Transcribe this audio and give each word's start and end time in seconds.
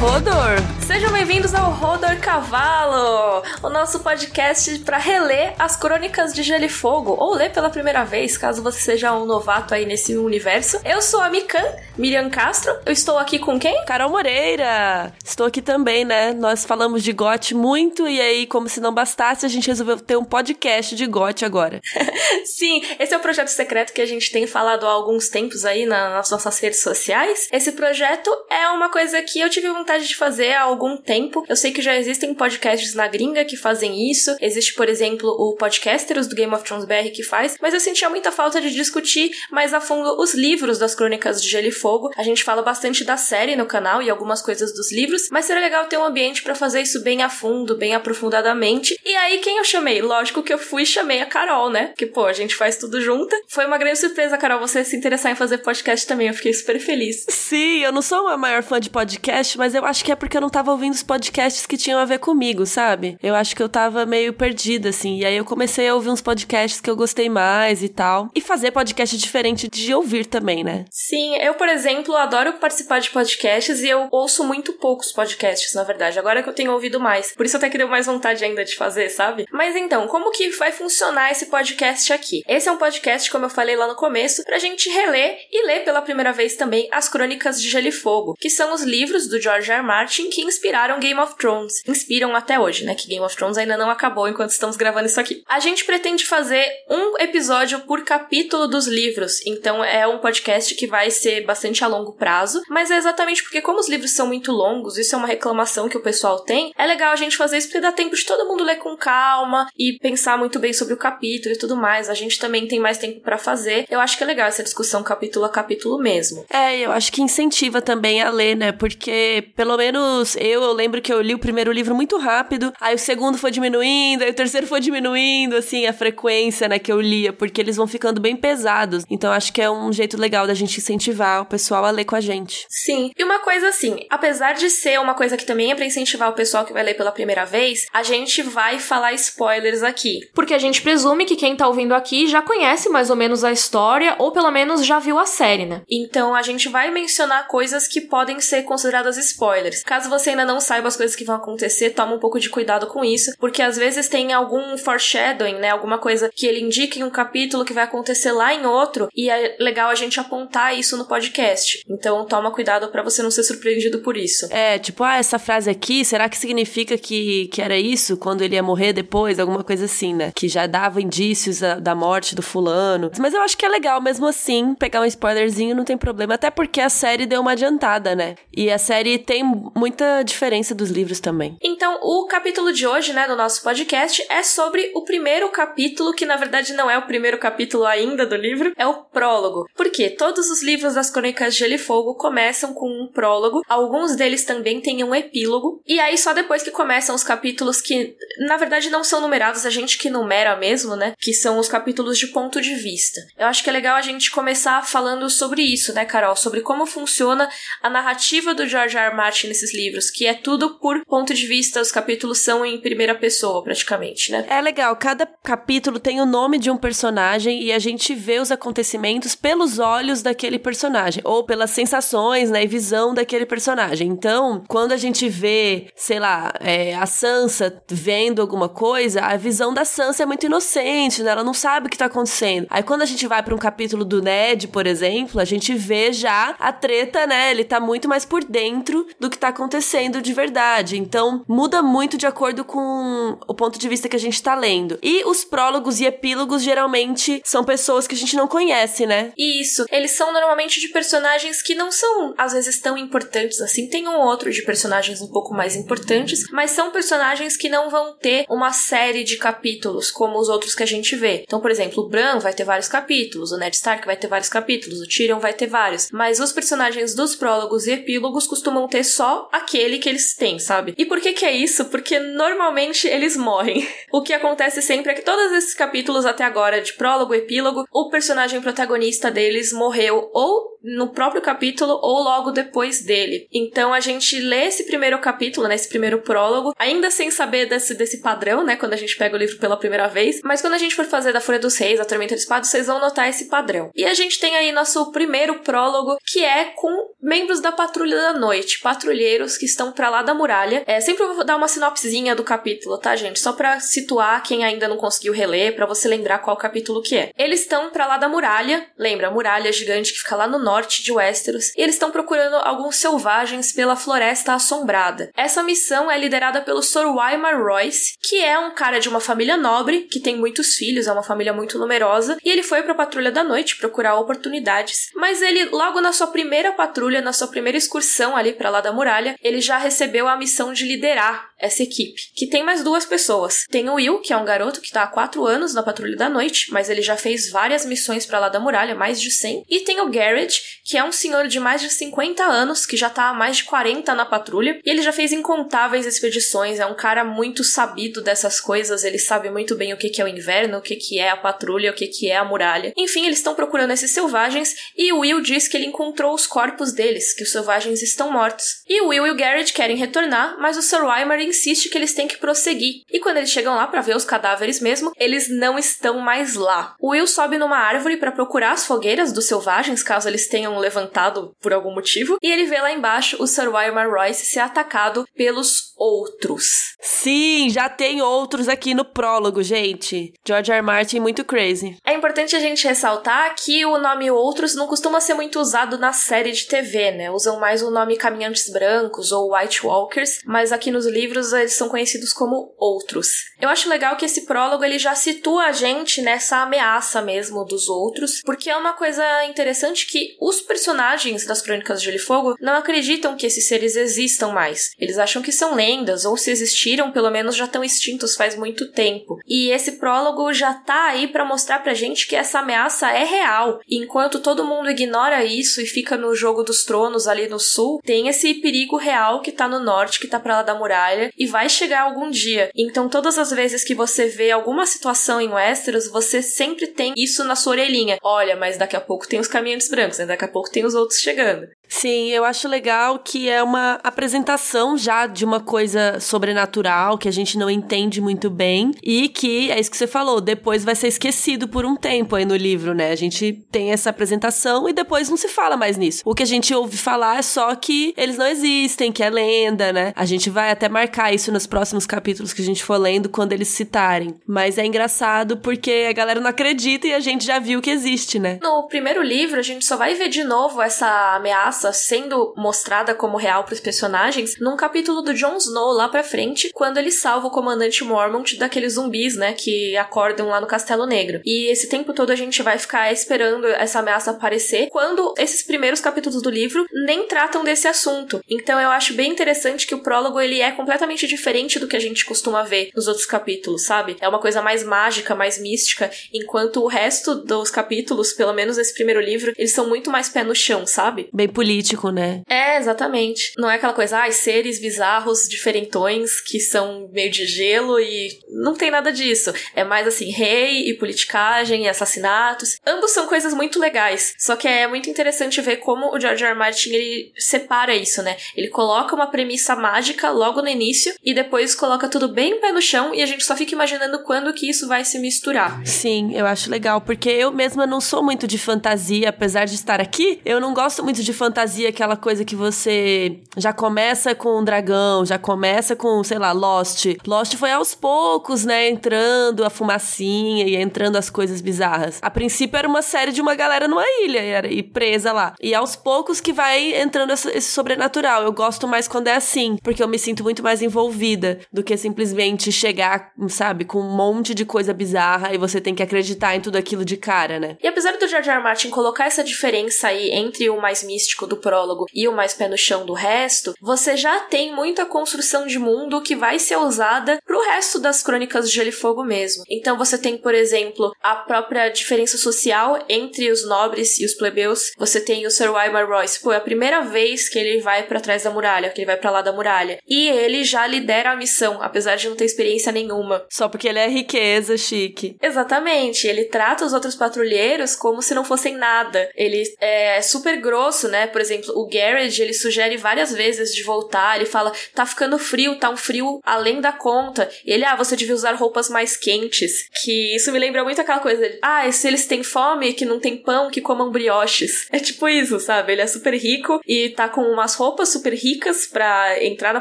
Rodor! 0.00 0.75
Sejam 0.96 1.12
bem-vindos 1.12 1.54
ao 1.54 1.72
Rodor 1.72 2.18
Cavalo, 2.22 3.42
o 3.62 3.68
nosso 3.68 4.00
podcast 4.00 4.78
para 4.78 4.96
reler 4.96 5.52
as 5.58 5.76
crônicas 5.76 6.32
de 6.32 6.42
Gelo 6.42 6.64
e 6.64 6.70
Fogo, 6.70 7.14
ou 7.18 7.34
ler 7.34 7.52
pela 7.52 7.68
primeira 7.68 8.02
vez, 8.02 8.38
caso 8.38 8.62
você 8.62 8.80
seja 8.80 9.12
um 9.12 9.26
novato 9.26 9.74
aí 9.74 9.84
nesse 9.84 10.16
universo. 10.16 10.80
Eu 10.86 11.02
sou 11.02 11.20
a 11.20 11.28
Mikan, 11.28 11.62
Miriam 11.98 12.30
Castro. 12.30 12.74
Eu 12.86 12.92
estou 12.92 13.18
aqui 13.18 13.38
com 13.38 13.58
quem? 13.58 13.84
Carol 13.84 14.08
Moreira! 14.08 15.12
Estou 15.22 15.46
aqui 15.46 15.60
também, 15.60 16.02
né? 16.02 16.32
Nós 16.32 16.64
falamos 16.64 17.02
de 17.02 17.12
GOT 17.12 17.54
muito, 17.54 18.08
e 18.08 18.18
aí, 18.18 18.46
como 18.46 18.66
se 18.66 18.80
não 18.80 18.94
bastasse, 18.94 19.44
a 19.44 19.50
gente 19.50 19.68
resolveu 19.68 20.00
ter 20.00 20.16
um 20.16 20.24
podcast 20.24 20.96
de 20.96 21.06
GOT 21.06 21.44
agora. 21.44 21.78
Sim, 22.46 22.82
esse 22.98 23.12
é 23.12 23.18
o 23.18 23.20
projeto 23.20 23.48
secreto 23.48 23.92
que 23.92 24.00
a 24.00 24.06
gente 24.06 24.32
tem 24.32 24.46
falado 24.46 24.86
há 24.86 24.90
alguns 24.92 25.28
tempos 25.28 25.66
aí 25.66 25.84
nas 25.84 26.30
nossas 26.30 26.58
redes 26.58 26.80
sociais. 26.80 27.50
Esse 27.52 27.72
projeto 27.72 28.30
é 28.50 28.68
uma 28.68 28.88
coisa 28.88 29.20
que 29.20 29.40
eu 29.40 29.50
tive 29.50 29.68
vontade 29.68 30.08
de 30.08 30.16
fazer 30.16 30.54
há 30.54 30.62
algum 30.62 30.85
tempo. 30.94 31.42
Eu 31.48 31.56
sei 31.56 31.72
que 31.72 31.80
já 31.80 31.96
existem 31.96 32.34
podcasts 32.34 32.92
na 32.92 33.08
gringa 33.08 33.46
que 33.46 33.56
fazem 33.56 34.10
isso. 34.10 34.36
Existe, 34.38 34.74
por 34.74 34.90
exemplo, 34.90 35.30
o 35.30 35.56
Podcasters 35.56 36.26
do 36.26 36.36
Game 36.36 36.52
of 36.54 36.64
Thrones 36.64 36.84
BR 36.84 37.10
que 37.14 37.22
faz, 37.22 37.56
mas 37.62 37.72
eu 37.72 37.80
sentia 37.80 38.10
muita 38.10 38.30
falta 38.30 38.60
de 38.60 38.70
discutir 38.70 39.30
mais 39.50 39.72
a 39.72 39.80
fundo 39.80 40.20
os 40.20 40.34
livros 40.34 40.78
das 40.78 40.94
Crônicas 40.94 41.42
de 41.42 41.48
Gelo 41.48 41.68
e 41.68 41.72
Fogo. 41.72 42.10
A 42.16 42.22
gente 42.22 42.44
fala 42.44 42.60
bastante 42.60 43.04
da 43.04 43.16
série 43.16 43.56
no 43.56 43.64
canal 43.64 44.02
e 44.02 44.10
algumas 44.10 44.42
coisas 44.42 44.74
dos 44.74 44.92
livros, 44.92 45.28
mas 45.30 45.46
seria 45.46 45.62
legal 45.62 45.86
ter 45.86 45.96
um 45.96 46.04
ambiente 46.04 46.42
para 46.42 46.54
fazer 46.54 46.82
isso 46.82 47.02
bem 47.02 47.22
a 47.22 47.30
fundo, 47.30 47.76
bem 47.76 47.94
aprofundadamente. 47.94 48.98
E 49.04 49.14
aí, 49.14 49.38
quem 49.38 49.56
eu 49.58 49.64
chamei? 49.64 50.02
Lógico 50.02 50.42
que 50.42 50.52
eu 50.52 50.58
fui 50.58 50.82
e 50.82 50.86
chamei 50.86 51.22
a 51.22 51.26
Carol, 51.26 51.70
né? 51.70 51.92
Que, 51.96 52.04
pô, 52.04 52.26
a 52.26 52.32
gente 52.32 52.54
faz 52.54 52.76
tudo 52.76 53.00
junta. 53.00 53.36
Foi 53.48 53.64
uma 53.64 53.78
grande 53.78 53.98
surpresa, 53.98 54.36
Carol, 54.36 54.60
você 54.60 54.84
se 54.84 54.96
interessar 54.96 55.32
em 55.32 55.36
fazer 55.36 55.58
podcast 55.58 56.06
também. 56.06 56.28
Eu 56.28 56.34
fiquei 56.34 56.52
super 56.52 56.78
feliz. 56.78 57.24
Sim, 57.28 57.78
eu 57.78 57.92
não 57.92 58.02
sou 58.02 58.22
uma 58.22 58.36
maior 58.36 58.62
fã 58.62 58.80
de 58.80 58.90
podcast, 58.90 59.56
mas 59.56 59.74
eu 59.74 59.84
acho 59.84 60.04
que 60.04 60.12
é 60.12 60.16
porque 60.16 60.36
eu 60.36 60.40
não 60.40 60.50
tava 60.50 60.65
ouvindo 60.72 60.94
os 60.94 61.02
podcasts 61.02 61.66
que 61.66 61.76
tinham 61.76 61.98
a 62.00 62.04
ver 62.04 62.18
comigo, 62.18 62.66
sabe? 62.66 63.16
Eu 63.22 63.34
acho 63.34 63.54
que 63.54 63.62
eu 63.62 63.68
tava 63.68 64.04
meio 64.04 64.32
perdida, 64.32 64.88
assim. 64.88 65.18
E 65.18 65.24
aí 65.24 65.36
eu 65.36 65.44
comecei 65.44 65.88
a 65.88 65.94
ouvir 65.94 66.10
uns 66.10 66.20
podcasts 66.20 66.80
que 66.80 66.90
eu 66.90 66.96
gostei 66.96 67.28
mais 67.28 67.82
e 67.82 67.88
tal. 67.88 68.30
E 68.34 68.40
fazer 68.40 68.72
podcast 68.72 69.16
diferente 69.16 69.68
de 69.68 69.94
ouvir 69.94 70.26
também, 70.26 70.64
né? 70.64 70.84
Sim, 70.90 71.36
eu, 71.36 71.54
por 71.54 71.68
exemplo, 71.68 72.14
adoro 72.16 72.54
participar 72.54 73.00
de 73.00 73.10
podcasts 73.10 73.80
e 73.80 73.88
eu 73.88 74.08
ouço 74.10 74.44
muito 74.44 74.72
poucos 74.74 75.12
podcasts, 75.12 75.74
na 75.74 75.84
verdade. 75.84 76.18
Agora 76.18 76.42
que 76.42 76.48
eu 76.48 76.54
tenho 76.54 76.72
ouvido 76.72 76.98
mais. 76.98 77.32
Por 77.32 77.46
isso 77.46 77.56
até 77.56 77.70
que 77.70 77.78
deu 77.78 77.88
mais 77.88 78.06
vontade 78.06 78.44
ainda 78.44 78.64
de 78.64 78.74
fazer, 78.74 79.08
sabe? 79.08 79.46
Mas 79.52 79.76
então, 79.76 80.06
como 80.08 80.32
que 80.32 80.50
vai 80.50 80.72
funcionar 80.72 81.30
esse 81.30 81.46
podcast 81.46 82.12
aqui? 82.12 82.42
Esse 82.48 82.68
é 82.68 82.72
um 82.72 82.78
podcast, 82.78 83.30
como 83.30 83.44
eu 83.44 83.50
falei 83.50 83.76
lá 83.76 83.86
no 83.86 83.94
começo, 83.94 84.44
pra 84.44 84.58
gente 84.58 84.88
reler 84.88 85.38
e 85.50 85.66
ler 85.66 85.84
pela 85.84 86.02
primeira 86.02 86.32
vez 86.32 86.56
também 86.56 86.88
as 86.90 87.08
Crônicas 87.08 87.60
de 87.60 87.70
Gelo 87.70 87.88
e 87.88 87.92
Fogo, 87.92 88.34
que 88.38 88.50
são 88.50 88.74
os 88.74 88.82
livros 88.82 89.28
do 89.28 89.40
George 89.40 89.70
R. 89.70 89.76
R. 89.76 89.82
Martin 89.82 90.30
que 90.30 90.40
inspiraram 90.56 90.98
Game 90.98 91.20
of 91.20 91.36
Thrones. 91.36 91.82
Inspiram 91.86 92.34
até 92.34 92.58
hoje, 92.58 92.84
né? 92.84 92.94
Que 92.94 93.08
Game 93.08 93.24
of 93.24 93.36
Thrones 93.36 93.58
ainda 93.58 93.76
não 93.76 93.90
acabou 93.90 94.28
enquanto 94.28 94.50
estamos 94.50 94.76
gravando 94.76 95.06
isso 95.06 95.20
aqui. 95.20 95.42
A 95.46 95.60
gente 95.60 95.84
pretende 95.84 96.24
fazer 96.24 96.64
um 96.90 97.18
episódio 97.18 97.80
por 97.80 98.02
capítulo 98.02 98.66
dos 98.66 98.86
livros, 98.86 99.44
então 99.46 99.84
é 99.84 100.06
um 100.06 100.18
podcast 100.18 100.74
que 100.74 100.86
vai 100.86 101.10
ser 101.10 101.44
bastante 101.44 101.84
a 101.84 101.86
longo 101.86 102.12
prazo, 102.12 102.62
mas 102.68 102.90
é 102.90 102.96
exatamente 102.96 103.42
porque, 103.42 103.60
como 103.60 103.78
os 103.78 103.88
livros 103.88 104.12
são 104.12 104.26
muito 104.26 104.52
longos, 104.52 104.96
isso 104.96 105.14
é 105.14 105.18
uma 105.18 105.26
reclamação 105.26 105.88
que 105.88 105.96
o 105.96 106.02
pessoal 106.02 106.40
tem, 106.40 106.72
é 106.76 106.86
legal 106.86 107.12
a 107.12 107.16
gente 107.16 107.36
fazer 107.36 107.58
isso 107.58 107.68
porque 107.68 107.80
dá 107.80 107.92
tempo 107.92 108.16
de 108.16 108.24
todo 108.24 108.46
mundo 108.48 108.64
ler 108.64 108.76
com 108.76 108.96
calma 108.96 109.68
e 109.78 109.98
pensar 109.98 110.38
muito 110.38 110.58
bem 110.58 110.72
sobre 110.72 110.94
o 110.94 110.96
capítulo 110.96 111.54
e 111.54 111.58
tudo 111.58 111.76
mais. 111.76 112.08
A 112.08 112.14
gente 112.14 112.38
também 112.38 112.66
tem 112.66 112.78
mais 112.78 112.98
tempo 112.98 113.20
para 113.20 113.38
fazer. 113.38 113.86
Eu 113.90 114.00
acho 114.00 114.16
que 114.16 114.24
é 114.24 114.26
legal 114.26 114.48
essa 114.48 114.62
discussão 114.62 115.02
capítulo 115.02 115.44
a 115.44 115.48
capítulo 115.48 115.98
mesmo. 115.98 116.44
É, 116.50 116.78
eu 116.78 116.92
acho 116.92 117.12
que 117.12 117.22
incentiva 117.22 117.80
também 117.80 118.22
a 118.22 118.30
ler, 118.30 118.56
né? 118.56 118.72
Porque 118.72 119.48
pelo 119.56 119.76
menos 119.76 120.36
eu, 120.46 120.62
eu 120.62 120.72
lembro 120.72 121.00
que 121.00 121.12
eu 121.12 121.20
li 121.20 121.34
o 121.34 121.38
primeiro 121.38 121.72
livro 121.72 121.94
muito 121.94 122.18
rápido, 122.18 122.72
aí 122.80 122.94
o 122.94 122.98
segundo 122.98 123.38
foi 123.38 123.50
diminuindo, 123.50 124.22
aí 124.22 124.30
o 124.30 124.34
terceiro 124.34 124.66
foi 124.66 124.80
diminuindo, 124.80 125.56
assim, 125.56 125.86
a 125.86 125.92
frequência, 125.92 126.68
né, 126.68 126.78
que 126.78 126.90
eu 126.90 127.00
lia, 127.00 127.32
porque 127.32 127.60
eles 127.60 127.76
vão 127.76 127.86
ficando 127.86 128.20
bem 128.20 128.36
pesados. 128.36 129.04
Então 129.10 129.32
acho 129.32 129.52
que 129.52 129.62
é 129.62 129.70
um 129.70 129.92
jeito 129.92 130.16
legal 130.16 130.46
da 130.46 130.54
gente 130.54 130.78
incentivar 130.78 131.42
o 131.42 131.46
pessoal 131.46 131.84
a 131.84 131.90
ler 131.90 132.04
com 132.04 132.16
a 132.16 132.20
gente. 132.20 132.66
Sim. 132.68 133.10
E 133.16 133.24
uma 133.24 133.40
coisa 133.40 133.68
assim, 133.68 133.98
apesar 134.10 134.52
de 134.54 134.70
ser 134.70 135.00
uma 135.00 135.14
coisa 135.14 135.36
que 135.36 135.44
também 135.44 135.70
é 135.70 135.74
para 135.74 135.84
incentivar 135.84 136.30
o 136.30 136.34
pessoal 136.34 136.64
que 136.64 136.72
vai 136.72 136.82
ler 136.82 136.94
pela 136.94 137.12
primeira 137.12 137.44
vez, 137.44 137.86
a 137.92 138.02
gente 138.02 138.42
vai 138.42 138.78
falar 138.78 139.12
spoilers 139.14 139.82
aqui. 139.82 140.20
Porque 140.34 140.54
a 140.54 140.58
gente 140.58 140.82
presume 140.82 141.24
que 141.24 141.36
quem 141.36 141.56
tá 141.56 141.66
ouvindo 141.66 141.94
aqui 141.94 142.26
já 142.26 142.42
conhece 142.42 142.88
mais 142.88 143.10
ou 143.10 143.16
menos 143.16 143.44
a 143.44 143.52
história, 143.52 144.14
ou 144.18 144.32
pelo 144.32 144.50
menos 144.50 144.84
já 144.84 144.98
viu 144.98 145.18
a 145.18 145.26
série, 145.26 145.66
né? 145.66 145.82
Então 145.90 146.34
a 146.34 146.42
gente 146.42 146.68
vai 146.68 146.90
mencionar 146.90 147.48
coisas 147.48 147.88
que 147.88 148.00
podem 148.00 148.40
ser 148.40 148.62
consideradas 148.62 149.16
spoilers. 149.16 149.82
Caso 149.82 150.08
você 150.08 150.35
ainda 150.38 150.52
não 150.52 150.60
saiba 150.60 150.88
as 150.88 150.96
coisas 150.96 151.16
que 151.16 151.24
vão 151.24 151.36
acontecer, 151.36 151.90
toma 151.90 152.14
um 152.14 152.18
pouco 152.18 152.38
de 152.38 152.50
cuidado 152.50 152.86
com 152.86 153.04
isso, 153.04 153.32
porque 153.38 153.62
às 153.62 153.76
vezes 153.76 154.08
tem 154.08 154.32
algum 154.32 154.76
foreshadowing, 154.76 155.54
né? 155.54 155.70
Alguma 155.70 155.98
coisa 155.98 156.30
que 156.34 156.46
ele 156.46 156.60
indica 156.60 156.98
em 156.98 157.04
um 157.04 157.10
capítulo 157.10 157.64
que 157.64 157.72
vai 157.72 157.84
acontecer 157.84 158.32
lá 158.32 158.54
em 158.54 158.66
outro, 158.66 159.08
e 159.14 159.30
é 159.30 159.56
legal 159.58 159.90
a 159.90 159.94
gente 159.94 160.20
apontar 160.20 160.76
isso 160.78 160.96
no 160.96 161.06
podcast. 161.06 161.82
Então 161.88 162.24
toma 162.26 162.50
cuidado 162.50 162.88
para 162.88 163.02
você 163.02 163.22
não 163.22 163.30
ser 163.30 163.42
surpreendido 163.42 164.00
por 164.00 164.16
isso. 164.16 164.48
É, 164.50 164.78
tipo, 164.78 165.02
ah, 165.04 165.16
essa 165.16 165.38
frase 165.38 165.70
aqui, 165.70 166.04
será 166.04 166.28
que 166.28 166.36
significa 166.36 166.98
que, 166.98 167.48
que 167.48 167.62
era 167.62 167.76
isso 167.76 168.16
quando 168.16 168.42
ele 168.42 168.54
ia 168.54 168.62
morrer 168.62 168.92
depois? 168.92 169.38
Alguma 169.38 169.64
coisa 169.64 169.84
assim, 169.84 170.14
né? 170.14 170.32
Que 170.34 170.48
já 170.48 170.66
dava 170.66 171.00
indícios 171.00 171.60
da, 171.60 171.78
da 171.78 171.94
morte 171.94 172.34
do 172.34 172.42
fulano. 172.42 173.10
Mas 173.18 173.34
eu 173.34 173.40
acho 173.42 173.56
que 173.56 173.64
é 173.64 173.68
legal 173.68 174.00
mesmo 174.00 174.26
assim 174.26 174.74
pegar 174.74 175.00
um 175.00 175.04
spoilerzinho, 175.04 175.74
não 175.74 175.84
tem 175.84 175.96
problema. 175.96 176.34
Até 176.34 176.50
porque 176.50 176.80
a 176.80 176.88
série 176.88 177.26
deu 177.26 177.40
uma 177.40 177.52
adiantada, 177.52 178.14
né? 178.14 178.34
E 178.54 178.70
a 178.70 178.78
série 178.78 179.18
tem 179.18 179.42
muita 179.74 180.22
diferença 180.26 180.74
dos 180.74 180.90
livros 180.90 181.20
também. 181.20 181.56
Então, 181.62 181.98
o 182.02 182.26
capítulo 182.26 182.72
de 182.72 182.86
hoje, 182.86 183.14
né, 183.14 183.26
do 183.26 183.34
nosso 183.34 183.62
podcast 183.62 184.22
é 184.28 184.42
sobre 184.42 184.92
o 184.94 185.04
primeiro 185.04 185.48
capítulo, 185.48 186.12
que 186.12 186.26
na 186.26 186.36
verdade 186.36 186.74
não 186.74 186.90
é 186.90 186.98
o 186.98 187.06
primeiro 187.06 187.38
capítulo 187.38 187.86
ainda 187.86 188.26
do 188.26 188.36
livro, 188.36 188.74
é 188.76 188.86
o 188.86 189.04
prólogo. 189.04 189.66
Porque 189.74 190.10
todos 190.10 190.50
os 190.50 190.62
livros 190.62 190.94
das 190.94 191.08
Crônicas 191.08 191.54
de 191.54 191.60
Gelo 191.60 191.74
e 191.74 191.78
Fogo 191.78 192.14
começam 192.14 192.74
com 192.74 192.88
um 192.88 193.06
prólogo, 193.06 193.62
alguns 193.66 194.14
deles 194.16 194.44
também 194.44 194.80
têm 194.80 195.02
um 195.02 195.14
epílogo, 195.14 195.80
e 195.86 195.98
aí 195.98 196.18
só 196.18 196.34
depois 196.34 196.62
que 196.62 196.70
começam 196.70 197.14
os 197.14 197.24
capítulos 197.24 197.80
que, 197.80 198.14
na 198.46 198.58
verdade, 198.58 198.90
não 198.90 199.02
são 199.02 199.20
numerados, 199.20 199.64
a 199.64 199.70
gente 199.70 199.96
que 199.96 200.10
numera 200.10 200.56
mesmo, 200.56 200.96
né, 200.96 201.14
que 201.18 201.32
são 201.32 201.58
os 201.58 201.68
capítulos 201.68 202.18
de 202.18 202.26
ponto 202.26 202.60
de 202.60 202.74
vista. 202.74 203.20
Eu 203.38 203.46
acho 203.46 203.64
que 203.64 203.70
é 203.70 203.72
legal 203.72 203.96
a 203.96 204.02
gente 204.02 204.30
começar 204.30 204.84
falando 204.86 205.30
sobre 205.30 205.62
isso, 205.62 205.94
né, 205.94 206.04
Carol? 206.04 206.36
Sobre 206.36 206.60
como 206.60 206.84
funciona 206.84 207.48
a 207.82 207.88
narrativa 207.88 208.54
do 208.54 208.66
George 208.66 208.96
R. 208.96 209.06
R. 209.06 209.14
Martin 209.14 209.48
nesses 209.48 209.74
livros, 209.74 210.10
que 210.16 210.26
é 210.26 210.32
tudo 210.32 210.78
por 210.78 211.04
ponto 211.04 211.34
de 211.34 211.46
vista, 211.46 211.78
os 211.78 211.92
capítulos 211.92 212.38
são 212.38 212.64
em 212.64 212.80
primeira 212.80 213.14
pessoa, 213.14 213.62
praticamente, 213.62 214.32
né? 214.32 214.46
É 214.48 214.62
legal, 214.62 214.96
cada 214.96 215.26
capítulo 215.26 216.00
tem 216.00 216.22
o 216.22 216.24
nome 216.24 216.58
de 216.58 216.70
um 216.70 216.76
personagem 216.78 217.62
e 217.62 217.70
a 217.70 217.78
gente 217.78 218.14
vê 218.14 218.40
os 218.40 218.50
acontecimentos 218.50 219.34
pelos 219.34 219.78
olhos 219.78 220.22
daquele 220.22 220.58
personagem, 220.58 221.20
ou 221.22 221.44
pelas 221.44 221.70
sensações, 221.70 222.50
né, 222.50 222.64
e 222.64 222.66
visão 222.66 223.12
daquele 223.12 223.44
personagem. 223.44 224.08
Então, 224.08 224.64
quando 224.66 224.92
a 224.92 224.96
gente 224.96 225.28
vê, 225.28 225.88
sei 225.94 226.18
lá, 226.18 226.54
é, 226.60 226.94
a 226.94 227.04
Sansa 227.04 227.82
vendo 227.86 228.40
alguma 228.40 228.70
coisa, 228.70 229.20
a 229.20 229.36
visão 229.36 229.74
da 229.74 229.84
Sansa 229.84 230.22
é 230.22 230.26
muito 230.26 230.46
inocente, 230.46 231.22
né? 231.22 231.32
Ela 231.32 231.44
não 231.44 231.52
sabe 231.52 231.88
o 231.88 231.90
que 231.90 231.98
tá 231.98 232.06
acontecendo. 232.06 232.66
Aí 232.70 232.82
quando 232.82 233.02
a 233.02 233.06
gente 233.06 233.26
vai 233.26 233.42
para 233.42 233.54
um 233.54 233.58
capítulo 233.58 234.02
do 234.02 234.22
Ned, 234.22 234.68
por 234.68 234.86
exemplo, 234.86 235.38
a 235.38 235.44
gente 235.44 235.74
vê 235.74 236.10
já 236.10 236.56
a 236.58 236.72
treta, 236.72 237.26
né? 237.26 237.50
Ele 237.50 237.64
tá 237.64 237.78
muito 237.78 238.08
mais 238.08 238.24
por 238.24 238.42
dentro 238.42 239.06
do 239.20 239.28
que 239.28 239.36
tá 239.36 239.48
acontecendo 239.48 240.05
de 240.10 240.32
verdade. 240.32 240.96
Então, 240.96 241.44
muda 241.48 241.82
muito 241.82 242.16
de 242.16 242.26
acordo 242.26 242.64
com 242.64 243.38
o 243.46 243.54
ponto 243.54 243.78
de 243.78 243.88
vista 243.88 244.08
que 244.08 244.16
a 244.16 244.20
gente 244.20 244.42
tá 244.42 244.54
lendo. 244.54 244.98
E 245.02 245.24
os 245.24 245.44
prólogos 245.44 246.00
e 246.00 246.04
epílogos 246.04 246.62
geralmente 246.62 247.40
são 247.44 247.64
pessoas 247.64 248.06
que 248.06 248.14
a 248.14 248.18
gente 248.18 248.36
não 248.36 248.48
conhece, 248.48 249.06
né? 249.06 249.32
Isso. 249.36 249.84
Eles 249.90 250.12
são 250.12 250.32
normalmente 250.32 250.80
de 250.80 250.88
personagens 250.88 251.62
que 251.62 251.74
não 251.74 251.90
são, 251.90 252.34
às 252.36 252.52
vezes, 252.52 252.78
tão 252.80 252.96
importantes 252.96 253.60
assim. 253.60 253.88
Tem 253.88 254.08
um 254.08 254.18
outro 254.18 254.50
de 254.50 254.62
personagens 254.62 255.20
um 255.20 255.28
pouco 255.28 255.54
mais 255.54 255.76
importantes, 255.76 256.44
mas 256.50 256.70
são 256.70 256.90
personagens 256.90 257.56
que 257.56 257.68
não 257.68 257.90
vão 257.90 258.16
ter 258.16 258.44
uma 258.48 258.72
série 258.72 259.24
de 259.24 259.36
capítulos 259.36 260.10
como 260.10 260.38
os 260.38 260.48
outros 260.48 260.74
que 260.74 260.82
a 260.82 260.86
gente 260.86 261.16
vê. 261.16 261.42
Então, 261.46 261.60
por 261.60 261.70
exemplo, 261.70 262.02
o 262.02 262.08
Bran 262.08 262.38
vai 262.38 262.52
ter 262.52 262.64
vários 262.64 262.88
capítulos, 262.88 263.52
o 263.52 263.56
Ned 263.56 263.76
Stark 263.76 264.06
vai 264.06 264.16
ter 264.16 264.28
vários 264.28 264.48
capítulos, 264.48 265.00
o 265.00 265.08
Tyrion 265.08 265.38
vai 265.38 265.52
ter 265.52 265.66
vários. 265.66 266.08
Mas 266.10 266.40
os 266.40 266.52
personagens 266.52 267.14
dos 267.14 267.34
prólogos 267.34 267.86
e 267.86 267.92
epílogos 267.92 268.46
costumam 268.46 268.88
ter 268.88 269.04
só 269.04 269.48
aquele 269.52 269.95
que 269.98 270.08
eles 270.08 270.34
têm, 270.34 270.58
sabe? 270.58 270.94
E 270.96 271.04
por 271.04 271.20
que 271.20 271.32
que 271.32 271.44
é 271.44 271.52
isso? 271.52 271.86
Porque 271.86 272.18
normalmente 272.18 273.06
eles 273.06 273.36
morrem. 273.36 273.86
O 274.12 274.22
que 274.22 274.32
acontece 274.32 274.80
sempre 274.80 275.12
é 275.12 275.14
que 275.14 275.22
todos 275.22 275.52
esses 275.52 275.74
capítulos 275.74 276.24
até 276.24 276.42
agora 276.42 276.80
de 276.80 276.94
prólogo, 276.94 277.34
epílogo, 277.34 277.86
o 277.92 278.08
personagem 278.08 278.62
protagonista 278.62 279.30
deles 279.30 279.72
morreu 279.72 280.30
ou 280.32 280.76
no 280.86 281.08
próprio 281.08 281.42
capítulo 281.42 281.98
ou 282.00 282.22
logo 282.22 282.52
depois 282.52 283.02
dele. 283.02 283.48
Então 283.52 283.92
a 283.92 284.00
gente 284.00 284.38
lê 284.38 284.66
esse 284.66 284.84
primeiro 284.84 285.18
capítulo, 285.18 285.66
né, 285.66 285.74
esse 285.74 285.88
primeiro 285.88 286.22
prólogo, 286.22 286.72
ainda 286.78 287.10
sem 287.10 287.30
saber 287.30 287.66
desse, 287.66 287.94
desse 287.94 288.20
padrão, 288.20 288.64
né, 288.64 288.76
quando 288.76 288.92
a 288.92 288.96
gente 288.96 289.16
pega 289.16 289.34
o 289.34 289.38
livro 289.38 289.58
pela 289.58 289.76
primeira 289.76 290.06
vez, 290.06 290.40
mas 290.44 290.60
quando 290.60 290.74
a 290.74 290.78
gente 290.78 290.94
for 290.94 291.04
fazer 291.04 291.32
da 291.32 291.40
Folha 291.40 291.58
dos 291.58 291.76
Reis, 291.76 291.98
a 291.98 292.04
Tormenta 292.04 292.34
de 292.34 292.40
Espadas, 292.40 292.68
vocês 292.68 292.86
vão 292.86 293.00
notar 293.00 293.28
esse 293.28 293.46
padrão. 293.46 293.90
E 293.94 294.04
a 294.04 294.14
gente 294.14 294.38
tem 294.38 294.54
aí 294.54 294.70
nosso 294.70 295.10
primeiro 295.10 295.58
prólogo, 295.60 296.18
que 296.24 296.44
é 296.44 296.66
com 296.76 297.14
membros 297.20 297.60
da 297.60 297.72
Patrulha 297.72 298.16
da 298.16 298.32
Noite, 298.34 298.80
patrulheiros 298.80 299.58
que 299.58 299.66
estão 299.66 299.85
para 299.92 300.10
lá 300.10 300.22
da 300.22 300.34
muralha. 300.34 300.82
É, 300.86 301.00
sempre 301.00 301.26
vou 301.26 301.44
dar 301.44 301.56
uma 301.56 301.68
sinopsezinha 301.68 302.34
do 302.34 302.44
capítulo, 302.44 302.98
tá, 302.98 303.14
gente? 303.16 303.40
Só 303.40 303.52
para 303.52 303.80
situar 303.80 304.42
quem 304.42 304.64
ainda 304.64 304.88
não 304.88 304.96
conseguiu 304.96 305.32
reler, 305.32 305.74
para 305.74 305.86
você 305.86 306.08
lembrar 306.08 306.38
qual 306.38 306.56
capítulo 306.56 307.02
que 307.02 307.16
é. 307.16 307.30
Eles 307.36 307.60
estão 307.60 307.90
para 307.90 308.06
lá 308.06 308.16
da 308.16 308.28
muralha, 308.28 308.86
lembra, 308.98 309.28
a 309.28 309.30
muralha 309.30 309.72
gigante 309.72 310.12
que 310.12 310.18
fica 310.18 310.36
lá 310.36 310.46
no 310.46 310.58
norte 310.58 311.02
de 311.02 311.12
Westeros, 311.12 311.72
e 311.76 311.82
eles 311.82 311.94
estão 311.94 312.10
procurando 312.10 312.56
alguns 312.56 312.96
selvagens 312.96 313.72
pela 313.72 313.96
Floresta 313.96 314.54
Assombrada. 314.54 315.30
Essa 315.36 315.62
missão 315.62 316.10
é 316.10 316.18
liderada 316.18 316.60
pelo 316.60 316.82
Sir 316.82 317.06
Wymar 317.06 317.62
Royce, 317.62 318.14
que 318.20 318.42
é 318.42 318.58
um 318.58 318.74
cara 318.74 318.98
de 318.98 319.08
uma 319.08 319.20
família 319.20 319.56
nobre, 319.56 320.02
que 320.02 320.20
tem 320.20 320.36
muitos 320.36 320.74
filhos, 320.74 321.06
é 321.06 321.12
uma 321.12 321.22
família 321.22 321.52
muito 321.52 321.78
numerosa, 321.78 322.36
e 322.44 322.50
ele 322.50 322.62
foi 322.62 322.82
para 322.82 322.92
a 322.92 322.96
Patrulha 322.96 323.30
da 323.30 323.44
Noite 323.44 323.76
procurar 323.76 324.16
oportunidades. 324.16 325.10
Mas 325.14 325.42
ele, 325.42 325.64
logo 325.66 326.00
na 326.00 326.12
sua 326.12 326.28
primeira 326.28 326.72
patrulha, 326.72 327.20
na 327.20 327.32
sua 327.32 327.48
primeira 327.48 327.78
excursão 327.78 328.36
ali 328.36 328.52
para 328.52 328.70
lá 328.70 328.80
da 328.80 328.92
muralha, 328.92 329.36
ele 329.42 329.60
já 329.66 329.78
recebeu 329.78 330.28
a 330.28 330.36
missão 330.36 330.72
de 330.72 330.84
liderar 330.84 331.50
essa 331.58 331.82
equipe, 331.82 332.30
que 332.34 332.46
tem 332.46 332.62
mais 332.62 332.84
duas 332.84 333.06
pessoas. 333.06 333.64
Tem 333.70 333.88
o 333.88 333.94
Will, 333.94 334.20
que 334.20 334.32
é 334.32 334.36
um 334.36 334.44
garoto 334.44 334.80
que 334.80 334.92
tá 334.92 335.02
há 335.02 335.06
quatro 335.06 335.46
anos 335.46 335.72
na 335.72 335.82
Patrulha 335.82 336.16
da 336.16 336.28
Noite, 336.28 336.70
mas 336.70 336.90
ele 336.90 337.00
já 337.00 337.16
fez 337.16 337.50
várias 337.50 337.86
missões 337.86 338.26
para 338.26 338.38
lá 338.38 338.48
da 338.48 338.60
muralha, 338.60 338.94
mais 338.94 339.20
de 339.20 339.30
100. 339.30 339.64
E 339.68 339.80
tem 339.80 340.00
o 340.00 340.10
Garrett, 340.10 340.80
que 340.84 340.98
é 340.98 341.04
um 341.04 341.12
senhor 341.12 341.48
de 341.48 341.58
mais 341.58 341.80
de 341.80 341.90
50 341.90 342.42
anos, 342.44 342.84
que 342.84 342.96
já 342.96 343.08
tá 343.08 343.30
há 343.30 343.34
mais 343.34 343.58
de 343.58 343.64
40 343.64 344.14
na 344.14 344.26
patrulha, 344.26 344.78
e 344.84 344.90
ele 344.90 345.02
já 345.02 345.12
fez 345.12 345.32
incontáveis 345.32 346.06
expedições, 346.06 346.78
é 346.78 346.86
um 346.86 346.94
cara 346.94 347.24
muito 347.24 347.64
sabido 347.64 348.20
dessas 348.20 348.60
coisas, 348.60 349.02
ele 349.02 349.18
sabe 349.18 349.50
muito 349.50 349.74
bem 349.74 349.92
o 349.92 349.96
que, 349.96 350.10
que 350.10 350.20
é 350.20 350.24
o 350.24 350.28
inverno, 350.28 350.78
o 350.78 350.82
que, 350.82 350.96
que 350.96 351.18
é 351.18 351.30
a 351.30 351.36
patrulha, 351.36 351.90
o 351.90 351.94
que, 351.94 352.06
que 352.06 352.30
é 352.30 352.36
a 352.36 352.44
muralha. 352.44 352.92
Enfim, 352.96 353.24
eles 353.24 353.38
estão 353.38 353.54
procurando 353.54 353.92
esses 353.92 354.10
selvagens, 354.10 354.74
e 354.96 355.12
o 355.12 355.20
Will 355.20 355.40
diz 355.40 355.68
que 355.68 355.76
ele 355.76 355.86
encontrou 355.86 356.34
os 356.34 356.46
corpos 356.46 356.92
deles, 356.92 357.32
que 357.32 357.42
os 357.42 357.50
selvagens 357.50 358.02
estão 358.02 358.30
mortos. 358.30 358.82
E 358.86 359.00
o 359.00 359.08
Will 359.08 359.26
e 359.26 359.30
o 359.30 359.36
Garrett 359.36 359.55
querem 359.64 359.96
retornar, 359.96 360.56
mas 360.58 360.76
o 360.76 360.82
Sir 360.82 361.04
Wymer 361.04 361.40
insiste 361.40 361.88
que 361.88 361.98
eles 361.98 362.14
têm 362.14 362.28
que 362.28 362.38
prosseguir. 362.38 363.02
E 363.10 363.20
quando 363.20 363.38
eles 363.38 363.50
chegam 363.50 363.74
lá 363.74 363.86
para 363.86 364.00
ver 364.00 364.16
os 364.16 364.24
cadáveres 364.24 364.80
mesmo, 364.80 365.12
eles 365.18 365.48
não 365.48 365.78
estão 365.78 366.18
mais 366.20 366.54
lá. 366.54 366.94
O 367.00 367.10
Will 367.10 367.26
sobe 367.26 367.58
numa 367.58 367.78
árvore 367.78 368.16
para 368.16 368.32
procurar 368.32 368.72
as 368.72 368.86
fogueiras 368.86 369.32
dos 369.32 369.46
selvagens, 369.46 370.02
caso 370.02 370.28
eles 370.28 370.48
tenham 370.48 370.78
levantado 370.78 371.54
por 371.60 371.72
algum 371.72 371.92
motivo, 371.92 372.38
e 372.42 372.50
ele 372.50 372.66
vê 372.66 372.80
lá 372.80 372.92
embaixo 372.92 373.36
o 373.42 373.46
Sir 373.46 373.68
Wymer 373.68 374.10
Royce 374.10 374.46
ser 374.46 374.60
atacado 374.60 375.26
pelos 375.36 375.92
outros. 375.96 376.94
Sim, 377.00 377.70
já 377.70 377.88
tem 377.88 378.20
outros 378.20 378.68
aqui 378.68 378.94
no 378.94 379.04
prólogo, 379.04 379.62
gente. 379.62 380.32
George 380.46 380.72
R. 380.72 380.82
Martin 380.82 381.20
muito 381.20 381.44
crazy. 381.44 381.96
É 382.04 382.14
importante 382.14 382.54
a 382.54 382.60
gente 382.60 382.86
ressaltar 382.86 383.54
que 383.56 383.84
o 383.84 383.98
nome 383.98 384.30
outros 384.30 384.74
não 384.74 384.86
costuma 384.86 385.20
ser 385.20 385.34
muito 385.34 385.58
usado 385.58 385.98
na 385.98 386.12
série 386.12 386.52
de 386.52 386.66
TV, 386.66 387.12
né? 387.12 387.30
Usam 387.30 387.58
mais 387.58 387.82
o 387.82 387.90
nome 387.90 388.16
Caminhantes 388.16 388.70
Brancos 388.70 389.32
ou 389.32 389.45
White 389.54 389.86
Walkers, 389.86 390.40
mas 390.44 390.72
aqui 390.72 390.90
nos 390.90 391.06
livros 391.06 391.52
eles 391.52 391.74
são 391.74 391.88
conhecidos 391.88 392.32
como 392.32 392.74
outros. 392.78 393.46
Eu 393.60 393.68
acho 393.68 393.88
legal 393.88 394.16
que 394.16 394.24
esse 394.24 394.46
prólogo 394.46 394.84
ele 394.84 394.98
já 394.98 395.14
situa 395.14 395.66
a 395.66 395.72
gente 395.72 396.20
nessa 396.20 396.58
ameaça 396.58 397.22
mesmo 397.22 397.64
dos 397.64 397.88
outros, 397.88 398.42
porque 398.44 398.70
é 398.70 398.76
uma 398.76 398.92
coisa 398.92 399.44
interessante 399.44 400.06
que 400.06 400.36
os 400.40 400.60
personagens 400.60 401.46
das 401.46 401.62
Crônicas 401.62 402.00
de 402.00 402.06
Gelo 402.06 402.16
e 402.16 402.20
Fogo 402.20 402.56
não 402.60 402.74
acreditam 402.74 403.36
que 403.36 403.46
esses 403.46 403.66
seres 403.66 403.96
existam 403.96 404.48
mais. 404.48 404.90
Eles 404.98 405.18
acham 405.18 405.42
que 405.42 405.52
são 405.52 405.74
lendas, 405.74 406.24
ou 406.24 406.36
se 406.36 406.50
existiram, 406.50 407.12
pelo 407.12 407.30
menos 407.30 407.56
já 407.56 407.64
estão 407.64 407.82
extintos 407.82 408.36
faz 408.36 408.56
muito 408.56 408.90
tempo. 408.92 409.38
E 409.46 409.70
esse 409.70 409.92
prólogo 409.92 410.52
já 410.52 410.74
tá 410.74 411.06
aí 411.06 411.28
para 411.28 411.44
mostrar 411.44 411.80
pra 411.80 411.94
gente 411.94 412.26
que 412.26 412.36
essa 412.36 412.60
ameaça 412.60 413.10
é 413.10 413.24
real. 413.24 413.80
E 413.88 413.96
enquanto 413.96 414.40
todo 414.40 414.64
mundo 414.64 414.90
ignora 414.90 415.44
isso 415.44 415.80
e 415.80 415.86
fica 415.86 416.16
no 416.16 416.34
jogo 416.34 416.62
dos 416.62 416.84
tronos 416.84 417.26
ali 417.26 417.48
no 417.48 417.58
sul, 417.58 418.00
tem 418.04 418.28
esse 418.28 418.54
perigo 418.54 418.96
real 418.96 419.35
que 419.40 419.52
tá 419.52 419.68
no 419.68 419.80
norte, 419.80 420.20
que 420.20 420.28
tá 420.28 420.38
pra 420.38 420.56
lá 420.56 420.62
da 420.62 420.74
muralha, 420.74 421.30
e 421.36 421.46
vai 421.46 421.68
chegar 421.68 422.02
algum 422.02 422.30
dia. 422.30 422.70
Então, 422.74 423.08
todas 423.08 423.38
as 423.38 423.50
vezes 423.50 423.84
que 423.84 423.94
você 423.94 424.26
vê 424.26 424.50
alguma 424.50 424.86
situação 424.86 425.40
em 425.40 425.48
Westeros, 425.48 426.08
você 426.08 426.42
sempre 426.42 426.86
tem 426.86 427.12
isso 427.16 427.44
na 427.44 427.56
sua 427.56 427.72
orelhinha. 427.72 428.18
Olha, 428.22 428.56
mas 428.56 428.76
daqui 428.76 428.96
a 428.96 429.00
pouco 429.00 429.28
tem 429.28 429.40
os 429.40 429.48
caminhantes 429.48 429.88
brancos, 429.88 430.18
né? 430.18 430.26
Daqui 430.26 430.44
a 430.44 430.48
pouco 430.48 430.70
tem 430.70 430.84
os 430.84 430.94
outros 430.94 431.18
chegando. 431.18 431.66
Sim, 431.88 432.30
eu 432.30 432.44
acho 432.44 432.68
legal 432.68 433.18
que 433.18 433.48
é 433.48 433.62
uma 433.62 434.00
apresentação 434.02 434.96
já 434.98 435.26
de 435.26 435.44
uma 435.44 435.60
coisa 435.60 436.18
sobrenatural 436.20 437.16
que 437.16 437.28
a 437.28 437.32
gente 437.32 437.56
não 437.56 437.70
entende 437.70 438.20
muito 438.20 438.50
bem 438.50 438.92
e 439.02 439.28
que 439.28 439.70
é 439.70 439.78
isso 439.78 439.90
que 439.90 439.96
você 439.96 440.06
falou, 440.06 440.40
depois 440.40 440.84
vai 440.84 440.94
ser 440.94 441.08
esquecido 441.08 441.68
por 441.68 441.84
um 441.84 441.96
tempo 441.96 442.36
aí 442.36 442.44
no 442.44 442.56
livro, 442.56 442.94
né? 442.94 443.12
A 443.12 443.16
gente 443.16 443.52
tem 443.70 443.92
essa 443.92 444.10
apresentação 444.10 444.88
e 444.88 444.92
depois 444.92 445.28
não 445.28 445.36
se 445.36 445.48
fala 445.48 445.76
mais 445.76 445.96
nisso. 445.96 446.22
O 446.24 446.34
que 446.34 446.42
a 446.42 446.46
gente 446.46 446.74
ouve 446.74 446.96
falar 446.96 447.38
é 447.38 447.42
só 447.42 447.74
que 447.74 448.12
eles 448.16 448.36
não 448.36 448.46
existem, 448.46 449.12
que 449.12 449.22
é 449.22 449.30
lenda, 449.30 449.92
né? 449.92 450.12
A 450.16 450.24
gente 450.24 450.50
vai 450.50 450.70
até 450.70 450.88
marcar 450.88 451.32
isso 451.32 451.52
nos 451.52 451.66
próximos 451.66 452.06
capítulos 452.06 452.52
que 452.52 452.62
a 452.62 452.64
gente 452.64 452.82
for 452.82 452.96
lendo 452.96 453.28
quando 453.28 453.52
eles 453.52 453.68
citarem. 453.68 454.34
Mas 454.46 454.78
é 454.78 454.84
engraçado 454.84 455.56
porque 455.56 456.06
a 456.08 456.12
galera 456.12 456.40
não 456.40 456.50
acredita 456.50 457.06
e 457.06 457.14
a 457.14 457.20
gente 457.20 457.44
já 457.44 457.58
viu 457.58 457.80
que 457.80 457.90
existe, 457.90 458.38
né? 458.38 458.58
No 458.62 458.88
primeiro 458.88 459.22
livro, 459.22 459.58
a 459.58 459.62
gente 459.62 459.84
só 459.84 459.96
vai 459.96 460.14
ver 460.14 460.28
de 460.28 460.42
novo 460.42 460.82
essa 460.82 461.36
ameaça 461.36 461.75
sendo 461.92 462.54
mostrada 462.56 463.14
como 463.14 463.36
real 463.36 463.64
para 463.64 463.74
os 463.74 463.80
personagens 463.80 464.54
num 464.60 464.76
capítulo 464.76 465.22
do 465.22 465.34
Jon 465.34 465.56
Snow 465.56 465.92
lá 465.92 466.08
pra 466.08 466.22
frente, 466.22 466.70
quando 466.72 466.98
ele 466.98 467.10
salva 467.10 467.46
o 467.46 467.50
comandante 467.50 468.04
Mormont 468.04 468.56
daqueles 468.56 468.94
zumbis, 468.94 469.36
né, 469.36 469.52
que 469.52 469.96
acordam 469.96 470.48
lá 470.48 470.60
no 470.60 470.66
Castelo 470.66 471.06
Negro. 471.06 471.40
E 471.44 471.70
esse 471.70 471.88
tempo 471.88 472.12
todo 472.12 472.30
a 472.30 472.36
gente 472.36 472.62
vai 472.62 472.78
ficar 472.78 473.12
esperando 473.12 473.66
essa 473.66 474.00
ameaça 474.00 474.30
aparecer, 474.30 474.88
quando 474.90 475.34
esses 475.38 475.62
primeiros 475.62 476.00
capítulos 476.00 476.42
do 476.42 476.50
livro 476.50 476.86
nem 476.92 477.26
tratam 477.26 477.64
desse 477.64 477.88
assunto. 477.88 478.40
Então 478.48 478.80
eu 478.80 478.90
acho 478.90 479.14
bem 479.14 479.30
interessante 479.30 479.86
que 479.86 479.94
o 479.94 480.02
prólogo 480.02 480.40
ele 480.40 480.60
é 480.60 480.70
completamente 480.72 481.26
diferente 481.26 481.78
do 481.78 481.88
que 481.88 481.96
a 481.96 482.00
gente 482.00 482.24
costuma 482.24 482.62
ver 482.62 482.90
nos 482.94 483.08
outros 483.08 483.26
capítulos, 483.26 483.84
sabe? 483.84 484.16
É 484.20 484.28
uma 484.28 484.38
coisa 484.38 484.62
mais 484.62 484.82
mágica, 484.82 485.34
mais 485.34 485.58
mística, 485.58 486.10
enquanto 486.32 486.82
o 486.82 486.86
resto 486.86 487.34
dos 487.34 487.70
capítulos, 487.70 488.32
pelo 488.32 488.52
menos 488.52 488.78
esse 488.78 488.94
primeiro 488.94 489.20
livro, 489.20 489.52
eles 489.56 489.72
são 489.72 489.88
muito 489.88 490.10
mais 490.10 490.28
pé 490.28 490.42
no 490.42 490.54
chão, 490.54 490.86
sabe? 490.86 491.28
Bem 491.32 491.48
político, 491.66 492.10
né? 492.10 492.42
É, 492.48 492.78
exatamente. 492.78 493.52
Não 493.58 493.68
é 493.68 493.74
aquela 493.74 493.92
coisa, 493.92 494.22
ah, 494.22 494.30
seres 494.30 494.80
bizarros, 494.80 495.48
diferentões, 495.48 496.40
que 496.40 496.60
são 496.60 497.08
meio 497.12 497.30
de 497.30 497.44
gelo 497.44 497.98
e 497.98 498.28
não 498.48 498.74
tem 498.74 498.88
nada 498.90 499.12
disso. 499.12 499.52
É 499.74 499.82
mais 499.82 500.06
assim, 500.06 500.30
rei 500.30 500.88
e 500.88 500.94
politicagem 500.94 501.84
e 501.84 501.88
assassinatos. 501.88 502.76
Ambos 502.86 503.10
são 503.10 503.26
coisas 503.26 503.52
muito 503.52 503.80
legais. 503.80 504.34
Só 504.38 504.54
que 504.54 504.68
é 504.68 504.86
muito 504.86 505.10
interessante 505.10 505.60
ver 505.60 505.78
como 505.78 506.14
o 506.14 506.20
George 506.20 506.44
R. 506.44 506.50
R. 506.50 506.58
Martin 506.58 506.90
ele 506.90 507.32
separa 507.36 507.94
isso, 507.96 508.22
né? 508.22 508.36
Ele 508.56 508.68
coloca 508.68 509.14
uma 509.14 509.26
premissa 509.26 509.74
mágica 509.74 510.30
logo 510.30 510.62
no 510.62 510.68
início 510.68 511.14
e 511.24 511.34
depois 511.34 511.74
coloca 511.74 512.08
tudo 512.08 512.28
bem 512.28 512.60
pé 512.60 512.70
no 512.70 512.80
chão 512.80 513.12
e 513.12 513.22
a 513.22 513.26
gente 513.26 513.44
só 513.44 513.56
fica 513.56 513.74
imaginando 513.74 514.22
quando 514.22 514.52
que 514.52 514.70
isso 514.70 514.86
vai 514.86 515.04
se 515.04 515.18
misturar. 515.18 515.84
Sim, 515.84 516.32
eu 516.32 516.46
acho 516.46 516.70
legal, 516.70 517.00
porque 517.00 517.28
eu 517.28 517.50
mesma 517.50 517.86
não 517.86 518.00
sou 518.00 518.22
muito 518.22 518.46
de 518.46 518.56
fantasia, 518.56 519.30
apesar 519.30 519.64
de 519.64 519.74
estar 519.74 520.00
aqui, 520.00 520.40
eu 520.44 520.60
não 520.60 520.72
gosto 520.72 521.02
muito 521.02 521.22
de 521.22 521.32
fantasia, 521.32 521.55
aquela 521.86 522.16
coisa 522.16 522.44
que 522.44 522.56
você 522.56 523.40
já 523.56 523.72
começa 523.72 524.34
com 524.34 524.58
um 524.58 524.64
dragão, 524.64 525.24
já 525.24 525.38
começa 525.38 525.94
com, 525.94 526.22
sei 526.24 526.38
lá, 526.38 526.52
Lost. 526.52 527.06
Lost 527.26 527.54
foi 527.56 527.70
aos 527.70 527.94
poucos, 527.94 528.64
né, 528.64 528.88
entrando 528.88 529.64
a 529.64 529.70
fumacinha 529.70 530.66
e 530.66 530.76
entrando 530.76 531.16
as 531.16 531.30
coisas 531.30 531.60
bizarras. 531.60 532.18
A 532.22 532.30
princípio 532.30 532.76
era 532.76 532.88
uma 532.88 533.02
série 533.02 533.32
de 533.32 533.40
uma 533.40 533.54
galera 533.54 533.86
numa 533.86 534.04
ilha 534.22 534.66
e, 534.66 534.78
e 534.78 534.82
presa 534.82 535.32
lá. 535.32 535.54
E 535.60 535.74
aos 535.74 535.96
poucos 535.96 536.40
que 536.40 536.52
vai 536.52 536.94
entrando 536.94 537.32
essa, 537.32 537.50
esse 537.56 537.70
sobrenatural. 537.70 538.42
Eu 538.42 538.52
gosto 538.52 538.88
mais 538.88 539.06
quando 539.06 539.28
é 539.28 539.34
assim, 539.34 539.76
porque 539.82 540.02
eu 540.02 540.08
me 540.08 540.18
sinto 540.18 540.42
muito 540.42 540.62
mais 540.62 540.82
envolvida 540.82 541.58
do 541.72 541.82
que 541.82 541.96
simplesmente 541.96 542.72
chegar, 542.72 543.32
sabe, 543.48 543.84
com 543.84 544.00
um 544.00 544.16
monte 544.16 544.54
de 544.54 544.64
coisa 544.64 544.94
bizarra 544.94 545.54
e 545.54 545.58
você 545.58 545.80
tem 545.80 545.94
que 545.94 546.02
acreditar 546.02 546.56
em 546.56 546.60
tudo 546.60 546.76
aquilo 546.76 547.04
de 547.04 547.16
cara, 547.16 547.58
né? 547.58 547.76
E 547.82 547.86
apesar 547.86 548.12
do 548.12 548.26
George. 548.26 548.46
R. 548.46 548.62
Martin 548.62 548.90
colocar 548.90 549.26
essa 549.26 549.42
diferença 549.42 550.08
aí 550.08 550.30
entre 550.30 550.70
o 550.70 550.80
mais 550.80 551.02
místico 551.02 551.45
romântico 551.46 551.48
do 551.48 551.56
prólogo 551.56 552.06
e 552.12 552.28
o 552.28 552.32
mais 552.32 552.52
pé 552.52 552.68
no 552.68 552.76
chão 552.76 553.06
do 553.06 553.12
resto, 553.12 553.74
você 553.80 554.16
já 554.16 554.40
tem 554.40 554.74
muita 554.74 555.06
construção 555.06 555.66
de 555.66 555.78
mundo 555.78 556.20
que 556.20 556.34
vai 556.34 556.58
ser 556.58 556.76
usada 556.76 557.40
pro 557.46 557.64
resto 557.70 557.98
das 557.98 558.22
crônicas 558.22 558.68
de 558.68 558.74
Gelo 558.74 558.88
e 558.88 558.92
Fogo 558.92 559.24
mesmo. 559.24 559.62
Então 559.70 559.96
você 559.96 560.18
tem, 560.18 560.36
por 560.36 560.54
exemplo, 560.54 561.12
a 561.22 561.36
própria 561.36 561.88
diferença 561.88 562.36
social 562.36 562.98
entre 563.08 563.50
os 563.50 563.66
nobres 563.66 564.18
e 564.18 564.24
os 564.24 564.34
plebeus. 564.34 564.90
Você 564.98 565.20
tem 565.20 565.46
o 565.46 565.50
Sir 565.50 565.72
Wymer 565.72 566.08
Royce, 566.08 566.40
pô, 566.40 566.52
é 566.52 566.56
a 566.56 566.60
primeira 566.60 567.02
vez 567.02 567.48
que 567.48 567.58
ele 567.58 567.80
vai 567.80 568.02
para 568.02 568.20
trás 568.20 568.42
da 568.42 568.50
muralha, 568.50 568.90
que 568.90 569.00
ele 569.00 569.06
vai 569.06 569.16
para 569.16 569.30
lá 569.30 569.42
da 569.42 569.52
muralha. 569.52 569.98
E 570.06 570.28
ele 570.28 570.64
já 570.64 570.86
lidera 570.86 571.32
a 571.32 571.36
missão, 571.36 571.80
apesar 571.80 572.16
de 572.16 572.28
não 572.28 572.36
ter 572.36 572.44
experiência 572.44 572.90
nenhuma. 572.90 573.44
Só 573.50 573.68
porque 573.68 573.88
ele 573.88 573.98
é 573.98 574.08
riqueza, 574.08 574.76
chique. 574.76 575.36
Exatamente, 575.40 576.26
ele 576.26 576.44
trata 576.44 576.84
os 576.84 576.92
outros 576.92 577.14
patrulheiros 577.14 577.94
como 577.94 578.22
se 578.22 578.34
não 578.34 578.44
fossem 578.44 578.74
nada. 578.74 579.30
Ele 579.34 579.62
é 579.80 580.20
super 580.22 580.60
grosso, 580.60 581.08
né? 581.08 581.26
Por 581.36 581.42
exemplo, 581.42 581.70
o 581.76 581.86
Garrett, 581.86 582.40
ele 582.40 582.54
sugere 582.54 582.96
várias 582.96 583.30
vezes 583.30 583.74
de 583.74 583.82
voltar, 583.82 584.36
ele 584.36 584.46
fala, 584.46 584.72
tá 584.94 585.04
ficando 585.04 585.38
frio, 585.38 585.78
tá 585.78 585.90
um 585.90 585.96
frio 585.96 586.40
além 586.42 586.80
da 586.80 586.94
conta. 586.94 587.46
E 587.62 587.70
ele, 587.70 587.84
ah, 587.84 587.94
você 587.94 588.16
devia 588.16 588.34
usar 588.34 588.54
roupas 588.54 588.88
mais 588.88 589.18
quentes. 589.18 589.86
Que 590.02 590.34
isso 590.34 590.50
me 590.50 590.58
lembra 590.58 590.82
muito 590.82 590.98
aquela 590.98 591.18
coisa, 591.18 591.46
de, 591.46 591.58
ah, 591.60 591.92
se 591.92 592.08
eles 592.08 592.24
têm 592.24 592.42
fome, 592.42 592.94
que 592.94 593.04
não 593.04 593.20
tem 593.20 593.36
pão, 593.36 593.70
que 593.70 593.82
comam 593.82 594.10
brioches. 594.10 594.86
É 594.96 594.98
tipo 594.98 595.28
isso, 595.28 595.60
sabe? 595.60 595.92
Ele 595.92 596.00
é 596.00 596.06
super 596.06 596.32
rico 596.32 596.80
e 596.86 597.10
tá 597.10 597.28
com 597.28 597.42
umas 597.42 597.74
roupas 597.74 598.08
super 598.08 598.32
ricas 598.32 598.86
pra 598.86 599.44
entrar 599.44 599.74
na 599.74 599.80